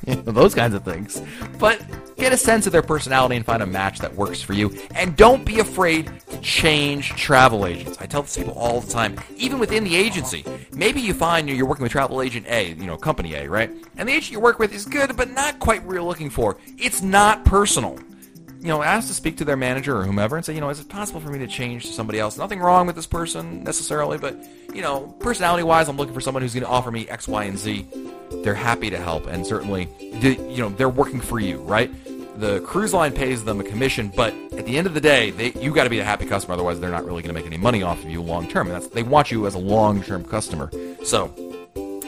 those 0.24 0.54
kinds 0.54 0.74
of 0.74 0.84
things, 0.84 1.22
but 1.58 1.80
get 2.16 2.32
a 2.32 2.36
sense 2.36 2.66
of 2.66 2.72
their 2.72 2.82
personality 2.82 3.36
and 3.36 3.46
find 3.46 3.62
a 3.62 3.66
match 3.66 3.98
that 4.00 4.14
works 4.14 4.42
for 4.42 4.52
you. 4.52 4.76
And 4.94 5.16
don't 5.16 5.44
be 5.44 5.60
afraid 5.60 6.10
to 6.28 6.40
change 6.40 7.10
travel 7.10 7.66
agents. 7.66 7.98
I 8.00 8.06
tell 8.06 8.22
this 8.22 8.36
people 8.36 8.52
all 8.52 8.80
the 8.80 8.90
time, 8.90 9.18
even 9.36 9.58
within 9.58 9.84
the 9.84 9.96
agency. 9.96 10.44
Maybe 10.72 11.00
you 11.00 11.14
find 11.14 11.48
you're 11.48 11.66
working 11.66 11.82
with 11.82 11.92
travel 11.92 12.20
agent 12.22 12.46
A, 12.48 12.68
you 12.74 12.86
know, 12.86 12.96
company 12.96 13.34
A, 13.34 13.48
right? 13.48 13.70
And 13.96 14.08
the 14.08 14.12
agent 14.12 14.32
you 14.32 14.40
work 14.40 14.58
with 14.58 14.74
is 14.74 14.84
good, 14.84 15.16
but 15.16 15.30
not 15.30 15.58
quite 15.60 15.82
what 15.84 15.94
you're 15.94 16.02
looking 16.02 16.30
for. 16.30 16.58
It's 16.78 17.02
not 17.02 17.44
personal 17.44 17.98
you 18.60 18.68
know, 18.68 18.82
ask 18.82 19.08
to 19.08 19.14
speak 19.14 19.38
to 19.38 19.44
their 19.44 19.56
manager 19.56 19.96
or 19.96 20.04
whomever 20.04 20.36
and 20.36 20.44
say, 20.44 20.54
you 20.54 20.60
know, 20.60 20.68
is 20.68 20.80
it 20.80 20.88
possible 20.88 21.20
for 21.20 21.30
me 21.30 21.38
to 21.38 21.46
change 21.46 21.86
to 21.86 21.92
somebody 21.92 22.18
else? 22.18 22.36
Nothing 22.36 22.60
wrong 22.60 22.86
with 22.86 22.94
this 22.94 23.06
person 23.06 23.64
necessarily, 23.64 24.18
but, 24.18 24.36
you 24.74 24.82
know, 24.82 25.14
personality 25.18 25.62
wise, 25.62 25.88
I'm 25.88 25.96
looking 25.96 26.14
for 26.14 26.20
someone 26.20 26.42
who's 26.42 26.52
going 26.52 26.64
to 26.64 26.70
offer 26.70 26.90
me 26.90 27.08
X, 27.08 27.26
Y, 27.26 27.44
and 27.44 27.58
Z. 27.58 27.86
They're 28.44 28.54
happy 28.54 28.90
to 28.90 28.98
help, 28.98 29.26
and 29.26 29.46
certainly, 29.46 29.88
you 30.00 30.58
know, 30.58 30.68
they're 30.68 30.90
working 30.90 31.20
for 31.20 31.40
you, 31.40 31.58
right? 31.62 31.90
The 32.38 32.60
cruise 32.60 32.94
line 32.94 33.12
pays 33.12 33.44
them 33.44 33.60
a 33.60 33.64
commission, 33.64 34.12
but 34.14 34.32
at 34.52 34.64
the 34.64 34.78
end 34.78 34.86
of 34.86 34.94
the 34.94 35.00
day, 35.00 35.30
they, 35.30 35.52
you 35.60 35.74
got 35.74 35.84
to 35.84 35.90
be 35.90 35.98
a 35.98 36.04
happy 36.04 36.26
customer. 36.26 36.54
Otherwise, 36.54 36.80
they're 36.80 36.90
not 36.90 37.04
really 37.04 37.22
going 37.22 37.34
to 37.34 37.38
make 37.38 37.46
any 37.46 37.58
money 37.58 37.82
off 37.82 38.02
of 38.02 38.08
you 38.08 38.22
long 38.22 38.48
term. 38.48 38.66
And 38.66 38.76
that's 38.76 38.86
they 38.86 39.02
want 39.02 39.30
you 39.30 39.46
as 39.46 39.54
a 39.54 39.58
long 39.58 40.02
term 40.02 40.24
customer. 40.24 40.70
So, 41.04 41.34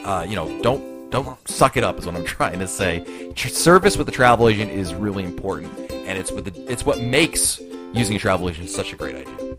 uh, 0.03 0.25
you 0.27 0.35
know, 0.35 0.61
don't 0.63 1.11
don't 1.11 1.47
suck 1.47 1.77
it 1.77 1.83
up 1.83 1.99
is 1.99 2.07
what 2.07 2.15
I'm 2.15 2.25
trying 2.25 2.57
to 2.59 2.67
say. 2.67 3.31
Service 3.35 3.95
with 3.95 4.09
a 4.09 4.11
travel 4.11 4.49
agent 4.49 4.71
is 4.71 4.95
really 4.95 5.23
important, 5.23 5.71
and 6.05 6.17
it's 6.17 6.31
with 6.31 6.45
the, 6.45 6.71
it's 6.71 6.85
what 6.85 6.99
makes 6.99 7.59
using 7.93 8.15
a 8.15 8.19
travel 8.19 8.49
agent 8.49 8.69
such 8.69 8.93
a 8.93 8.95
great 8.95 9.15
idea. 9.15 9.57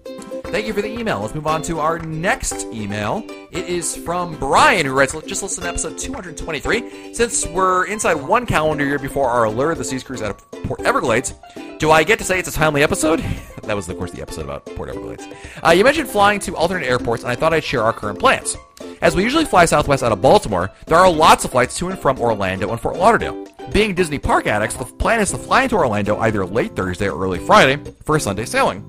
Thank 0.55 0.67
you 0.67 0.73
for 0.73 0.83
the 0.83 0.89
email. 0.89 1.21
Let's 1.21 1.35
move 1.35 1.49
on 1.49 1.63
to 1.63 1.81
our 1.81 1.99
next 1.99 2.67
email. 2.67 3.25
It 3.51 3.69
is 3.69 3.97
from 3.97 4.39
Brian, 4.39 4.87
who 4.87 4.93
writes, 4.93 5.13
just 5.27 5.43
listen 5.43 5.65
to 5.65 5.69
episode 5.69 5.99
223. 5.99 7.13
Since 7.13 7.47
we're 7.47 7.87
inside 7.87 8.15
one 8.15 8.47
calendar 8.47 8.85
year 8.85 9.01
before 9.01 9.29
our 9.29 9.45
Allure 9.45 9.73
of 9.73 9.79
the 9.79 9.85
Seas 9.85 10.05
cruise 10.05 10.23
out 10.23 10.31
of 10.31 10.63
Port 10.63 10.81
Everglades, 10.83 11.35
do 11.79 11.91
I 11.91 12.05
get 12.05 12.21
to 12.21 12.25
say 12.25 12.39
it's 12.39 12.49
a 12.49 12.53
timely 12.53 12.85
episode? 12.85 13.19
that 13.65 13.75
was, 13.75 13.89
of 13.89 13.97
course, 13.99 14.13
the 14.13 14.23
episode 14.23 14.45
about 14.45 14.65
Port 14.67 14.91
Everglades. 14.91 15.27
Uh, 15.65 15.71
you 15.71 15.83
mentioned 15.83 16.09
flying 16.09 16.39
to 16.41 16.55
alternate 16.55 16.87
airports, 16.87 17.25
and 17.25 17.33
I 17.33 17.35
thought 17.35 17.53
I'd 17.53 17.65
share 17.65 17.83
our 17.83 17.93
current 17.93 18.21
plans. 18.21 18.57
As 19.01 19.17
we 19.17 19.25
usually 19.25 19.45
fly 19.45 19.65
Southwest 19.65 20.03
out 20.03 20.13
of 20.13 20.23
Baltimore, 20.23 20.71
there 20.87 20.99
are 20.99 21.11
lots 21.11 21.45
of 21.45 21.51
flights 21.51 21.77
to 21.79 21.89
and 21.89 21.99
from 21.99 22.21
Orlando 22.21 22.71
and 22.71 22.81
Fort 22.81 22.97
Lauderdale. 22.97 23.44
Being 23.73 23.95
Disney 23.95 24.19
park 24.19 24.47
addicts, 24.47 24.77
the 24.77 24.85
plan 24.85 25.21
is 25.21 25.31
to 25.31 25.39
fly 25.39 25.65
into 25.65 25.77
Orlando 25.77 26.17
either 26.19 26.47
late 26.47 26.77
Thursday 26.77 27.09
or 27.09 27.21
early 27.21 27.39
Friday 27.39 27.83
for 28.05 28.17
a 28.17 28.21
Sunday 28.21 28.45
sailing. 28.45 28.89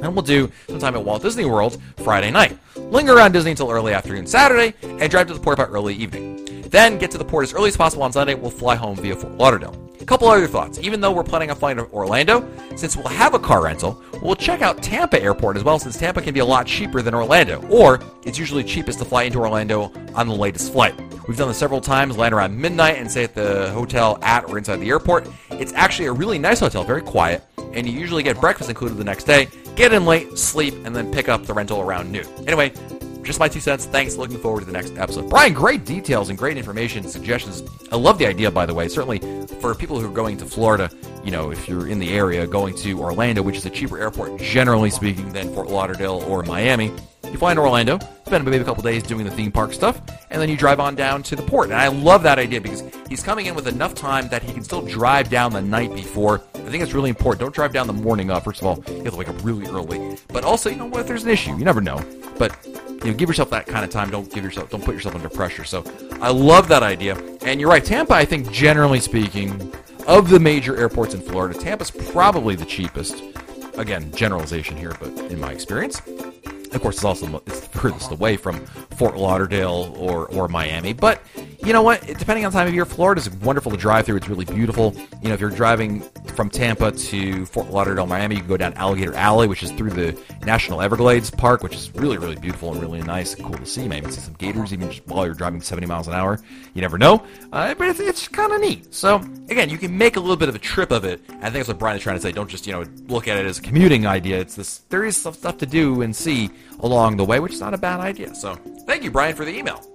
And 0.00 0.14
we'll 0.14 0.22
do 0.22 0.50
some 0.68 0.78
time 0.78 0.94
at 0.96 1.04
Walt 1.04 1.22
Disney 1.22 1.44
World 1.44 1.80
Friday 1.98 2.30
night. 2.30 2.58
Linger 2.76 3.14
around 3.14 3.32
Disney 3.32 3.52
until 3.52 3.70
early 3.70 3.92
afternoon 3.92 4.26
Saturday, 4.26 4.74
and 4.82 5.10
drive 5.10 5.28
to 5.28 5.34
the 5.34 5.40
port 5.40 5.58
by 5.58 5.64
early 5.64 5.94
evening. 5.94 6.44
Then 6.68 6.98
get 6.98 7.10
to 7.12 7.18
the 7.18 7.24
port 7.24 7.44
as 7.44 7.54
early 7.54 7.68
as 7.68 7.76
possible 7.76 8.02
on 8.02 8.12
Sunday. 8.12 8.34
We'll 8.34 8.50
fly 8.50 8.74
home 8.76 8.96
via 8.96 9.14
Fort 9.16 9.34
Lauderdale. 9.34 9.72
A 10.04 10.06
couple 10.06 10.28
other 10.28 10.46
thoughts. 10.46 10.78
Even 10.80 11.00
though 11.00 11.12
we're 11.12 11.24
planning 11.24 11.50
on 11.50 11.56
flying 11.56 11.78
to 11.78 11.90
Orlando, 11.90 12.46
since 12.76 12.94
we'll 12.94 13.06
have 13.06 13.32
a 13.32 13.38
car 13.38 13.64
rental, 13.64 14.02
we'll 14.20 14.36
check 14.36 14.60
out 14.60 14.82
Tampa 14.82 15.18
Airport 15.18 15.56
as 15.56 15.64
well, 15.64 15.78
since 15.78 15.96
Tampa 15.96 16.20
can 16.20 16.34
be 16.34 16.40
a 16.40 16.44
lot 16.44 16.66
cheaper 16.66 17.00
than 17.00 17.14
Orlando, 17.14 17.66
or 17.68 18.00
it's 18.22 18.38
usually 18.38 18.62
cheapest 18.62 18.98
to 18.98 19.06
fly 19.06 19.22
into 19.22 19.38
Orlando 19.38 19.90
on 20.14 20.28
the 20.28 20.34
latest 20.34 20.74
flight. 20.74 20.94
We've 21.26 21.38
done 21.38 21.48
this 21.48 21.56
several 21.56 21.80
times, 21.80 22.18
land 22.18 22.34
around 22.34 22.54
midnight 22.54 22.98
and 22.98 23.10
stay 23.10 23.24
at 23.24 23.34
the 23.34 23.70
hotel 23.70 24.18
at 24.20 24.44
or 24.50 24.58
inside 24.58 24.76
the 24.76 24.90
airport. 24.90 25.26
It's 25.52 25.72
actually 25.72 26.08
a 26.08 26.12
really 26.12 26.38
nice 26.38 26.60
hotel, 26.60 26.84
very 26.84 27.00
quiet, 27.00 27.42
and 27.72 27.86
you 27.86 27.98
usually 27.98 28.22
get 28.22 28.38
breakfast 28.38 28.68
included 28.68 28.98
the 28.98 29.04
next 29.04 29.24
day. 29.24 29.48
Get 29.74 29.94
in 29.94 30.04
late, 30.04 30.36
sleep, 30.36 30.74
and 30.84 30.94
then 30.94 31.10
pick 31.10 31.30
up 31.30 31.46
the 31.46 31.54
rental 31.54 31.80
around 31.80 32.12
noon. 32.12 32.26
Anyway, 32.46 32.74
just 33.24 33.40
my 33.40 33.48
two 33.48 33.60
cents. 33.60 33.86
Thanks. 33.86 34.16
Looking 34.16 34.38
forward 34.38 34.60
to 34.60 34.66
the 34.66 34.72
next 34.72 34.96
episode. 34.96 35.28
Brian, 35.28 35.52
great 35.52 35.84
details 35.84 36.28
and 36.28 36.38
great 36.38 36.56
information, 36.56 37.02
suggestions. 37.08 37.62
I 37.90 37.96
love 37.96 38.18
the 38.18 38.26
idea, 38.26 38.50
by 38.50 38.66
the 38.66 38.74
way. 38.74 38.88
Certainly 38.88 39.20
for 39.60 39.74
people 39.74 39.98
who 39.98 40.06
are 40.06 40.14
going 40.14 40.36
to 40.38 40.44
Florida, 40.44 40.90
you 41.24 41.30
know, 41.30 41.50
if 41.50 41.68
you're 41.68 41.88
in 41.88 41.98
the 41.98 42.12
area, 42.12 42.46
going 42.46 42.74
to 42.76 43.00
Orlando, 43.00 43.42
which 43.42 43.56
is 43.56 43.66
a 43.66 43.70
cheaper 43.70 43.98
airport, 43.98 44.40
generally 44.40 44.90
speaking, 44.90 45.32
than 45.32 45.52
Fort 45.54 45.68
Lauderdale 45.68 46.22
or 46.28 46.42
Miami. 46.42 46.92
You 47.24 47.38
fly 47.38 47.50
into 47.50 47.62
Orlando, 47.62 47.98
spend 48.26 48.44
maybe 48.44 48.58
a 48.58 48.64
couple 48.64 48.82
days 48.82 49.02
doing 49.02 49.24
the 49.24 49.30
theme 49.30 49.50
park 49.50 49.72
stuff, 49.72 50.00
and 50.30 50.40
then 50.40 50.48
you 50.48 50.56
drive 50.56 50.78
on 50.78 50.94
down 50.94 51.22
to 51.24 51.34
the 51.34 51.42
port. 51.42 51.70
And 51.70 51.74
I 51.74 51.88
love 51.88 52.22
that 52.22 52.38
idea 52.38 52.60
because 52.60 52.84
he's 53.08 53.24
coming 53.24 53.46
in 53.46 53.54
with 53.56 53.66
enough 53.66 53.94
time 53.94 54.28
that 54.28 54.42
he 54.42 54.52
can 54.52 54.62
still 54.62 54.82
drive 54.82 55.30
down 55.30 55.52
the 55.52 55.62
night 55.62 55.92
before. 55.94 56.42
I 56.54 56.70
think 56.70 56.82
it's 56.82 56.92
really 56.92 57.10
important. 57.10 57.40
Don't 57.40 57.54
drive 57.54 57.72
down 57.72 57.86
the 57.86 57.92
morning 57.92 58.30
of. 58.30 58.44
First 58.44 58.60
of 58.60 58.66
all, 58.66 58.84
you 58.86 59.02
have 59.02 59.14
to 59.14 59.18
wake 59.18 59.28
up 59.28 59.42
really 59.44 59.66
early. 59.66 60.16
But 60.28 60.44
also, 60.44 60.70
you 60.70 60.76
know, 60.76 60.86
what 60.86 61.00
if 61.00 61.06
there's 61.08 61.24
an 61.24 61.30
issue? 61.30 61.56
You 61.56 61.64
never 61.64 61.80
know. 61.80 62.04
But 62.38 62.56
you 63.04 63.10
know, 63.10 63.16
give 63.16 63.28
yourself 63.28 63.50
that 63.50 63.66
kind 63.66 63.84
of 63.84 63.90
time. 63.90 64.10
Don't 64.10 64.32
give 64.32 64.42
yourself, 64.42 64.70
don't 64.70 64.84
put 64.84 64.94
yourself 64.94 65.14
under 65.14 65.28
pressure. 65.28 65.64
So, 65.64 65.84
I 66.20 66.30
love 66.30 66.68
that 66.68 66.82
idea. 66.82 67.16
And 67.42 67.60
you're 67.60 67.70
right, 67.70 67.84
Tampa. 67.84 68.14
I 68.14 68.24
think 68.24 68.50
generally 68.50 69.00
speaking, 69.00 69.72
of 70.06 70.28
the 70.28 70.38
major 70.38 70.76
airports 70.76 71.14
in 71.14 71.20
Florida, 71.20 71.58
Tampa's 71.58 71.90
probably 71.90 72.54
the 72.54 72.64
cheapest. 72.64 73.22
Again, 73.76 74.12
generalization 74.12 74.76
here, 74.76 74.94
but 75.00 75.10
in 75.30 75.40
my 75.40 75.50
experience. 75.50 76.00
Of 76.06 76.80
course, 76.80 76.96
it's 76.96 77.04
also 77.04 77.42
it's 77.46 77.60
the 77.60 77.78
furthest 77.78 78.12
away 78.12 78.36
from 78.36 78.64
Fort 78.96 79.16
Lauderdale 79.16 79.94
or, 79.96 80.26
or 80.26 80.48
Miami. 80.48 80.92
But 80.92 81.22
you 81.64 81.72
know 81.72 81.82
what? 81.82 82.06
Depending 82.06 82.44
on 82.44 82.52
time 82.52 82.68
of 82.68 82.74
year, 82.74 82.84
Florida 82.84 83.20
is 83.20 83.30
wonderful 83.30 83.72
to 83.72 83.78
drive 83.78 84.04
through. 84.04 84.16
It's 84.16 84.28
really 84.28 84.44
beautiful. 84.44 84.94
You 85.22 85.28
know, 85.28 85.34
if 85.34 85.40
you're 85.40 85.48
driving 85.48 86.02
from 86.34 86.50
Tampa 86.50 86.92
to 86.92 87.46
Fort 87.46 87.70
Lauderdale, 87.70 88.06
Miami, 88.06 88.34
you 88.34 88.42
can 88.42 88.48
go 88.48 88.58
down 88.58 88.74
Alligator 88.74 89.14
Alley, 89.14 89.48
which 89.48 89.62
is 89.62 89.70
through 89.72 89.90
the 89.90 90.20
National 90.44 90.82
Everglades 90.82 91.30
Park, 91.30 91.62
which 91.62 91.74
is 91.74 91.90
really, 91.94 92.18
really 92.18 92.36
beautiful 92.36 92.72
and 92.72 92.82
really 92.82 93.00
nice 93.02 93.34
and 93.34 93.46
cool 93.46 93.56
to 93.56 93.64
see. 93.64 93.88
Maybe 93.88 94.10
see 94.10 94.20
some 94.20 94.34
gators 94.34 94.74
even 94.74 94.90
just 94.90 95.06
while 95.06 95.24
you're 95.24 95.34
driving 95.34 95.62
70 95.62 95.86
miles 95.86 96.06
an 96.06 96.12
hour. 96.12 96.38
You 96.74 96.82
never 96.82 96.98
know. 96.98 97.24
Uh, 97.50 97.74
but 97.74 97.88
it's, 97.88 98.00
it's 98.00 98.28
kind 98.28 98.52
of 98.52 98.60
neat. 98.60 98.92
So, 98.92 99.16
again, 99.48 99.70
you 99.70 99.78
can 99.78 99.96
make 99.96 100.16
a 100.16 100.20
little 100.20 100.36
bit 100.36 100.50
of 100.50 100.54
a 100.54 100.58
trip 100.58 100.90
of 100.90 101.04
it. 101.04 101.22
I 101.28 101.44
think 101.44 101.54
that's 101.54 101.68
what 101.68 101.78
Brian 101.78 101.96
is 101.96 102.02
trying 102.02 102.16
to 102.16 102.22
say. 102.22 102.32
Don't 102.32 102.50
just, 102.50 102.66
you 102.66 102.74
know, 102.74 102.84
look 103.06 103.26
at 103.26 103.38
it 103.38 103.46
as 103.46 103.58
a 103.58 103.62
commuting 103.62 104.06
idea. 104.06 104.38
It's 104.38 104.54
this, 104.54 104.78
there 104.90 105.04
is 105.04 105.16
some 105.16 105.32
stuff 105.32 105.56
to 105.58 105.66
do 105.66 106.02
and 106.02 106.14
see 106.14 106.50
along 106.80 107.16
the 107.16 107.24
way, 107.24 107.40
which 107.40 107.54
is 107.54 107.60
not 107.60 107.72
a 107.72 107.78
bad 107.78 108.00
idea. 108.00 108.34
So, 108.34 108.54
thank 108.86 109.02
you, 109.02 109.10
Brian, 109.10 109.34
for 109.34 109.46
the 109.46 109.56
email. 109.56 109.93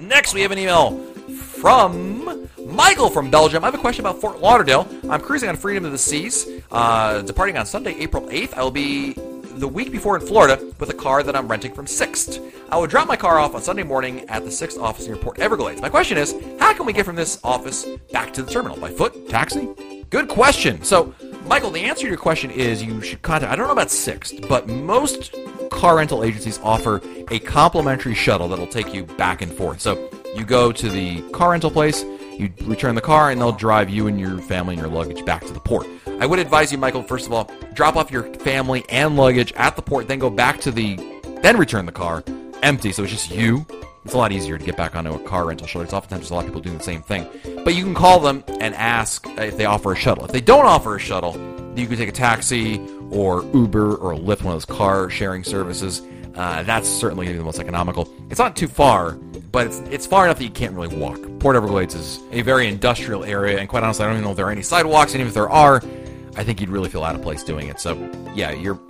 Next, 0.00 0.32
we 0.32 0.40
have 0.40 0.50
an 0.50 0.58
email 0.58 0.98
from 1.28 2.48
Michael 2.66 3.10
from 3.10 3.30
Belgium. 3.30 3.62
I 3.62 3.66
have 3.66 3.74
a 3.74 3.78
question 3.78 4.04
about 4.04 4.20
Fort 4.20 4.40
Lauderdale. 4.40 4.88
I'm 5.10 5.20
cruising 5.20 5.48
on 5.48 5.56
Freedom 5.56 5.84
of 5.84 5.92
the 5.92 5.98
Seas, 5.98 6.46
uh, 6.70 7.20
departing 7.22 7.58
on 7.58 7.66
Sunday, 7.66 7.94
April 7.98 8.26
8th. 8.28 8.54
I 8.54 8.62
will 8.62 8.70
be 8.70 9.12
the 9.12 9.68
week 9.68 9.92
before 9.92 10.16
in 10.16 10.26
Florida 10.26 10.58
with 10.78 10.88
a 10.88 10.94
car 10.94 11.22
that 11.22 11.36
I'm 11.36 11.48
renting 11.48 11.74
from 11.74 11.86
Sixt. 11.86 12.40
I 12.70 12.78
will 12.78 12.86
drop 12.86 13.08
my 13.08 13.16
car 13.16 13.38
off 13.38 13.54
on 13.54 13.60
Sunday 13.60 13.82
morning 13.82 14.28
at 14.30 14.42
the 14.42 14.50
Sixt 14.50 14.78
office 14.78 15.06
near 15.06 15.16
Port 15.16 15.38
Everglades. 15.38 15.82
My 15.82 15.90
question 15.90 16.16
is, 16.16 16.34
how 16.58 16.72
can 16.72 16.86
we 16.86 16.94
get 16.94 17.04
from 17.04 17.16
this 17.16 17.38
office 17.44 17.86
back 18.10 18.32
to 18.34 18.42
the 18.42 18.50
terminal? 18.50 18.78
By 18.78 18.90
foot? 18.90 19.28
Taxi? 19.28 19.68
Good 20.10 20.28
question. 20.28 20.82
So, 20.82 21.14
Michael, 21.46 21.70
the 21.70 21.80
answer 21.80 22.02
to 22.02 22.08
your 22.08 22.18
question 22.18 22.50
is 22.50 22.82
you 22.82 23.00
should 23.00 23.22
contact, 23.22 23.52
I 23.52 23.54
don't 23.54 23.66
know 23.66 23.72
about 23.72 23.92
Sixt, 23.92 24.48
but 24.48 24.68
most 24.68 25.32
car 25.70 25.96
rental 25.96 26.24
agencies 26.24 26.58
offer 26.64 27.00
a 27.30 27.38
complimentary 27.38 28.14
shuttle 28.14 28.48
that'll 28.48 28.66
take 28.66 28.92
you 28.92 29.04
back 29.04 29.40
and 29.40 29.52
forth. 29.52 29.80
So, 29.80 30.10
you 30.34 30.44
go 30.44 30.72
to 30.72 30.88
the 30.88 31.22
car 31.30 31.52
rental 31.52 31.70
place, 31.70 32.04
you 32.36 32.52
return 32.64 32.96
the 32.96 33.00
car, 33.00 33.30
and 33.30 33.40
they'll 33.40 33.52
drive 33.52 33.88
you 33.88 34.08
and 34.08 34.18
your 34.18 34.38
family 34.38 34.74
and 34.74 34.82
your 34.82 34.90
luggage 34.90 35.24
back 35.24 35.44
to 35.46 35.52
the 35.52 35.60
port. 35.60 35.86
I 36.18 36.26
would 36.26 36.40
advise 36.40 36.72
you, 36.72 36.78
Michael, 36.78 37.04
first 37.04 37.26
of 37.26 37.32
all, 37.32 37.48
drop 37.74 37.94
off 37.94 38.10
your 38.10 38.24
family 38.34 38.84
and 38.88 39.16
luggage 39.16 39.52
at 39.52 39.76
the 39.76 39.82
port, 39.82 40.08
then 40.08 40.18
go 40.18 40.30
back 40.30 40.60
to 40.62 40.72
the, 40.72 40.96
then 41.42 41.56
return 41.56 41.86
the 41.86 41.92
car 41.92 42.24
empty, 42.62 42.90
so 42.90 43.04
it's 43.04 43.12
just 43.12 43.30
you. 43.30 43.64
It's 44.04 44.14
a 44.14 44.18
lot 44.18 44.32
easier 44.32 44.56
to 44.56 44.64
get 44.64 44.76
back 44.76 44.96
onto 44.96 45.12
a 45.12 45.18
car 45.20 45.46
rental 45.46 45.66
shuttle. 45.66 45.82
It's 45.82 45.92
oftentimes 45.92 46.30
a 46.30 46.34
lot 46.34 46.40
of 46.40 46.46
people 46.46 46.62
doing 46.62 46.78
the 46.78 46.84
same 46.84 47.02
thing. 47.02 47.26
But 47.64 47.74
you 47.74 47.84
can 47.84 47.94
call 47.94 48.20
them 48.20 48.42
and 48.60 48.74
ask 48.74 49.26
if 49.38 49.56
they 49.56 49.64
offer 49.64 49.92
a 49.92 49.96
shuttle. 49.96 50.24
If 50.24 50.32
they 50.32 50.40
don't 50.40 50.66
offer 50.66 50.96
a 50.96 50.98
shuttle, 50.98 51.34
you 51.76 51.86
can 51.86 51.96
take 51.96 52.08
a 52.08 52.12
taxi 52.12 52.80
or 53.10 53.44
Uber 53.54 53.96
or 53.96 54.14
Lyft, 54.14 54.42
one 54.42 54.54
of 54.54 54.62
those 54.62 54.64
car 54.64 55.10
sharing 55.10 55.44
services. 55.44 56.02
Uh, 56.34 56.62
that's 56.62 56.88
certainly 56.88 57.26
going 57.26 57.34
to 57.34 57.38
be 57.38 57.38
the 57.38 57.44
most 57.44 57.58
economical. 57.58 58.08
It's 58.30 58.38
not 58.38 58.56
too 58.56 58.68
far, 58.68 59.12
but 59.52 59.66
it's 59.66 59.78
it's 59.90 60.06
far 60.06 60.24
enough 60.24 60.38
that 60.38 60.44
you 60.44 60.50
can't 60.50 60.74
really 60.74 60.94
walk. 60.96 61.20
Port 61.40 61.56
Everglades 61.56 61.94
is 61.94 62.20
a 62.30 62.42
very 62.42 62.68
industrial 62.68 63.24
area, 63.24 63.58
and 63.58 63.68
quite 63.68 63.82
honestly, 63.82 64.04
I 64.04 64.08
don't 64.08 64.16
even 64.16 64.24
know 64.24 64.30
if 64.30 64.36
there 64.36 64.46
are 64.46 64.52
any 64.52 64.62
sidewalks. 64.62 65.12
And 65.12 65.20
even 65.20 65.28
if 65.28 65.34
there 65.34 65.50
are, 65.50 65.82
I 66.36 66.44
think 66.44 66.60
you'd 66.60 66.70
really 66.70 66.88
feel 66.88 67.04
out 67.04 67.14
of 67.14 67.22
place 67.22 67.42
doing 67.42 67.68
it. 67.68 67.80
So, 67.80 67.94
yeah, 68.34 68.52
you're 68.52 68.80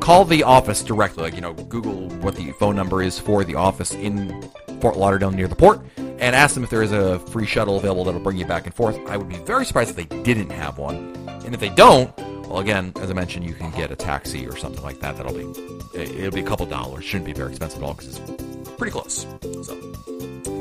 call 0.00 0.24
the 0.24 0.42
office 0.42 0.82
directly. 0.82 1.22
Like 1.22 1.34
you 1.34 1.40
know, 1.40 1.52
Google 1.52 2.08
what 2.20 2.34
the 2.34 2.52
phone 2.52 2.74
number 2.74 3.02
is 3.02 3.18
for 3.18 3.44
the 3.44 3.54
office 3.54 3.92
in 3.92 4.50
Fort 4.80 4.96
Lauderdale 4.96 5.30
near 5.30 5.48
the 5.48 5.56
port, 5.56 5.80
and 5.96 6.34
ask 6.36 6.54
them 6.54 6.64
if 6.64 6.70
there 6.70 6.82
is 6.82 6.92
a 6.92 7.18
free 7.18 7.46
shuttle 7.46 7.76
available 7.76 8.04
that'll 8.04 8.20
bring 8.20 8.36
you 8.36 8.46
back 8.46 8.66
and 8.66 8.74
forth. 8.74 8.98
I 9.08 9.16
would 9.16 9.28
be 9.28 9.36
very 9.36 9.64
surprised 9.64 9.90
if 9.90 9.96
they 9.96 10.22
didn't 10.22 10.50
have 10.50 10.78
one, 10.78 11.14
and 11.44 11.54
if 11.54 11.60
they 11.60 11.70
don't, 11.70 12.16
well, 12.50 12.58
again, 12.58 12.92
as 12.96 13.10
I 13.10 13.14
mentioned, 13.14 13.46
you 13.46 13.54
can 13.54 13.70
get 13.70 13.92
a 13.92 13.96
taxi 13.96 14.46
or 14.46 14.56
something 14.56 14.82
like 14.82 14.98
that. 15.00 15.16
That'll 15.16 15.32
be 15.32 15.48
it'll 15.94 16.32
be 16.32 16.40
a 16.40 16.46
couple 16.46 16.66
dollars. 16.66 17.04
Shouldn't 17.04 17.26
be 17.26 17.32
very 17.32 17.50
expensive 17.50 17.82
at 17.82 17.86
all 17.86 17.94
because 17.94 18.18
it's 18.18 18.59
pretty 18.80 18.92
close. 18.92 19.26
So, 19.62 19.76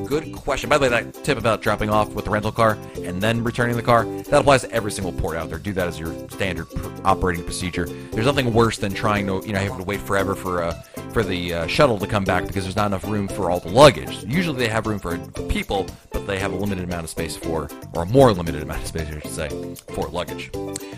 good 0.05 0.35
question. 0.35 0.69
By 0.69 0.77
the 0.77 0.83
way, 0.83 0.89
that 0.89 1.23
tip 1.23 1.37
about 1.37 1.61
dropping 1.61 1.89
off 1.89 2.09
with 2.09 2.25
the 2.25 2.31
rental 2.31 2.51
car 2.51 2.77
and 2.97 3.21
then 3.23 3.41
returning 3.45 3.77
the 3.77 3.81
car 3.81 4.03
that 4.03 4.41
applies 4.41 4.63
to 4.63 4.71
every 4.71 4.91
single 4.91 5.13
port 5.13 5.37
out 5.37 5.47
there. 5.47 5.57
Do 5.57 5.71
that 5.71 5.87
as 5.87 5.97
your 5.97 6.13
standard 6.27 6.67
operating 7.05 7.45
procedure. 7.45 7.85
There's 7.85 8.25
nothing 8.25 8.53
worse 8.53 8.77
than 8.77 8.93
trying 8.93 9.25
to 9.27 9.41
you 9.47 9.53
know 9.53 9.59
having 9.59 9.77
to 9.77 9.85
wait 9.85 10.01
forever 10.01 10.35
for 10.35 10.63
uh, 10.63 10.73
for 11.13 11.23
the 11.23 11.53
uh, 11.53 11.67
shuttle 11.67 11.97
to 11.99 12.07
come 12.07 12.23
back 12.23 12.45
because 12.45 12.63
there's 12.63 12.75
not 12.75 12.87
enough 12.87 13.03
room 13.05 13.27
for 13.27 13.49
all 13.49 13.59
the 13.59 13.69
luggage. 13.69 14.23
Usually 14.25 14.57
they 14.57 14.67
have 14.67 14.85
room 14.85 14.99
for, 14.99 15.17
people, 15.47 15.87
but 16.11 16.25
they 16.27 16.39
have 16.39 16.53
a 16.53 16.55
limited 16.55 16.83
amount 16.83 17.03
of 17.03 17.09
space 17.09 17.35
for, 17.35 17.69
or 17.93 18.03
a 18.03 18.05
more 18.05 18.31
limited 18.31 18.61
amount 18.61 18.81
of 18.81 18.87
space, 18.87 19.07
I 19.07 19.19
should 19.19 19.31
say, 19.31 19.75
for 19.93 20.07
luggage. 20.09 20.51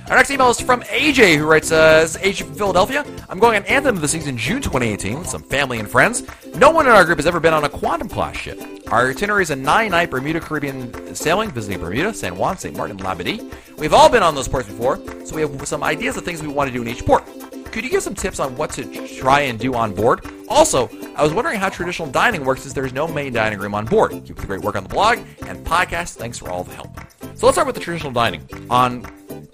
Our 0.10 0.18
next 0.18 0.32
email 0.32 0.50
is 0.50 0.60
from 0.60 0.82
AJ, 0.84 1.38
who 1.38 1.46
writes, 1.46 1.72
uh, 1.72 2.08
AJ 2.20 2.44
from 2.44 2.56
Philadelphia. 2.56 3.06
I'm 3.30 3.40
going 3.40 3.58
on 3.58 3.66
Anthem 3.66 3.96
the 3.96 4.08
Seas 4.08 4.28
in 4.28 4.38
June 4.38 4.62
2018 4.62 5.20
with 5.20 5.28
some 5.28 5.44
family 5.44 5.80
and 5.80 5.90
friends. 5.90 6.24
No 6.56 6.70
one 6.70 6.86
in 6.86 6.92
our 6.92 7.06
group 7.12 7.20
has 7.20 7.28
ever 7.28 7.42
been 7.42 7.54
on 7.54 7.66
a 7.66 7.70
Quantum 7.70 8.08
class 8.08 8.38
ship. 8.38 8.58
Our 8.88 9.10
itinerary 9.10 9.44
is 9.44 9.50
a 9.50 9.56
nine-night 9.58 10.10
Bermuda 10.10 10.40
Caribbean 10.40 11.14
sailing, 11.14 11.52
visiting 11.52 11.78
Bermuda, 11.78 12.14
San 12.14 12.38
Juan, 12.38 12.58
St. 12.58 12.74
Martin, 12.74 12.96
and 12.96 13.06
Labadee. 13.06 13.54
We've 13.78 13.94
all 13.94 14.10
been 14.10 14.24
on 14.24 14.34
those 14.34 14.48
ports 14.48 14.70
before, 14.70 14.96
so 15.26 15.36
we 15.36 15.42
have 15.42 15.68
some 15.68 15.84
ideas 15.84 16.16
of 16.16 16.24
things 16.24 16.42
we 16.42 16.48
want 16.48 16.70
to 16.70 16.74
do 16.74 16.82
in 16.82 16.88
each 16.88 17.06
port. 17.06 17.26
Could 17.66 17.84
you 17.84 17.90
give 17.90 18.02
some 18.02 18.16
tips 18.16 18.40
on 18.40 18.56
what 18.56 18.70
to 18.72 19.08
try 19.18 19.42
and 19.42 19.60
do 19.60 19.74
on 19.74 19.94
board? 19.94 20.26
Also, 20.48 20.90
I 21.18 21.22
was 21.22 21.34
wondering 21.34 21.60
how 21.60 21.68
traditional 21.68 22.10
dining 22.10 22.46
works 22.46 22.62
since 22.62 22.74
there's 22.74 22.94
no 22.94 23.10
main 23.10 23.34
dining 23.34 23.60
room 23.60 23.76
on 23.76 23.84
board. 23.84 24.12
Keep 24.12 24.38
the 24.38 24.48
great 24.48 24.62
work 24.62 24.78
on 24.78 24.84
the 24.84 24.90
blog 24.90 25.20
and 25.48 25.66
podcast. 25.66 26.16
Thanks 26.16 26.38
for 26.38 26.50
all 26.50 26.64
the 26.64 26.74
help. 26.74 26.98
So 27.36 27.46
let's 27.46 27.56
start 27.56 27.68
with 27.68 27.76
the 27.76 27.82
traditional 27.82 28.14
dining. 28.14 28.48
On 28.70 29.02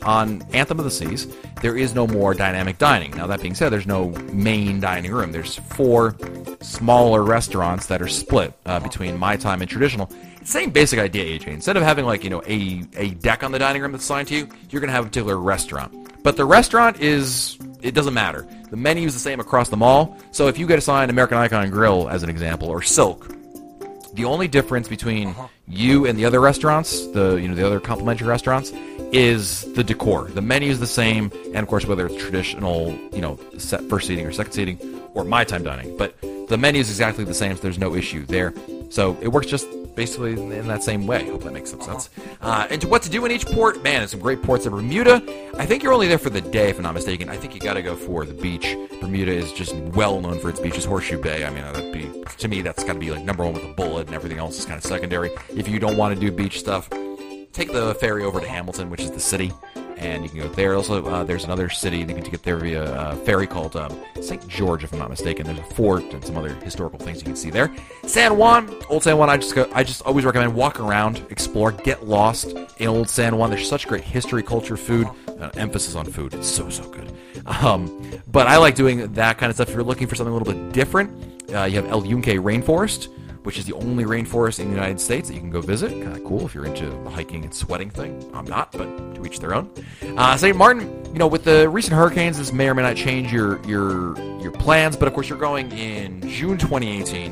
on 0.03 0.41
Anthem 0.53 0.79
of 0.79 0.85
the 0.85 0.91
Seas, 0.91 1.27
there 1.61 1.75
is 1.75 1.93
no 1.93 2.07
more 2.07 2.33
dynamic 2.33 2.77
dining. 2.77 3.11
Now 3.11 3.27
that 3.27 3.41
being 3.41 3.55
said, 3.55 3.69
there's 3.69 3.87
no 3.87 4.09
main 4.31 4.79
dining 4.79 5.11
room. 5.11 5.31
There's 5.31 5.55
four 5.55 6.15
smaller 6.61 7.23
restaurants 7.23 7.87
that 7.87 8.01
are 8.01 8.07
split 8.07 8.53
uh, 8.65 8.79
between 8.79 9.17
my 9.17 9.35
time 9.37 9.61
and 9.61 9.69
traditional. 9.69 10.09
Same 10.43 10.69
basic 10.69 10.99
idea, 10.99 11.39
AJ. 11.39 11.47
Instead 11.47 11.77
of 11.77 11.83
having 11.83 12.05
like 12.05 12.23
you 12.23 12.29
know 12.29 12.41
a 12.47 12.83
a 12.95 13.09
deck 13.15 13.43
on 13.43 13.51
the 13.51 13.59
dining 13.59 13.81
room 13.81 13.91
that's 13.91 14.03
assigned 14.03 14.29
to 14.29 14.35
you, 14.35 14.49
you're 14.69 14.79
gonna 14.79 14.93
have 14.93 15.05
a 15.05 15.07
particular 15.07 15.37
restaurant. 15.37 15.93
But 16.23 16.37
the 16.37 16.45
restaurant 16.45 17.01
is 17.01 17.57
it 17.81 17.93
doesn't 17.93 18.13
matter. 18.13 18.47
The 18.69 18.77
menu 18.77 19.07
is 19.07 19.13
the 19.13 19.19
same 19.19 19.39
across 19.39 19.69
the 19.69 19.77
mall. 19.77 20.17
So 20.31 20.47
if 20.47 20.57
you 20.57 20.67
get 20.67 20.77
assigned 20.77 21.09
American 21.09 21.37
Icon 21.37 21.69
Grill 21.69 22.09
as 22.09 22.23
an 22.23 22.29
example 22.29 22.69
or 22.69 22.81
Silk, 22.81 23.29
the 24.13 24.25
only 24.25 24.47
difference 24.47 24.87
between 24.87 25.35
you 25.67 26.05
and 26.05 26.17
the 26.17 26.25
other 26.25 26.41
restaurants, 26.41 27.07
the 27.07 27.35
you 27.35 27.47
know 27.47 27.55
the 27.55 27.65
other 27.65 27.79
complimentary 27.79 28.27
restaurants, 28.27 28.71
is 29.11 29.71
the 29.73 29.83
decor. 29.83 30.25
The 30.25 30.41
menu 30.41 30.69
is 30.69 30.79
the 30.79 30.87
same, 30.87 31.31
and 31.45 31.57
of 31.57 31.67
course 31.67 31.85
whether 31.85 32.05
it's 32.05 32.15
traditional, 32.15 32.91
you 33.13 33.21
know, 33.21 33.39
set 33.57 33.81
first 33.83 34.07
seating 34.07 34.25
or 34.25 34.31
second 34.31 34.53
seating, 34.53 34.79
or 35.13 35.23
my 35.23 35.43
time 35.43 35.63
dining. 35.63 35.95
But 35.97 36.19
the 36.47 36.57
menu 36.57 36.81
is 36.81 36.89
exactly 36.89 37.23
the 37.23 37.33
same, 37.33 37.55
so 37.55 37.61
there's 37.61 37.79
no 37.79 37.95
issue 37.95 38.25
there. 38.25 38.53
So 38.89 39.17
it 39.21 39.29
works 39.29 39.47
just 39.47 39.67
basically 39.95 40.33
in 40.33 40.67
that 40.67 40.83
same 40.83 41.07
way. 41.07 41.27
Hope 41.27 41.43
that 41.43 41.51
makes 41.51 41.71
some 41.71 41.81
sense. 41.81 42.09
Uh, 42.39 42.67
and 42.69 42.79
to 42.79 42.87
what 42.87 43.01
to 43.01 43.09
do 43.09 43.25
in 43.25 43.31
each 43.31 43.45
port, 43.47 43.83
man, 43.83 43.99
there's 43.99 44.11
some 44.11 44.19
great 44.19 44.41
ports 44.43 44.65
at 44.65 44.71
Bermuda. 44.71 45.21
I 45.57 45.65
think 45.65 45.83
you're 45.83 45.91
only 45.91 46.07
there 46.07 46.19
for 46.19 46.29
the 46.29 46.39
day, 46.39 46.69
if 46.69 46.77
I'm 46.77 46.83
not 46.83 46.93
mistaken. 46.93 47.27
I 47.29 47.35
think 47.35 47.55
you 47.55 47.59
got 47.59 47.73
to 47.73 47.81
go 47.81 47.95
for 47.95 48.23
the 48.23 48.33
beach. 48.33 48.77
Bermuda 49.01 49.31
is 49.31 49.51
just 49.51 49.75
well 49.75 50.21
known 50.21 50.39
for 50.39 50.49
its 50.49 50.59
beaches. 50.59 50.85
Horseshoe 50.85 51.19
Bay, 51.19 51.45
I 51.45 51.49
mean, 51.49 51.63
uh, 51.63 51.71
that'd 51.73 51.91
be 51.91 52.07
to 52.37 52.47
me 52.47 52.61
that's 52.61 52.83
got 52.83 52.93
to 52.93 52.99
be 52.99 53.09
like 53.09 53.25
number 53.25 53.43
one 53.43 53.53
with 53.53 53.63
a 53.63 53.73
bullet, 53.73 54.05
and 54.05 54.15
everything 54.15 54.37
else 54.37 54.59
is 54.59 54.65
kind 54.65 54.77
of 54.77 54.83
secondary. 54.83 55.31
If 55.49 55.67
you 55.67 55.79
don't 55.79 55.97
want 55.97 56.13
to 56.13 56.21
do 56.21 56.31
beach 56.31 56.59
stuff, 56.59 56.87
take 57.57 57.71
the 57.71 57.95
ferry 57.95 58.23
over 58.23 58.39
to 58.39 58.47
Hamilton, 58.47 58.89
which 58.91 59.01
is 59.01 59.09
the 59.09 59.19
city 59.19 59.51
and 59.97 60.23
you 60.23 60.29
can 60.29 60.39
go 60.39 60.47
there. 60.49 60.75
Also, 60.75 61.03
uh, 61.07 61.23
there's 61.23 61.43
another 61.43 61.69
city 61.69 62.03
that 62.03 62.15
you 62.15 62.21
can 62.21 62.31
get 62.31 62.43
there 62.43 62.57
via 62.57 63.15
ferry 63.25 63.47
called 63.47 63.75
um, 63.75 63.99
St. 64.21 64.47
George, 64.47 64.83
if 64.83 64.93
I'm 64.93 64.99
not 64.99 65.09
mistaken. 65.09 65.43
There's 65.43 65.57
a 65.57 65.63
fort 65.63 66.03
and 66.03 66.23
some 66.23 66.37
other 66.37 66.53
historical 66.55 66.99
things 66.99 67.17
you 67.17 67.23
can 67.23 67.35
see 67.35 67.49
there. 67.49 67.73
San 68.05 68.37
Juan, 68.37 68.71
Old 68.89 69.01
San 69.01 69.17
Juan. 69.17 69.31
I 69.31 69.37
just 69.37 69.55
go, 69.55 69.67
I 69.73 69.83
just 69.83 70.03
always 70.03 70.23
recommend 70.23 70.53
walk 70.53 70.79
around, 70.79 71.25
explore, 71.31 71.71
get 71.71 72.05
lost 72.05 72.53
in 72.77 72.87
Old 72.87 73.09
San 73.09 73.37
Juan. 73.37 73.49
There's 73.49 73.67
such 73.67 73.87
great 73.87 74.03
history, 74.03 74.43
culture, 74.43 74.77
food. 74.77 75.07
Uh, 75.27 75.51
emphasis 75.55 75.93
on 75.93 76.03
food. 76.03 76.33
It's 76.33 76.47
so 76.47 76.67
so 76.67 76.83
good. 76.89 77.11
Um, 77.45 78.21
but 78.27 78.47
I 78.47 78.57
like 78.57 78.73
doing 78.73 79.13
that 79.13 79.37
kind 79.37 79.51
of 79.51 79.55
stuff. 79.55 79.69
If 79.69 79.75
you're 79.75 79.83
looking 79.83 80.07
for 80.07 80.15
something 80.15 80.33
a 80.33 80.37
little 80.37 80.51
bit 80.51 80.73
different, 80.73 81.11
uh, 81.53 81.65
you 81.65 81.75
have 81.75 81.87
El 81.91 82.05
Yunque 82.05 82.25
Rainforest 82.25 83.09
which 83.47 83.57
is 83.57 83.63
the 83.63 83.73
only 83.75 84.03
rainforest 84.03 84.59
in 84.59 84.65
the 84.65 84.73
United 84.73 84.99
States 84.99 85.29
that 85.29 85.33
you 85.33 85.39
can 85.39 85.49
go 85.49 85.61
visit. 85.61 85.89
Kind 85.89 86.17
of 86.17 86.21
cool 86.25 86.45
if 86.45 86.53
you're 86.53 86.65
into 86.65 86.85
the 86.85 87.09
hiking 87.09 87.45
and 87.45 87.53
sweating 87.55 87.89
thing. 87.89 88.29
I'm 88.33 88.43
not, 88.43 88.73
but 88.73 89.15
to 89.15 89.25
each 89.25 89.39
their 89.39 89.55
own. 89.55 89.71
Uh, 90.17 90.35
St. 90.35 90.57
Martin, 90.57 90.81
you 91.13 91.17
know, 91.17 91.27
with 91.27 91.45
the 91.45 91.69
recent 91.69 91.95
hurricanes, 91.95 92.37
this 92.37 92.51
may 92.51 92.67
or 92.67 92.75
may 92.75 92.81
not 92.81 92.97
change 92.97 93.31
your 93.31 93.65
your 93.65 94.19
your 94.41 94.51
plans. 94.51 94.97
But 94.97 95.07
of 95.07 95.13
course, 95.13 95.29
you're 95.29 95.39
going 95.39 95.71
in 95.71 96.19
June 96.27 96.57
2018, 96.57 97.31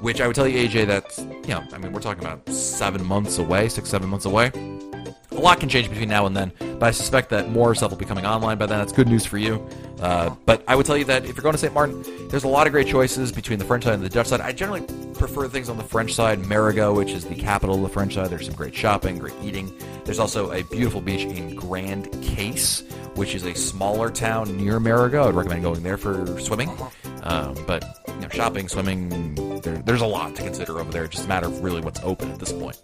which 0.00 0.20
I 0.20 0.28
would 0.28 0.36
tell 0.36 0.46
you, 0.46 0.68
AJ, 0.68 0.86
that's 0.86 1.18
you 1.18 1.48
know, 1.48 1.64
I 1.72 1.78
mean, 1.78 1.92
we're 1.92 2.02
talking 2.02 2.22
about 2.22 2.48
seven 2.54 3.04
months 3.04 3.38
away, 3.38 3.68
six 3.68 3.88
seven 3.88 4.08
months 4.08 4.26
away. 4.26 4.52
A 5.38 5.40
lot 5.40 5.60
can 5.60 5.68
change 5.68 5.88
between 5.88 6.08
now 6.08 6.26
and 6.26 6.36
then, 6.36 6.50
but 6.58 6.82
I 6.82 6.90
suspect 6.90 7.30
that 7.30 7.48
more 7.48 7.72
stuff 7.72 7.92
will 7.92 7.96
be 7.96 8.04
coming 8.04 8.26
online 8.26 8.58
by 8.58 8.66
then. 8.66 8.80
That's 8.80 8.92
good 8.92 9.06
news 9.06 9.24
for 9.24 9.38
you. 9.38 9.64
Uh, 10.00 10.34
but 10.46 10.64
I 10.66 10.74
would 10.74 10.84
tell 10.84 10.96
you 10.96 11.04
that 11.04 11.26
if 11.26 11.36
you're 11.36 11.44
going 11.44 11.52
to 11.52 11.58
St. 11.58 11.72
Martin, 11.72 12.02
there's 12.28 12.42
a 12.42 12.48
lot 12.48 12.66
of 12.66 12.72
great 12.72 12.88
choices 12.88 13.30
between 13.30 13.60
the 13.60 13.64
French 13.64 13.84
side 13.84 13.94
and 13.94 14.02
the 14.02 14.08
Dutch 14.08 14.26
side. 14.26 14.40
I 14.40 14.50
generally 14.50 14.82
prefer 15.14 15.46
things 15.46 15.68
on 15.68 15.76
the 15.76 15.84
French 15.84 16.12
side. 16.12 16.40
Marigot, 16.40 16.92
which 16.96 17.12
is 17.12 17.24
the 17.24 17.36
capital 17.36 17.76
of 17.76 17.82
the 17.82 17.88
French 17.88 18.14
side, 18.14 18.30
there's 18.30 18.46
some 18.46 18.56
great 18.56 18.74
shopping, 18.74 19.18
great 19.18 19.34
eating. 19.40 19.72
There's 20.04 20.18
also 20.18 20.50
a 20.50 20.64
beautiful 20.64 21.00
beach 21.00 21.22
in 21.22 21.54
Grand 21.54 22.10
Case, 22.20 22.82
which 23.14 23.36
is 23.36 23.44
a 23.44 23.54
smaller 23.54 24.10
town 24.10 24.56
near 24.56 24.80
Marigot. 24.80 25.28
I'd 25.28 25.34
recommend 25.34 25.62
going 25.62 25.84
there 25.84 25.98
for 25.98 26.40
swimming. 26.40 26.70
Um, 27.22 27.54
but 27.64 27.84
you 28.08 28.22
know, 28.22 28.28
shopping, 28.30 28.68
swimming, 28.68 29.60
there, 29.60 29.76
there's 29.78 30.00
a 30.00 30.06
lot 30.06 30.34
to 30.34 30.42
consider 30.42 30.80
over 30.80 30.90
there. 30.90 31.04
It's 31.04 31.14
just 31.14 31.26
a 31.26 31.28
matter 31.28 31.46
of 31.46 31.62
really 31.62 31.80
what's 31.80 32.00
open 32.02 32.32
at 32.32 32.40
this 32.40 32.52
point. 32.52 32.76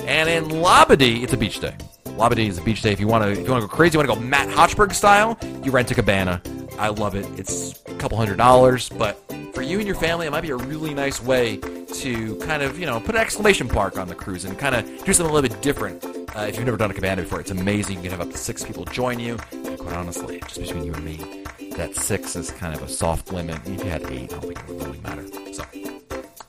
And 0.00 0.28
in 0.28 0.60
Labadee, 0.60 1.22
it's 1.22 1.32
a 1.32 1.38
beach 1.38 1.60
day. 1.60 1.74
Labadee 2.16 2.48
is 2.48 2.58
a 2.58 2.62
beach 2.62 2.82
day. 2.82 2.92
If 2.92 3.00
you 3.00 3.06
want 3.06 3.24
to, 3.24 3.30
if 3.30 3.38
you 3.38 3.50
want 3.50 3.62
to 3.62 3.68
go 3.68 3.74
crazy, 3.74 3.94
you 3.94 3.98
want 3.98 4.10
to 4.10 4.14
go 4.16 4.20
Matt 4.20 4.48
Hochberg 4.48 4.92
style, 4.94 5.38
you 5.62 5.70
rent 5.70 5.90
a 5.90 5.94
cabana. 5.94 6.42
I 6.78 6.88
love 6.88 7.14
it. 7.14 7.26
It's 7.38 7.82
a 7.86 7.94
couple 7.94 8.16
hundred 8.16 8.36
dollars, 8.36 8.88
but 8.88 9.22
for 9.54 9.62
you 9.62 9.78
and 9.78 9.86
your 9.86 9.96
family, 9.96 10.26
it 10.26 10.30
might 10.30 10.40
be 10.40 10.50
a 10.50 10.56
really 10.56 10.94
nice 10.94 11.22
way 11.22 11.56
to 11.56 12.36
kind 12.38 12.62
of, 12.62 12.78
you 12.78 12.86
know, 12.86 13.00
put 13.00 13.14
an 13.14 13.20
exclamation 13.20 13.72
mark 13.72 13.98
on 13.98 14.08
the 14.08 14.14
cruise 14.14 14.44
and 14.44 14.58
kind 14.58 14.74
of 14.74 14.84
do 15.04 15.12
something 15.12 15.30
a 15.30 15.32
little 15.32 15.48
bit 15.48 15.60
different. 15.62 16.04
Uh, 16.04 16.46
if 16.48 16.56
you've 16.56 16.64
never 16.64 16.78
done 16.78 16.90
a 16.90 16.94
cabana 16.94 17.22
before, 17.22 17.40
it's 17.40 17.50
amazing. 17.50 17.96
You 17.96 18.02
can 18.02 18.10
have 18.12 18.20
up 18.22 18.30
to 18.30 18.38
six 18.38 18.64
people 18.64 18.84
join 18.86 19.20
you. 19.20 19.38
And 19.52 19.78
quite 19.78 19.94
honestly, 19.94 20.40
just 20.40 20.60
between 20.60 20.84
you 20.84 20.94
and 20.94 21.04
me, 21.04 21.44
that 21.76 21.94
six 21.94 22.34
is 22.36 22.50
kind 22.50 22.74
of 22.74 22.82
a 22.82 22.88
soft 22.88 23.32
limit. 23.32 23.60
If 23.66 23.84
you 23.84 23.90
had 23.90 24.02
eight, 24.04 24.32
I 24.32 24.38
don't 24.38 24.40
think 24.40 24.58
it 24.58 24.68
would 24.68 24.82
really 24.82 25.00
matter. 25.00 25.26
So 25.52 25.64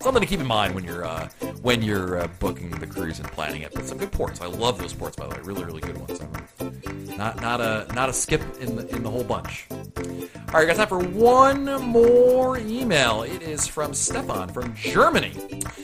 something 0.03 0.21
to 0.21 0.27
keep 0.27 0.41
in 0.41 0.45
mind 0.45 0.75
when 0.75 0.83
you're 0.83 1.05
uh, 1.05 1.29
when 1.61 1.81
you're 1.81 2.19
uh, 2.19 2.27
booking 2.39 2.69
the 2.71 2.87
cruise 2.87 3.19
and 3.19 3.27
planning 3.31 3.61
it. 3.61 3.73
But 3.73 3.85
some 3.85 3.97
good 3.97 4.11
ports. 4.11 4.41
I 4.41 4.47
love 4.47 4.77
those 4.77 4.93
ports, 4.93 5.15
by 5.15 5.27
the 5.27 5.35
way. 5.35 5.41
Really, 5.41 5.63
really 5.63 5.81
good 5.81 5.97
ones. 5.97 6.21
Not 7.17 7.41
not 7.41 7.61
a 7.61 7.87
not 7.93 8.09
a 8.09 8.13
skip 8.13 8.41
in 8.59 8.75
the 8.75 8.87
in 8.95 9.03
the 9.03 9.09
whole 9.09 9.23
bunch. 9.23 9.67
All 9.71 10.59
right, 10.59 10.67
got 10.67 10.75
time 10.75 10.87
for 10.87 10.99
one 10.99 11.65
more 11.81 12.57
email. 12.59 13.23
It 13.23 13.41
is 13.41 13.67
from 13.67 13.93
Stefan 13.93 14.49
from 14.49 14.75
Germany. 14.75 15.31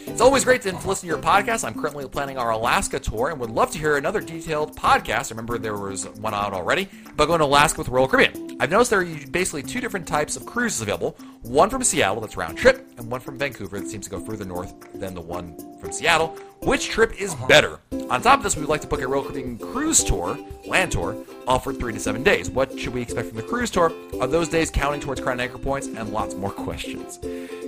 It's 0.07 0.21
always 0.21 0.43
great 0.43 0.61
to 0.63 0.71
listen 0.71 1.01
to 1.01 1.07
your 1.07 1.17
podcast. 1.17 1.63
I'm 1.63 1.79
currently 1.79 2.07
planning 2.07 2.37
our 2.37 2.51
Alaska 2.51 2.99
tour 2.99 3.29
and 3.29 3.39
would 3.39 3.49
love 3.49 3.71
to 3.71 3.77
hear 3.79 3.97
another 3.97 4.21
detailed 4.21 4.75
podcast. 4.75 5.29
Remember, 5.29 5.57
there 5.57 5.77
was 5.77 6.07
one 6.19 6.33
out 6.33 6.53
already, 6.53 6.89
but 7.15 7.27
going 7.27 7.39
to 7.39 7.45
Alaska 7.45 7.79
with 7.79 7.89
Royal 7.89 8.07
Caribbean. 8.07 8.57
I've 8.59 8.69
noticed 8.69 8.89
there 8.89 9.01
are 9.01 9.27
basically 9.31 9.63
two 9.63 9.79
different 9.79 10.07
types 10.07 10.35
of 10.35 10.45
cruises 10.45 10.81
available 10.81 11.17
one 11.41 11.69
from 11.69 11.83
Seattle 11.83 12.19
that's 12.19 12.35
round 12.35 12.57
trip, 12.57 12.85
and 12.97 13.09
one 13.09 13.21
from 13.21 13.37
Vancouver 13.37 13.79
that 13.79 13.87
seems 13.87 14.05
to 14.05 14.11
go 14.11 14.19
further 14.19 14.45
north 14.45 14.73
than 14.93 15.13
the 15.13 15.21
one 15.21 15.55
from 15.79 15.91
Seattle. 15.91 16.37
Which 16.61 16.89
trip 16.89 17.19
is 17.19 17.35
better? 17.47 17.79
On 18.09 18.21
top 18.21 18.39
of 18.39 18.43
this, 18.43 18.55
we 18.55 18.61
would 18.61 18.69
like 18.69 18.81
to 18.81 18.87
book 18.87 19.01
a 19.01 19.07
Royal 19.07 19.23
Caribbean 19.23 19.57
cruise 19.57 20.03
tour, 20.03 20.37
land 20.67 20.91
tour, 20.91 21.15
offered 21.47 21.79
three 21.79 21.93
to 21.93 21.99
seven 21.99 22.21
days. 22.21 22.49
What 22.49 22.77
should 22.77 22.93
we 22.93 23.01
expect 23.01 23.29
from 23.29 23.37
the 23.37 23.43
cruise 23.43 23.71
tour? 23.71 23.93
Are 24.19 24.27
those 24.27 24.49
days 24.49 24.69
counting 24.69 24.99
towards 24.99 25.21
crown 25.21 25.39
anchor 25.39 25.57
points? 25.57 25.87
And 25.87 26.11
lots 26.11 26.35
more 26.35 26.51
questions. 26.51 27.17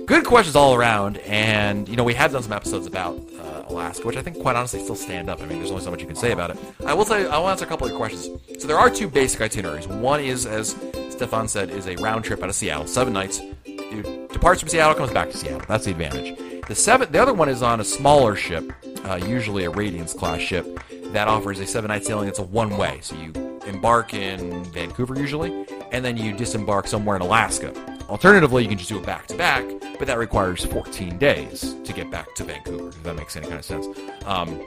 Good 0.06 0.24
questions 0.24 0.56
all 0.56 0.74
around, 0.74 1.18
and 1.18 1.88
you 1.88 1.96
know 1.96 2.04
we 2.04 2.12
have 2.14 2.32
done 2.32 2.42
some 2.42 2.52
episodes 2.52 2.86
about 2.86 3.16
uh, 3.40 3.64
Alaska, 3.68 4.06
which 4.06 4.16
I 4.16 4.22
think 4.22 4.40
quite 4.40 4.56
honestly 4.56 4.82
still 4.82 4.94
stand 4.94 5.30
up. 5.30 5.40
I 5.40 5.46
mean, 5.46 5.58
there's 5.58 5.70
only 5.70 5.84
so 5.84 5.90
much 5.90 6.00
you 6.00 6.06
can 6.06 6.16
say 6.16 6.32
about 6.32 6.50
it. 6.50 6.58
I 6.84 6.92
will 6.92 7.06
say 7.06 7.26
I 7.26 7.38
will 7.38 7.48
answer 7.48 7.64
a 7.64 7.68
couple 7.68 7.86
of 7.86 7.92
your 7.92 7.98
questions. 7.98 8.28
So 8.60 8.68
there 8.68 8.78
are 8.78 8.90
two 8.90 9.08
basic 9.08 9.40
itineraries. 9.40 9.88
One 9.88 10.20
is, 10.20 10.44
as 10.44 10.76
Stefan 11.10 11.48
said, 11.48 11.70
is 11.70 11.86
a 11.86 11.96
round 11.96 12.24
trip 12.24 12.42
out 12.42 12.50
of 12.50 12.54
Seattle, 12.54 12.86
seven 12.86 13.14
nights. 13.14 13.40
You 13.64 14.28
departs 14.30 14.60
from 14.60 14.68
Seattle, 14.68 14.94
comes 14.96 15.12
back 15.12 15.30
to 15.30 15.36
Seattle. 15.36 15.62
That's 15.66 15.86
the 15.86 15.92
advantage. 15.92 16.51
The 16.72 16.76
seven, 16.76 17.12
the 17.12 17.20
other 17.20 17.34
one 17.34 17.50
is 17.50 17.62
on 17.62 17.80
a 17.80 17.84
smaller 17.84 18.34
ship, 18.34 18.72
uh, 19.04 19.16
usually 19.16 19.64
a 19.64 19.70
Radiance 19.70 20.14
class 20.14 20.40
ship, 20.40 20.66
that 21.12 21.28
offers 21.28 21.60
a 21.60 21.66
seven 21.66 21.88
night 21.88 22.02
sailing. 22.02 22.30
It's 22.30 22.38
a 22.38 22.44
one 22.44 22.78
way, 22.78 22.98
so 23.02 23.14
you 23.14 23.30
embark 23.66 24.14
in 24.14 24.64
Vancouver 24.72 25.14
usually, 25.14 25.66
and 25.92 26.02
then 26.02 26.16
you 26.16 26.32
disembark 26.32 26.86
somewhere 26.88 27.14
in 27.14 27.20
Alaska. 27.20 27.74
Alternatively, 28.08 28.62
you 28.62 28.70
can 28.70 28.78
just 28.78 28.88
do 28.88 28.98
it 28.98 29.04
back 29.04 29.26
to 29.26 29.36
back, 29.36 29.66
but 29.98 30.06
that 30.06 30.16
requires 30.16 30.64
14 30.64 31.18
days 31.18 31.74
to 31.84 31.92
get 31.92 32.10
back 32.10 32.34
to 32.36 32.44
Vancouver. 32.44 32.88
If 32.88 33.02
that 33.02 33.16
makes 33.16 33.36
any 33.36 33.48
kind 33.48 33.58
of 33.58 33.66
sense. 33.66 33.86
Um, 34.24 34.58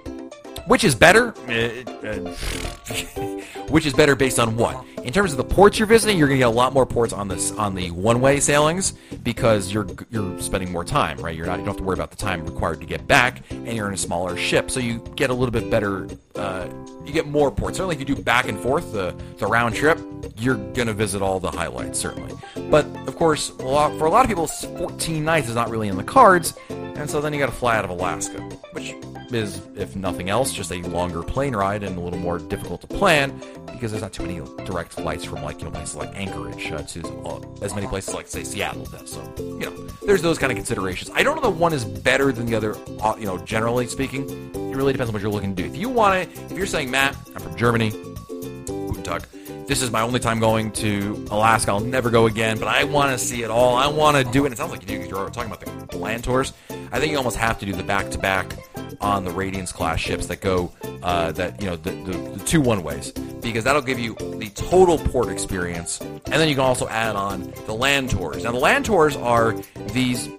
which 0.67 0.83
is 0.83 0.95
better? 0.95 1.33
Uh, 1.47 1.83
uh, 2.05 2.31
which 3.69 3.85
is 3.85 3.93
better 3.93 4.15
based 4.15 4.39
on 4.39 4.55
what? 4.55 4.83
In 5.03 5.13
terms 5.13 5.31
of 5.31 5.37
the 5.37 5.43
ports 5.43 5.77
you're 5.77 5.87
visiting, 5.87 6.17
you're 6.17 6.27
going 6.27 6.39
to 6.39 6.45
get 6.45 6.47
a 6.47 6.57
lot 6.57 6.73
more 6.73 6.85
ports 6.85 7.13
on 7.13 7.27
this 7.27 7.51
on 7.51 7.75
the 7.75 7.91
one-way 7.91 8.39
sailings 8.39 8.93
because 9.23 9.71
you're 9.71 9.87
you're 10.09 10.39
spending 10.39 10.71
more 10.71 10.83
time, 10.83 11.17
right? 11.19 11.35
You're 11.35 11.45
not 11.45 11.59
you 11.59 11.65
don't 11.65 11.73
have 11.73 11.77
to 11.77 11.83
worry 11.83 11.93
about 11.93 12.11
the 12.11 12.17
time 12.17 12.43
required 12.43 12.79
to 12.81 12.87
get 12.87 13.07
back, 13.07 13.43
and 13.51 13.73
you're 13.73 13.87
in 13.87 13.93
a 13.93 13.97
smaller 13.97 14.35
ship, 14.35 14.71
so 14.71 14.79
you 14.79 14.99
get 15.15 15.29
a 15.29 15.33
little 15.33 15.51
bit 15.51 15.69
better. 15.69 16.07
Uh, 16.35 16.67
you 17.05 17.13
get 17.13 17.27
more 17.27 17.51
ports. 17.51 17.77
Certainly, 17.77 17.95
if 17.95 17.99
you 17.99 18.15
do 18.15 18.21
back 18.21 18.47
and 18.47 18.59
forth 18.59 18.91
the 18.91 19.15
the 19.37 19.45
round 19.45 19.75
trip, 19.75 19.99
you're 20.37 20.57
going 20.73 20.87
to 20.87 20.93
visit 20.93 21.21
all 21.21 21.39
the 21.39 21.51
highlights 21.51 21.99
certainly. 21.99 22.33
But 22.69 22.85
of 23.07 23.15
course, 23.15 23.51
a 23.59 23.63
lot, 23.63 23.97
for 23.99 24.05
a 24.05 24.09
lot 24.09 24.25
of 24.25 24.29
people, 24.29 24.47
14 24.47 25.23
nights 25.23 25.49
is 25.49 25.55
not 25.55 25.69
really 25.69 25.87
in 25.87 25.97
the 25.97 26.03
cards, 26.03 26.55
and 26.69 27.09
so 27.09 27.21
then 27.21 27.33
you 27.33 27.39
got 27.39 27.45
to 27.47 27.51
fly 27.51 27.77
out 27.77 27.85
of 27.85 27.91
Alaska, 27.91 28.41
which 28.73 28.95
is, 29.35 29.61
if 29.75 29.95
nothing 29.95 30.29
else, 30.29 30.53
just 30.53 30.71
a 30.71 30.81
longer 30.83 31.23
plane 31.23 31.55
ride 31.55 31.83
and 31.83 31.97
a 31.97 32.01
little 32.01 32.19
more 32.19 32.39
difficult 32.39 32.81
to 32.81 32.87
plan 32.87 33.39
because 33.71 33.91
there's 33.91 34.01
not 34.01 34.13
too 34.13 34.25
many 34.25 34.39
direct 34.65 34.93
flights 34.93 35.25
from 35.25 35.43
like 35.43 35.59
you 35.59 35.65
know 35.65 35.71
places 35.71 35.95
like 35.95 36.09
Anchorage 36.15 36.71
uh, 36.71 36.81
to 36.81 37.07
uh, 37.25 37.41
as 37.61 37.75
many 37.75 37.87
places 37.87 38.13
like 38.13 38.27
say 38.27 38.43
Seattle 38.43 38.85
does. 38.85 39.11
So 39.11 39.33
you 39.37 39.59
know, 39.59 39.87
there's 40.05 40.21
those 40.21 40.37
kind 40.37 40.51
of 40.51 40.55
considerations. 40.57 41.11
I 41.13 41.23
don't 41.23 41.35
know 41.35 41.49
that 41.49 41.57
one 41.57 41.73
is 41.73 41.85
better 41.85 42.31
than 42.31 42.45
the 42.45 42.55
other. 42.55 42.75
Uh, 43.01 43.15
you 43.19 43.25
know, 43.25 43.37
generally 43.37 43.87
speaking, 43.87 44.29
it 44.55 44.75
really 44.75 44.93
depends 44.93 45.09
on 45.09 45.13
what 45.13 45.21
you're 45.21 45.31
looking 45.31 45.55
to 45.55 45.61
do. 45.61 45.67
If 45.67 45.75
you 45.75 45.89
want 45.89 46.33
to, 46.33 46.41
if 46.45 46.51
you're 46.51 46.65
saying 46.65 46.89
Matt, 46.89 47.15
I'm 47.35 47.41
from 47.41 47.55
Germany, 47.55 47.91
Guten 47.91 49.03
Tag. 49.03 49.23
This 49.67 49.81
is 49.81 49.89
my 49.89 50.01
only 50.01 50.19
time 50.19 50.39
going 50.39 50.71
to 50.73 51.25
Alaska. 51.31 51.71
I'll 51.71 51.79
never 51.79 52.11
go 52.11 52.27
again, 52.27 52.59
but 52.59 52.67
I 52.67 52.83
want 52.83 53.11
to 53.11 53.17
see 53.17 53.41
it 53.41 53.49
all. 53.49 53.75
I 53.75 53.87
want 53.87 54.15
to 54.15 54.23
do 54.23 54.43
it. 54.43 54.47
And 54.47 54.53
it 54.53 54.57
sounds 54.57 54.71
like 54.71 54.81
you 54.81 54.87
do 54.87 54.97
because 54.97 55.09
you're 55.09 55.29
talking 55.31 55.51
about 55.51 55.89
the 55.89 55.97
land 55.97 56.23
tours. 56.23 56.53
I 56.91 56.99
think 56.99 57.11
you 57.11 57.17
almost 57.17 57.37
have 57.37 57.57
to 57.59 57.65
do 57.65 57.73
the 57.73 57.81
back 57.81 58.11
to 58.11 58.19
back 58.19 58.53
on 59.01 59.23
the 59.23 59.31
Radiance 59.31 59.71
class 59.71 59.99
ships 59.99 60.27
that 60.27 60.41
go 60.41 60.71
uh, 61.03 61.31
that 61.33 61.61
you 61.61 61.67
know 61.67 61.75
the, 61.75 61.91
the, 61.91 62.17
the 62.37 62.45
two 62.45 62.61
one 62.61 62.83
ways 62.83 63.11
because 63.41 63.63
that'll 63.63 63.81
give 63.81 63.99
you 63.99 64.15
the 64.15 64.51
total 64.55 64.97
port 64.97 65.29
experience, 65.29 65.99
and 66.01 66.33
then 66.33 66.47
you 66.47 66.55
can 66.55 66.63
also 66.63 66.87
add 66.87 67.15
on 67.15 67.53
the 67.65 67.73
land 67.73 68.09
tours. 68.09 68.43
Now 68.43 68.51
the 68.51 68.57
land 68.57 68.85
tours 68.85 69.15
are 69.15 69.55
these 69.91 70.29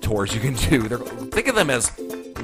tours 0.00 0.34
you 0.34 0.40
can 0.40 0.54
do. 0.54 0.88
They're, 0.88 0.98
think 0.98 1.46
of 1.46 1.54
them 1.54 1.70
as 1.70 1.90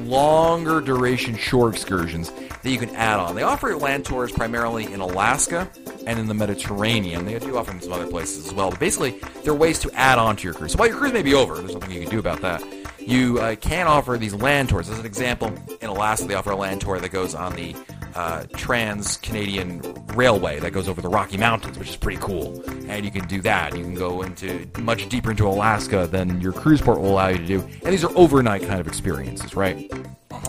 longer 0.01 0.81
duration 0.81 1.37
shore 1.37 1.69
excursions 1.71 2.31
that 2.31 2.71
you 2.71 2.79
can 2.79 2.91
add 2.91 3.19
on. 3.19 3.35
They 3.35 3.43
offer 3.43 3.77
land 3.77 4.05
tours 4.05 4.31
primarily 4.31 4.93
in 4.93 5.01
Alaska 5.01 5.71
and 6.07 6.19
in 6.19 6.27
the 6.27 6.35
Mediterranean. 6.35 7.25
They 7.25 7.39
do 7.39 7.57
offer 7.57 7.71
them 7.71 7.79
in 7.79 7.83
some 7.83 7.93
other 7.93 8.07
places 8.07 8.47
as 8.47 8.55
well. 8.55 8.71
But 8.71 8.79
basically, 8.79 9.19
they're 9.43 9.55
ways 9.55 9.79
to 9.81 9.91
add 9.95 10.19
on 10.19 10.37
to 10.37 10.45
your 10.45 10.55
cruise. 10.55 10.73
So 10.73 10.79
while 10.79 10.89
your 10.89 10.97
cruise 10.97 11.13
may 11.13 11.23
be 11.23 11.35
over, 11.35 11.57
there's 11.57 11.75
nothing 11.75 11.91
you 11.91 12.03
can 12.03 12.11
do 12.11 12.19
about 12.19 12.41
that 12.43 12.63
you 13.07 13.39
uh, 13.39 13.57
can 13.57 13.87
offer 13.87 14.17
these 14.19 14.35
land 14.35 14.69
tours. 14.69 14.89
As 14.89 14.99
an 14.99 15.07
example, 15.07 15.53
in 15.81 15.89
Alaska, 15.89 16.27
they 16.27 16.35
offer 16.35 16.51
a 16.51 16.57
land 16.57 16.81
tour 16.81 16.99
that 16.99 17.11
goes 17.11 17.35
on 17.35 17.55
the 17.55 17.75
uh, 18.15 18.45
Trans 18.55 19.19
Canadian 19.19 19.81
Railway 20.15 20.59
that 20.61 20.73
goes 20.73 20.89
over 20.89 21.01
the 21.01 21.09
Rocky 21.09 21.37
Mountains, 21.37 21.79
which 21.79 21.91
is 21.91 21.97
pretty 21.97 22.21
cool. 22.21 22.63
And 22.89 23.05
you 23.05 23.11
can 23.11 23.27
do 23.27 23.41
that. 23.43 23.77
You 23.77 23.83
can 23.83 23.95
go 23.95 24.23
into 24.23 24.67
much 24.79 25.09
deeper 25.09 25.31
into 25.31 25.47
Alaska 25.47 26.07
than 26.07 26.41
your 26.41 26.53
cruise 26.53 26.81
port 26.81 27.01
will 27.01 27.11
allow 27.11 27.29
you 27.29 27.39
to 27.39 27.47
do. 27.47 27.61
And 27.61 27.93
these 27.93 28.05
are 28.05 28.17
overnight 28.17 28.63
kind 28.63 28.81
of 28.81 28.89
experiences, 28.89 29.55
right? 29.55 29.91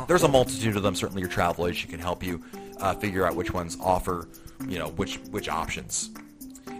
there's 0.07 0.23
a 0.23 0.27
multitude 0.27 0.75
of 0.75 0.83
them. 0.83 0.95
Certainly, 0.95 1.21
your 1.21 1.29
travel 1.29 1.67
agent 1.67 1.91
can 1.91 1.99
help 1.99 2.23
you 2.23 2.43
uh, 2.79 2.93
figure 2.95 3.25
out 3.25 3.35
which 3.35 3.51
ones 3.51 3.77
offer, 3.81 4.27
you 4.67 4.79
know, 4.79 4.89
which 4.89 5.17
which 5.31 5.49
options. 5.49 6.09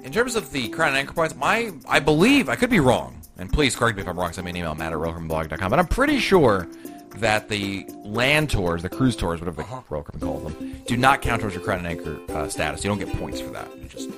In 0.04 0.12
terms 0.12 0.36
of 0.36 0.52
the 0.52 0.70
Crown 0.70 0.90
and 0.90 0.98
Anchor 0.98 1.14
points, 1.14 1.36
my 1.36 1.72
I 1.88 2.00
believe 2.00 2.50
I 2.50 2.56
could 2.56 2.70
be 2.70 2.80
wrong, 2.80 3.17
and 3.38 3.52
please 3.52 3.76
correct 3.76 3.98
me 3.98 4.04
if 4.04 4.08
I'm 4.08 4.20
wrong. 4.20 4.34
Send 4.34 4.46
me 4.46 4.52
an 4.52 4.58
email, 4.58 4.76
matt 4.76 4.94
at 4.94 5.00
royalcaribbeanblog.com. 5.00 5.70
But 5.70 5.80
I'm 5.80 5.88
pretty 5.88 6.20
sure 6.20 6.68
that 7.18 7.50
the 7.50 7.86
land 8.04 8.50
tours, 8.50 8.84
the 8.84 8.90
cruise 8.90 9.16
tours, 9.16 9.40
whatever 9.40 9.64
the 9.64 9.84
Royal 9.90 10.04
Caribbean 10.04 10.20
calls 10.20 10.44
them, 10.44 10.82
do 10.86 10.98
not 10.98 11.22
count 11.22 11.42
towards 11.42 11.56
your 11.56 11.70
and 11.72 11.88
Anchor 11.88 12.20
uh, 12.30 12.48
status. 12.48 12.84
You 12.84 12.90
don't 12.90 13.00
get 13.00 13.12
points 13.18 13.42
for 13.42 13.50
that. 13.50 13.68
You 13.78 13.88
just 13.88 14.10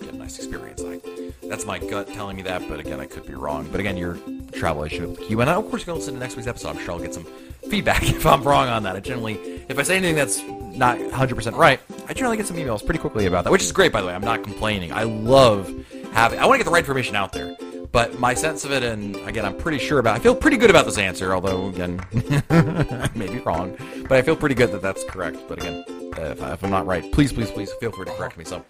get 0.00 0.14
a 0.14 0.16
nice 0.16 0.36
experience. 0.38 0.82
I, 0.82 1.00
that's 1.48 1.64
my 1.64 1.78
gut 1.78 2.08
telling 2.08 2.36
me 2.36 2.42
that, 2.42 2.68
but 2.68 2.80
again, 2.80 2.98
I 2.98 3.06
could 3.06 3.26
be 3.26 3.34
wrong. 3.34 3.68
But 3.70 3.80
again, 3.80 3.96
your 3.96 4.18
travel 4.52 4.84
agent 4.84 5.18
you 5.28 5.40
and 5.40 5.50
of 5.50 5.68
course 5.68 5.82
you 5.82 5.86
can 5.86 5.96
listen 5.96 6.14
to 6.14 6.20
next 6.20 6.34
week's 6.34 6.48
episode. 6.48 6.70
I'm 6.70 6.78
sure 6.82 6.92
I'll 6.92 7.00
get 7.00 7.12
some 7.12 7.26
feedback 7.68 8.02
if 8.08 8.26
I'm 8.26 8.42
wrong 8.42 8.68
on 8.68 8.82
that. 8.84 8.96
I 8.96 9.00
generally, 9.00 9.34
if 9.68 9.78
I 9.78 9.82
say 9.82 9.96
anything 9.96 10.16
that's 10.16 10.42
not 10.76 10.98
100% 10.98 11.56
right, 11.56 11.80
I 12.08 12.14
generally 12.14 12.36
get 12.36 12.46
some 12.46 12.56
emails 12.56 12.84
pretty 12.84 13.00
quickly 13.00 13.26
about 13.26 13.44
that, 13.44 13.50
which 13.50 13.62
is 13.62 13.72
great, 13.72 13.92
by 13.92 14.00
the 14.00 14.06
way. 14.06 14.14
I'm 14.14 14.22
not 14.22 14.42
complaining. 14.42 14.92
I 14.92 15.04
love 15.04 15.72
having, 16.12 16.38
I 16.38 16.46
want 16.46 16.54
to 16.54 16.58
get 16.58 16.64
the 16.64 16.70
right 16.70 16.80
information 16.80 17.16
out 17.16 17.32
there. 17.32 17.56
But 17.96 18.20
my 18.20 18.34
sense 18.34 18.66
of 18.66 18.72
it, 18.72 18.82
and 18.82 19.16
again, 19.26 19.46
I'm 19.46 19.56
pretty 19.56 19.78
sure 19.78 20.00
about. 20.00 20.16
I 20.16 20.18
feel 20.18 20.34
pretty 20.34 20.58
good 20.58 20.68
about 20.68 20.84
this 20.84 20.98
answer, 20.98 21.34
although 21.34 21.68
again, 21.68 21.98
I 22.50 23.08
may 23.14 23.26
be 23.26 23.38
wrong. 23.38 23.74
But 24.02 24.18
I 24.18 24.20
feel 24.20 24.36
pretty 24.36 24.54
good 24.54 24.70
that 24.72 24.82
that's 24.82 25.02
correct. 25.04 25.38
But 25.48 25.60
again, 25.60 25.82
if, 26.18 26.42
I, 26.42 26.58
am 26.62 26.70
not 26.70 26.84
right, 26.84 27.10
please, 27.10 27.32
please, 27.32 27.50
please 27.50 27.72
feel 27.80 27.90
free 27.90 28.04
to 28.04 28.12
correct 28.12 28.36
me. 28.36 28.44
So, 28.44 28.62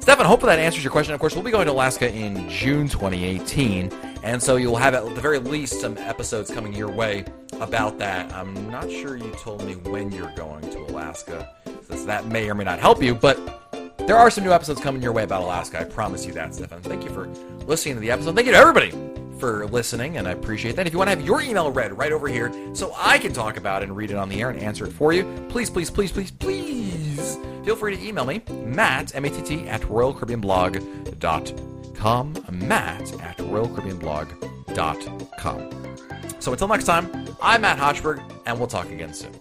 Stefan, 0.00 0.26
hopefully 0.26 0.54
that 0.54 0.58
answers 0.58 0.84
your 0.84 0.92
question. 0.92 1.14
Of 1.14 1.20
course, 1.20 1.34
we'll 1.34 1.42
be 1.42 1.50
going 1.50 1.64
to 1.64 1.72
Alaska 1.72 2.14
in 2.14 2.50
June 2.50 2.86
2018, 2.86 3.90
and 4.22 4.42
so 4.42 4.56
you'll 4.56 4.76
have 4.76 4.92
at 4.92 5.06
the 5.06 5.22
very 5.22 5.38
least 5.38 5.80
some 5.80 5.96
episodes 5.96 6.50
coming 6.50 6.74
your 6.74 6.90
way 6.90 7.24
about 7.54 7.98
that. 8.00 8.30
I'm 8.34 8.70
not 8.70 8.90
sure 8.90 9.16
you 9.16 9.30
told 9.38 9.64
me 9.64 9.76
when 9.76 10.12
you're 10.12 10.34
going 10.36 10.70
to 10.72 10.80
Alaska, 10.80 11.50
so 11.88 12.04
that 12.04 12.26
may 12.26 12.50
or 12.50 12.54
may 12.54 12.64
not 12.64 12.78
help 12.78 13.02
you, 13.02 13.14
but 13.14 13.65
there 14.06 14.16
are 14.16 14.30
some 14.30 14.44
new 14.44 14.52
episodes 14.52 14.80
coming 14.80 15.02
your 15.02 15.12
way 15.12 15.24
about 15.24 15.42
Alaska. 15.42 15.80
I 15.80 15.84
promise 15.84 16.24
you 16.24 16.32
that, 16.34 16.54
Stefan. 16.54 16.80
Thank 16.82 17.04
you 17.04 17.10
for 17.10 17.26
listening 17.66 17.96
to 17.96 18.00
the 18.00 18.10
episode. 18.10 18.34
Thank 18.34 18.46
you 18.46 18.52
to 18.52 18.58
everybody 18.58 18.92
for 19.38 19.66
listening, 19.66 20.16
and 20.16 20.26
I 20.26 20.32
appreciate 20.32 20.74
that. 20.76 20.86
If 20.86 20.92
you 20.92 20.98
want 20.98 21.10
to 21.10 21.16
have 21.16 21.26
your 21.26 21.40
email 21.42 21.70
read 21.70 21.96
right 21.96 22.12
over 22.12 22.28
here 22.28 22.52
so 22.74 22.92
I 22.96 23.18
can 23.18 23.32
talk 23.32 23.56
about 23.56 23.82
it 23.82 23.88
and 23.88 23.96
read 23.96 24.10
it 24.10 24.16
on 24.16 24.28
the 24.28 24.40
air 24.40 24.50
and 24.50 24.60
answer 24.60 24.86
it 24.86 24.92
for 24.92 25.12
you, 25.12 25.24
please, 25.48 25.70
please, 25.70 25.90
please, 25.90 26.12
please, 26.12 26.30
please 26.30 27.38
feel 27.64 27.76
free 27.76 27.96
to 27.96 28.02
email 28.02 28.24
me, 28.24 28.42
Matt, 28.64 29.14
M-A-T-T, 29.14 29.68
at 29.68 29.82
royalcaribbeanblog.com. 29.82 32.34
Matt 32.50 33.12
at 33.20 33.38
royalcaribbeanblog.com. 33.38 35.86
So 36.38 36.52
until 36.52 36.68
next 36.68 36.84
time, 36.84 37.10
I'm 37.42 37.62
Matt 37.62 37.78
Hochberg, 37.78 38.22
and 38.46 38.58
we'll 38.58 38.68
talk 38.68 38.88
again 38.90 39.12
soon. 39.12 39.32